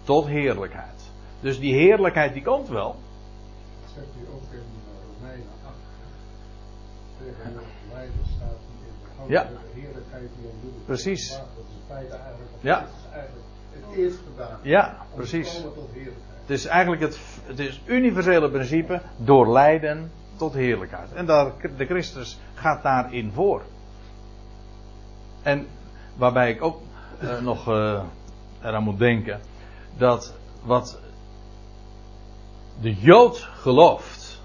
tot 0.04 0.26
heerlijkheid. 0.26 1.12
Dus 1.40 1.60
die 1.60 1.74
heerlijkheid 1.74 2.34
die 2.34 2.44
komt 2.44 2.70
wel. 2.70 2.96
Dat 3.82 3.92
zegt 3.94 4.08
u 4.22 4.28
ook 4.34 4.54
in 4.54 4.64
Romeinen 5.20 5.48
8. 5.66 5.74
Ja. 9.28 9.48
Precies. 10.86 11.40
Ja. 12.62 12.80
het 12.80 12.90
is 12.90 13.12
eigenlijk 13.12 13.46
het 13.72 13.98
eerst 13.98 14.20
gedaan. 14.32 14.60
Ja, 14.62 14.98
precies. 15.16 15.64
Het 16.42 16.50
is 16.50 16.66
eigenlijk 16.66 17.02
het, 17.02 17.20
het 17.46 17.60
is 17.60 17.82
universele 17.86 18.50
principe 18.50 19.02
door 19.18 19.52
lijden 19.52 20.12
tot 20.36 20.54
heerlijkheid. 20.54 21.14
En 21.14 21.26
daar, 21.26 21.52
de 21.78 21.86
Christus 21.86 22.40
gaat 22.54 22.84
daarin 22.84 23.32
voor. 23.32 23.62
En 25.42 25.68
waarbij 26.16 26.50
ik 26.50 26.64
ook 26.64 26.82
uh, 27.24 27.40
nog 27.40 27.68
uh, 27.68 28.04
eraan 28.62 28.84
moet 28.84 29.00
denken 29.00 29.40
dat 29.98 30.34
wat 30.64 31.00
de 32.82 32.94
Jood 32.94 33.38
gelooft 33.38 34.42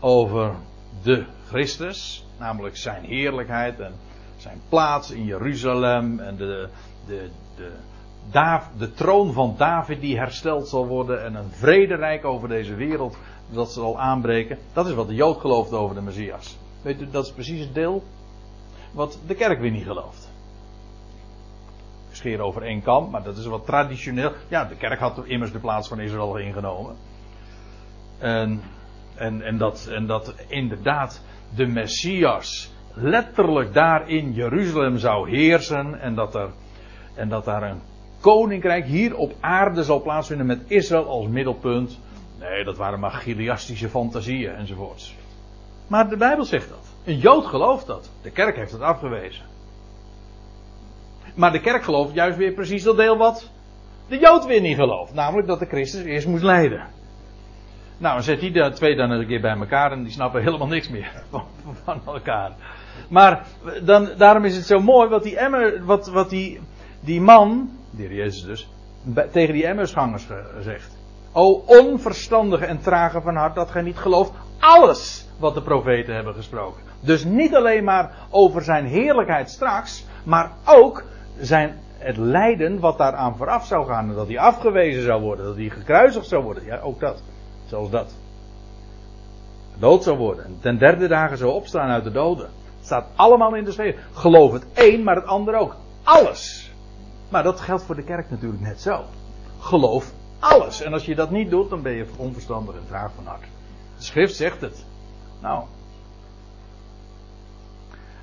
over 0.00 0.54
de 1.02 1.24
Christus, 1.46 2.26
namelijk 2.38 2.76
zijn 2.76 3.04
heerlijkheid 3.04 3.80
en 3.80 3.92
zijn 4.36 4.60
plaats 4.68 5.10
in 5.10 5.24
Jeruzalem 5.24 6.20
en 6.20 6.36
de, 6.36 6.68
de, 7.06 7.30
de, 7.56 8.60
de 8.78 8.92
troon 8.94 9.32
van 9.32 9.54
David 9.58 10.00
die 10.00 10.18
hersteld 10.18 10.68
zal 10.68 10.86
worden 10.86 11.24
en 11.24 11.34
een 11.34 11.50
vrederijk 11.50 12.24
over 12.24 12.48
deze 12.48 12.74
wereld 12.74 13.16
dat 13.50 13.72
zal 13.72 14.00
aanbreken. 14.00 14.58
Dat 14.72 14.86
is 14.86 14.94
wat 14.94 15.08
de 15.08 15.14
Jood 15.14 15.40
gelooft 15.40 15.72
over 15.72 15.94
de 15.94 16.00
Messias. 16.00 16.58
Weet 16.82 17.00
u, 17.00 17.10
dat 17.10 17.24
is 17.24 17.32
precies 17.32 17.60
het 17.60 17.74
deel 17.74 18.02
wat 18.92 19.18
de 19.26 19.34
kerk 19.34 19.60
weer 19.60 19.70
niet 19.70 19.86
gelooft. 19.86 20.30
Scheren 22.10 22.44
over 22.44 22.62
één 22.62 22.82
kam, 22.82 23.10
maar 23.10 23.22
dat 23.22 23.36
is 23.36 23.46
wat 23.46 23.66
traditioneel. 23.66 24.32
Ja, 24.48 24.64
de 24.64 24.76
kerk 24.76 24.98
had 24.98 25.24
immers 25.24 25.52
de 25.52 25.58
plaats 25.58 25.88
van 25.88 26.00
Israël 26.00 26.36
ingenomen. 26.36 26.96
En, 28.18 28.62
en, 29.14 29.42
en, 29.42 29.58
dat, 29.58 29.86
en 29.86 30.06
dat 30.06 30.34
inderdaad 30.46 31.22
de 31.54 31.66
Messias 31.66 32.72
letterlijk 32.94 33.74
daar 33.74 34.08
in 34.08 34.32
Jeruzalem 34.32 34.98
zou 34.98 35.30
heersen. 35.30 36.00
En 36.00 36.14
dat, 36.14 36.34
er, 36.34 36.50
en 37.14 37.28
dat 37.28 37.44
daar 37.44 37.62
een 37.62 37.80
koninkrijk 38.20 38.84
hier 38.84 39.16
op 39.16 39.32
aarde 39.40 39.84
zal 39.84 40.02
plaatsvinden 40.02 40.46
met 40.46 40.60
Israël 40.66 41.06
als 41.06 41.26
middelpunt. 41.26 41.98
Nee, 42.38 42.64
dat 42.64 42.76
waren 42.76 43.00
maar 43.00 43.10
Giliastische 43.10 43.88
fantasieën 43.88 44.54
enzovoorts. 44.54 45.16
Maar 45.86 46.08
de 46.08 46.16
Bijbel 46.16 46.44
zegt 46.44 46.68
dat. 46.68 46.86
Een 47.04 47.18
Jood 47.18 47.46
gelooft 47.46 47.86
dat. 47.86 48.10
De 48.22 48.30
kerk 48.30 48.56
heeft 48.56 48.72
het 48.72 48.80
afgewezen. 48.80 49.44
Maar 51.34 51.52
de 51.52 51.60
kerk 51.60 51.84
gelooft 51.84 52.14
juist 52.14 52.38
weer 52.38 52.52
precies 52.52 52.82
dat 52.82 52.96
deel 52.96 53.16
wat 53.16 53.50
de 54.08 54.18
Jood 54.18 54.46
weer 54.46 54.60
niet 54.60 54.76
gelooft. 54.76 55.14
Namelijk 55.14 55.46
dat 55.46 55.58
de 55.58 55.66
Christus 55.66 56.02
eerst 56.02 56.26
moest 56.26 56.42
lijden. 56.42 56.86
Nou, 57.98 58.14
dan 58.14 58.22
zet 58.22 58.40
die 58.40 58.52
de 58.52 58.70
twee 58.72 58.96
dan 58.96 59.10
een 59.10 59.26
keer 59.26 59.40
bij 59.40 59.56
elkaar 59.56 59.92
en 59.92 60.02
die 60.02 60.12
snappen 60.12 60.42
helemaal 60.42 60.66
niks 60.66 60.88
meer 60.88 61.22
van, 61.84 62.00
elkaar. 62.06 62.52
Maar 63.08 63.46
dan, 63.82 64.08
daarom 64.16 64.44
is 64.44 64.56
het 64.56 64.66
zo 64.66 64.80
mooi 64.80 65.08
wat 65.08 65.22
die, 65.22 65.36
emmer, 65.38 65.84
wat, 65.84 66.06
wat 66.08 66.30
die, 66.30 66.60
die 67.00 67.20
man, 67.20 67.70
heer 67.96 68.12
Jezus 68.12 68.42
dus, 68.44 68.68
tegen 69.32 69.54
die 69.54 69.66
emmersgangers 69.66 70.24
ge- 70.24 70.60
zegt. 70.60 70.96
O 71.32 71.62
onverstandige 71.66 72.64
en 72.64 72.80
trage 72.80 73.20
van 73.20 73.36
hart 73.36 73.54
dat 73.54 73.70
gij 73.70 73.82
niet 73.82 73.98
gelooft 73.98 74.32
alles 74.58 75.26
wat 75.38 75.54
de 75.54 75.62
profeten 75.62 76.14
hebben 76.14 76.34
gesproken. 76.34 76.82
Dus 77.00 77.24
niet 77.24 77.54
alleen 77.54 77.84
maar 77.84 78.14
over 78.30 78.62
zijn 78.62 78.86
heerlijkheid 78.86 79.50
straks, 79.50 80.06
maar 80.24 80.50
ook 80.64 81.04
zijn, 81.40 81.78
het 81.98 82.16
lijden 82.16 82.80
wat 82.80 82.98
daaraan 82.98 83.36
vooraf 83.36 83.66
zou 83.66 83.86
gaan. 83.86 84.08
En 84.08 84.14
dat 84.14 84.26
hij 84.26 84.38
afgewezen 84.38 85.02
zou 85.02 85.22
worden, 85.22 85.44
dat 85.44 85.56
hij 85.56 85.68
gekruisigd 85.68 86.26
zou 86.26 86.42
worden. 86.42 86.64
Ja, 86.64 86.78
ook 86.80 87.00
dat. 87.00 87.22
Zelfs 87.68 87.90
dat. 87.90 88.14
Dood 89.78 90.02
zou 90.02 90.18
worden. 90.18 90.44
En 90.44 90.58
ten 90.60 90.78
derde 90.78 91.08
dagen 91.08 91.38
zou 91.38 91.52
opstaan 91.52 91.90
uit 91.90 92.04
de 92.04 92.10
doden. 92.10 92.46
Het 92.76 92.86
staat 92.86 93.06
allemaal 93.14 93.54
in 93.54 93.64
de 93.64 93.72
schrift. 93.72 93.98
Geloof 94.12 94.52
het 94.52 94.66
een, 94.74 95.02
maar 95.02 95.14
het 95.14 95.26
ander 95.26 95.54
ook. 95.54 95.76
Alles. 96.02 96.72
Maar 97.28 97.42
dat 97.42 97.60
geldt 97.60 97.82
voor 97.82 97.94
de 97.94 98.02
kerk 98.02 98.30
natuurlijk 98.30 98.60
net 98.60 98.80
zo. 98.80 99.04
Geloof 99.60 100.12
alles. 100.38 100.80
En 100.80 100.92
als 100.92 101.04
je 101.04 101.14
dat 101.14 101.30
niet 101.30 101.50
doet, 101.50 101.70
dan 101.70 101.82
ben 101.82 101.92
je 101.92 102.06
onverstandig 102.16 102.74
en 102.74 102.86
traag 102.86 103.10
van 103.14 103.26
hart. 103.26 103.44
De 103.96 104.04
schrift 104.04 104.36
zegt 104.36 104.60
het. 104.60 104.84
Nou. 105.40 105.64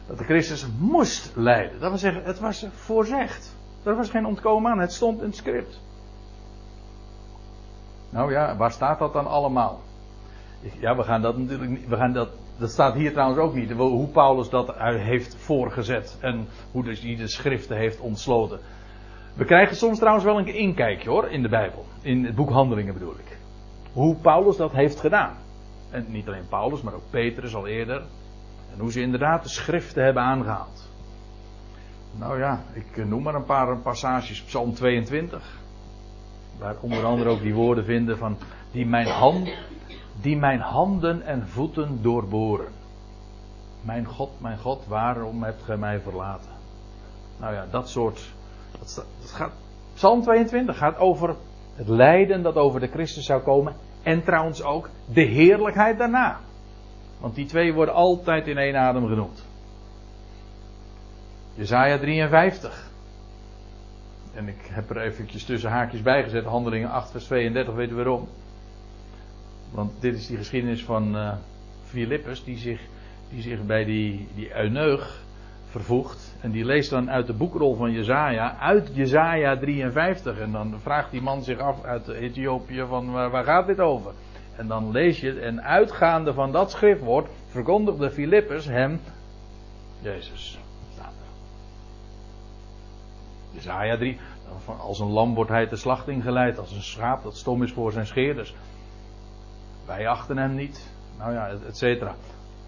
Dat 0.08 0.18
de 0.18 0.24
Christus 0.24 0.66
moest 0.80 1.32
lijden. 1.36 1.80
Dat 1.80 1.90
wil 1.90 2.00
zeggen, 2.00 2.24
het 2.24 2.40
was 2.40 2.66
voorzegd. 2.74 3.56
Er 3.84 3.96
was 3.96 4.10
geen 4.10 4.26
ontkomen 4.26 4.72
aan. 4.72 4.80
Het 4.80 4.94
stond 4.94 5.20
in 5.20 5.26
het 5.26 5.36
script. 5.36 5.80
Nou 8.16 8.32
ja, 8.32 8.56
waar 8.56 8.72
staat 8.72 9.00
dat 9.00 9.14
dan 9.14 9.28
allemaal? 9.28 9.82
Ja, 10.80 10.96
we 10.96 11.04
gaan 11.04 11.22
dat 11.22 11.38
natuurlijk 11.38 11.70
niet. 11.70 11.88
We 11.88 11.96
gaan 11.96 12.14
dat, 12.14 12.30
dat 12.58 12.72
staat 12.72 12.94
hier 12.94 13.12
trouwens 13.12 13.40
ook 13.40 13.54
niet. 13.54 13.72
Hoe 13.72 14.08
Paulus 14.08 14.50
dat 14.50 14.76
heeft 14.80 15.36
voorgezet. 15.36 16.18
En 16.22 16.48
hoe 16.72 16.84
dus 16.84 17.02
hij 17.02 17.16
de 17.16 17.28
schriften 17.28 17.78
heeft 17.78 18.00
ontsloten. 18.00 18.60
We 19.34 19.46
krijgen 19.46 19.76
soms 19.76 19.98
trouwens 19.98 20.26
wel 20.26 20.38
een 20.38 20.48
inkijkje 20.48 21.10
hoor, 21.10 21.30
in 21.30 21.42
de 21.42 21.50
Bijbel. 21.50 21.86
In 22.02 22.26
het 22.26 22.36
boek 22.36 22.50
Handelingen 22.50 22.94
bedoel 22.94 23.14
ik. 23.14 23.38
Hoe 23.94 24.16
Paulus 24.16 24.58
dat 24.58 24.72
heeft 24.72 25.00
gedaan. 25.00 25.36
En 25.90 26.06
niet 26.08 26.28
alleen 26.28 26.48
Paulus, 26.50 26.82
maar 26.82 26.94
ook 26.94 27.10
Petrus 27.10 27.56
al 27.56 27.68
eerder. 27.68 28.02
En 28.74 28.80
hoe 28.80 28.92
ze 28.92 29.02
inderdaad 29.02 29.44
de 29.44 29.50
schriften 29.50 30.04
hebben 30.04 30.24
aangehaald. 30.24 30.90
Nou 32.20 32.40
ja, 32.40 32.64
ik 32.74 33.06
noem 33.06 33.24
maar 33.24 33.36
een 33.36 33.46
paar 33.46 33.78
passages. 33.78 34.44
Psalm 34.44 34.74
22. 34.74 35.64
Waar 36.60 36.76
onder 36.80 37.06
andere 37.06 37.30
ook 37.30 37.42
die 37.42 37.54
woorden 37.54 37.86
vinden 37.86 38.18
van 38.18 38.38
die 38.72 38.86
mijn, 38.86 39.08
hand, 39.08 39.50
die 40.22 40.38
mijn 40.38 40.60
handen 40.60 41.22
en 41.22 41.48
voeten 41.48 42.02
doorboren. 42.02 42.68
Mijn 43.82 44.06
God, 44.06 44.30
mijn 44.42 44.58
God, 44.58 44.86
waarom 44.88 45.44
hebt 45.44 45.64
gij 45.64 45.78
mij 45.78 46.00
verlaten? 46.00 46.52
Nou 47.40 47.54
ja, 47.54 47.66
dat 47.72 47.90
soort. 47.90 48.34
Dat, 48.80 49.06
dat 49.22 49.32
gaat, 49.32 49.52
Psalm 49.94 50.22
22 50.22 50.78
gaat 50.78 50.98
over 50.98 51.36
het 51.76 51.88
lijden 51.88 52.42
dat 52.42 52.56
over 52.56 52.80
de 52.80 52.88
Christus 52.88 53.26
zou 53.26 53.42
komen. 53.42 53.76
En 54.04 54.24
trouwens 54.24 54.64
ook 54.64 54.90
de 55.14 55.22
heerlijkheid 55.22 55.98
daarna. 55.98 56.40
Want 57.20 57.36
die 57.36 57.46
twee 57.46 57.74
worden 57.74 57.94
altijd 57.94 58.48
in 58.48 58.58
één 58.58 58.76
adem 58.76 59.08
genoemd. 59.08 59.46
Jezaja 61.54 61.98
53. 61.98 62.85
En 64.36 64.48
ik 64.48 64.70
heb 64.70 64.90
er 64.90 65.02
eventjes 65.02 65.44
tussen 65.44 65.70
haakjes 65.70 66.02
bij 66.02 66.24
gezet. 66.24 66.46
Handelingen 66.46 66.90
8 66.90 67.12
vers 67.12 67.26
32, 67.26 67.74
weet 67.74 67.92
u 67.92 67.96
waarom? 67.96 68.28
Want 69.72 69.92
dit 70.00 70.16
is 70.16 70.28
die 70.28 70.38
geschiedenis 70.38 70.84
van 70.84 71.18
eh 71.18 71.34
Filippus 71.86 72.44
die 72.44 72.58
zich, 72.58 72.82
die 73.30 73.42
zich 73.42 73.66
bij 73.66 73.86
die, 73.86 74.28
die 74.36 74.56
euneug 74.56 75.24
vervoegt. 75.70 76.36
En 76.42 76.52
die 76.52 76.66
leest 76.66 76.90
dan 76.90 77.12
uit 77.12 77.28
de 77.28 77.34
boekrol 77.34 77.76
van 77.76 77.92
Jezaja, 77.92 78.58
uit 78.58 78.90
Jezaja 78.94 79.58
53. 79.58 80.40
En 80.40 80.52
dan 80.52 80.80
vraagt 80.82 81.12
die 81.12 81.22
man 81.22 81.44
zich 81.44 81.60
af 81.60 81.84
uit 81.84 82.08
Ethiopië 82.08 82.86
van 82.88 83.12
waar, 83.12 83.44
gaat 83.44 83.68
dit 83.68 83.80
over? 83.80 84.12
En 84.56 84.68
dan 84.68 84.92
lees 84.92 85.20
je 85.20 85.40
en 85.40 85.64
uitgaande 85.64 86.34
van 86.34 86.52
dat 86.52 86.72
schriftwoord 86.72 87.28
verkondigde 87.48 88.12
Filippus 88.12 88.66
hem 88.66 89.00
Jezus. 90.02 90.60
Jezaja 93.56 93.98
3. 93.98 94.18
van 94.64 94.80
Als 94.80 95.00
een 95.00 95.12
lam 95.12 95.34
wordt 95.34 95.50
hij 95.50 95.68
ter 95.68 95.78
slachting 95.78 96.24
geleid, 96.24 96.60
als 96.60 96.72
een 96.72 96.82
schaap 96.82 97.24
dat 97.24 97.38
stom 97.38 97.64
is 97.64 97.72
voor 97.72 97.92
zijn 97.92 98.08
scheerders. 98.08 98.56
Wij 99.86 100.08
achten 100.08 100.38
hem 100.38 100.56
niet. 100.56 100.90
Nou 101.18 101.34
ja, 101.34 101.50
et 101.68 101.78
cetera. 101.78 102.16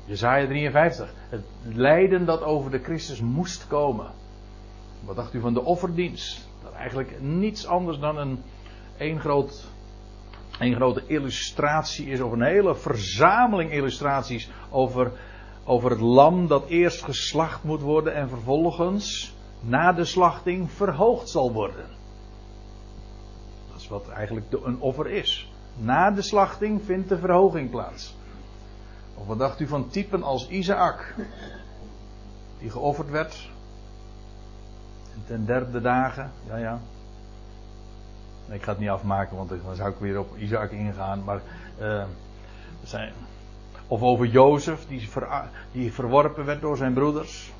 Jezaja 0.05 0.45
53. 0.45 1.13
Het 1.29 1.43
lijden 1.63 2.25
dat 2.25 2.41
over 2.41 2.71
de 2.71 2.79
Christus 2.79 3.21
moest 3.21 3.67
komen. 3.67 4.11
Wat 5.05 5.15
dacht 5.15 5.33
u 5.33 5.39
van 5.39 5.53
de 5.53 5.63
offerdienst? 5.63 6.47
Dat 6.63 6.73
eigenlijk 6.73 7.21
niets 7.21 7.65
anders 7.65 7.99
dan 7.99 8.17
een 8.17 8.43
één 8.97 9.19
groot, 9.19 9.67
één 10.59 10.75
grote 10.75 11.03
illustratie 11.07 12.05
is, 12.05 12.21
of 12.21 12.31
een 12.31 12.41
hele 12.41 12.75
verzameling 12.75 13.71
illustraties 13.71 14.49
over, 14.69 15.11
over 15.65 15.89
het 15.89 15.99
lam 15.99 16.47
dat 16.47 16.67
eerst 16.67 17.03
geslacht 17.03 17.63
moet 17.63 17.81
worden 17.81 18.13
en 18.15 18.29
vervolgens 18.29 19.35
na 19.59 19.93
de 19.93 20.05
slachting 20.05 20.71
verhoogd 20.71 21.29
zal 21.29 21.51
worden. 21.51 21.85
Dat 23.71 23.79
is 23.81 23.87
wat 23.87 24.09
eigenlijk 24.09 24.45
een 24.63 24.79
offer 24.79 25.07
is. 25.07 25.51
Na 25.77 26.11
de 26.11 26.21
slachting 26.21 26.81
vindt 26.83 27.09
de 27.09 27.17
verhoging 27.17 27.69
plaats. 27.69 28.15
Of 29.15 29.27
wat 29.27 29.39
dacht 29.39 29.59
u 29.59 29.67
van 29.67 29.89
typen 29.89 30.23
als 30.23 30.47
Isaac? 30.47 31.15
Die 32.59 32.69
geofferd 32.69 33.09
werd. 33.09 33.49
En 35.13 35.23
ten 35.25 35.45
derde 35.45 35.81
dagen, 35.81 36.31
ja 36.47 36.57
ja. 36.57 36.79
Ik 38.49 38.63
ga 38.63 38.71
het 38.71 38.79
niet 38.79 38.89
afmaken, 38.89 39.37
want 39.37 39.49
dan 39.49 39.75
zou 39.75 39.89
ik 39.89 39.97
weer 39.97 40.19
op 40.19 40.37
Isaac 40.37 40.71
ingaan. 40.71 41.23
Maar, 41.23 41.41
eh, 41.77 42.03
zijn, 42.83 43.13
of 43.87 44.01
over 44.01 44.25
Jozef, 44.25 44.87
die, 44.87 45.09
die 45.71 45.93
verworpen 45.93 46.45
werd 46.45 46.61
door 46.61 46.77
zijn 46.77 46.93
broeders. 46.93 47.51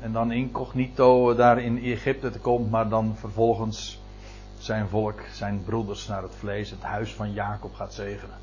En 0.00 0.12
dan 0.12 0.32
incognito 0.32 1.34
daar 1.34 1.60
in 1.60 1.82
Egypte 1.82 2.30
te 2.30 2.38
komt, 2.38 2.70
maar 2.70 2.88
dan 2.88 3.16
vervolgens 3.16 4.00
zijn 4.58 4.88
volk, 4.88 5.20
zijn 5.32 5.62
broeders 5.64 6.06
naar 6.06 6.22
het 6.22 6.34
vlees, 6.34 6.70
het 6.70 6.82
huis 6.82 7.14
van 7.14 7.32
Jacob 7.32 7.74
gaat 7.74 7.94
zegenen. 7.94 8.36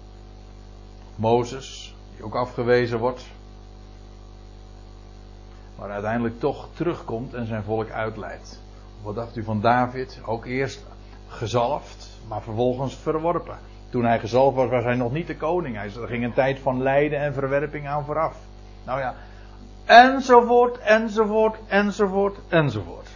Mozes, 1.16 1.96
die 2.16 2.26
ook 2.26 2.36
afgewezen 2.36 3.00
wordt. 3.00 3.26
Maar 5.78 5.90
uiteindelijk 5.90 6.40
toch 6.40 6.68
terugkomt 6.74 7.34
en 7.34 7.48
zijn 7.48 7.64
volk 7.64 7.90
uitleidt. 7.90 8.62
Wat 9.02 9.16
dacht 9.16 9.36
u 9.36 9.44
van 9.44 9.62
David? 9.62 10.20
Ook 10.26 10.46
eerst 10.46 10.84
gezalfd, 11.28 12.10
maar 12.28 12.42
vervolgens 12.42 12.96
verworpen. 12.96 13.58
Toen 13.90 14.06
hij 14.06 14.20
gezalfd 14.20 14.56
was, 14.56 14.70
was 14.70 14.84
hij 14.84 14.96
nog 14.96 15.12
niet 15.12 15.28
de 15.28 15.38
koning. 15.38 15.76
Hij, 15.76 15.92
er 16.02 16.08
ging 16.08 16.24
een 16.24 16.34
tijd 16.34 16.60
van 16.60 16.82
lijden 16.82 17.20
en 17.20 17.34
verwerping 17.34 17.88
aan 17.88 18.06
vooraf. 18.06 18.38
Nou 18.84 19.00
ja, 19.00 19.16
enzovoort, 19.86 20.80
enzovoort, 20.80 21.58
enzovoort, 21.68 22.38
enzovoort. 22.48 23.10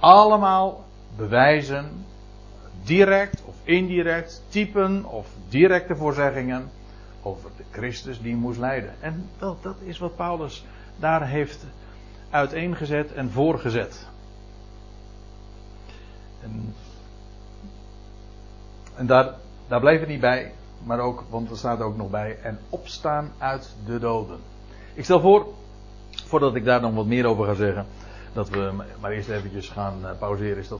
Allemaal 0.00 0.84
bewijzen, 1.16 2.04
direct 2.84 3.42
of 3.44 3.54
indirect, 3.62 4.42
typen 4.48 5.04
of 5.04 5.26
directe 5.48 5.96
voorzeggingen 5.96 6.70
over 7.22 7.50
de 7.56 7.64
Christus 7.70 8.22
die 8.22 8.36
moest 8.36 8.58
lijden. 8.58 8.94
En 9.00 9.28
dat, 9.38 9.62
dat 9.62 9.76
is 9.80 9.98
wat 9.98 10.16
Paulus 10.16 10.64
daar 10.96 11.28
heeft 11.28 11.66
uiteengezet 12.30 13.12
en 13.12 13.30
voorgezet. 13.30 14.06
En, 16.42 16.74
en 18.96 19.06
daar, 19.06 19.34
daar 19.68 19.80
bleef 19.80 20.00
het 20.00 20.08
niet 20.08 20.20
bij, 20.20 20.52
maar 20.84 21.00
ook, 21.00 21.24
want 21.28 21.50
er 21.50 21.56
staat 21.56 21.80
ook 21.80 21.96
nog 21.96 22.10
bij, 22.10 22.38
en 22.42 22.58
opstaan 22.68 23.32
uit 23.38 23.74
de 23.86 23.98
doden. 23.98 24.40
Ik 24.94 25.04
stel 25.04 25.20
voor, 25.20 25.46
voordat 26.26 26.54
ik 26.54 26.64
daar 26.64 26.80
nog 26.80 26.94
wat 26.94 27.06
meer 27.06 27.26
over 27.26 27.46
ga 27.46 27.54
zeggen, 27.54 27.86
dat 28.32 28.48
we 28.48 28.70
maar 29.00 29.10
eerst 29.10 29.28
eventjes 29.28 29.68
gaan 29.68 29.94
eh, 30.06 30.10
pauzeren. 30.18 30.58
Is 30.58 30.68
dat 30.68 30.78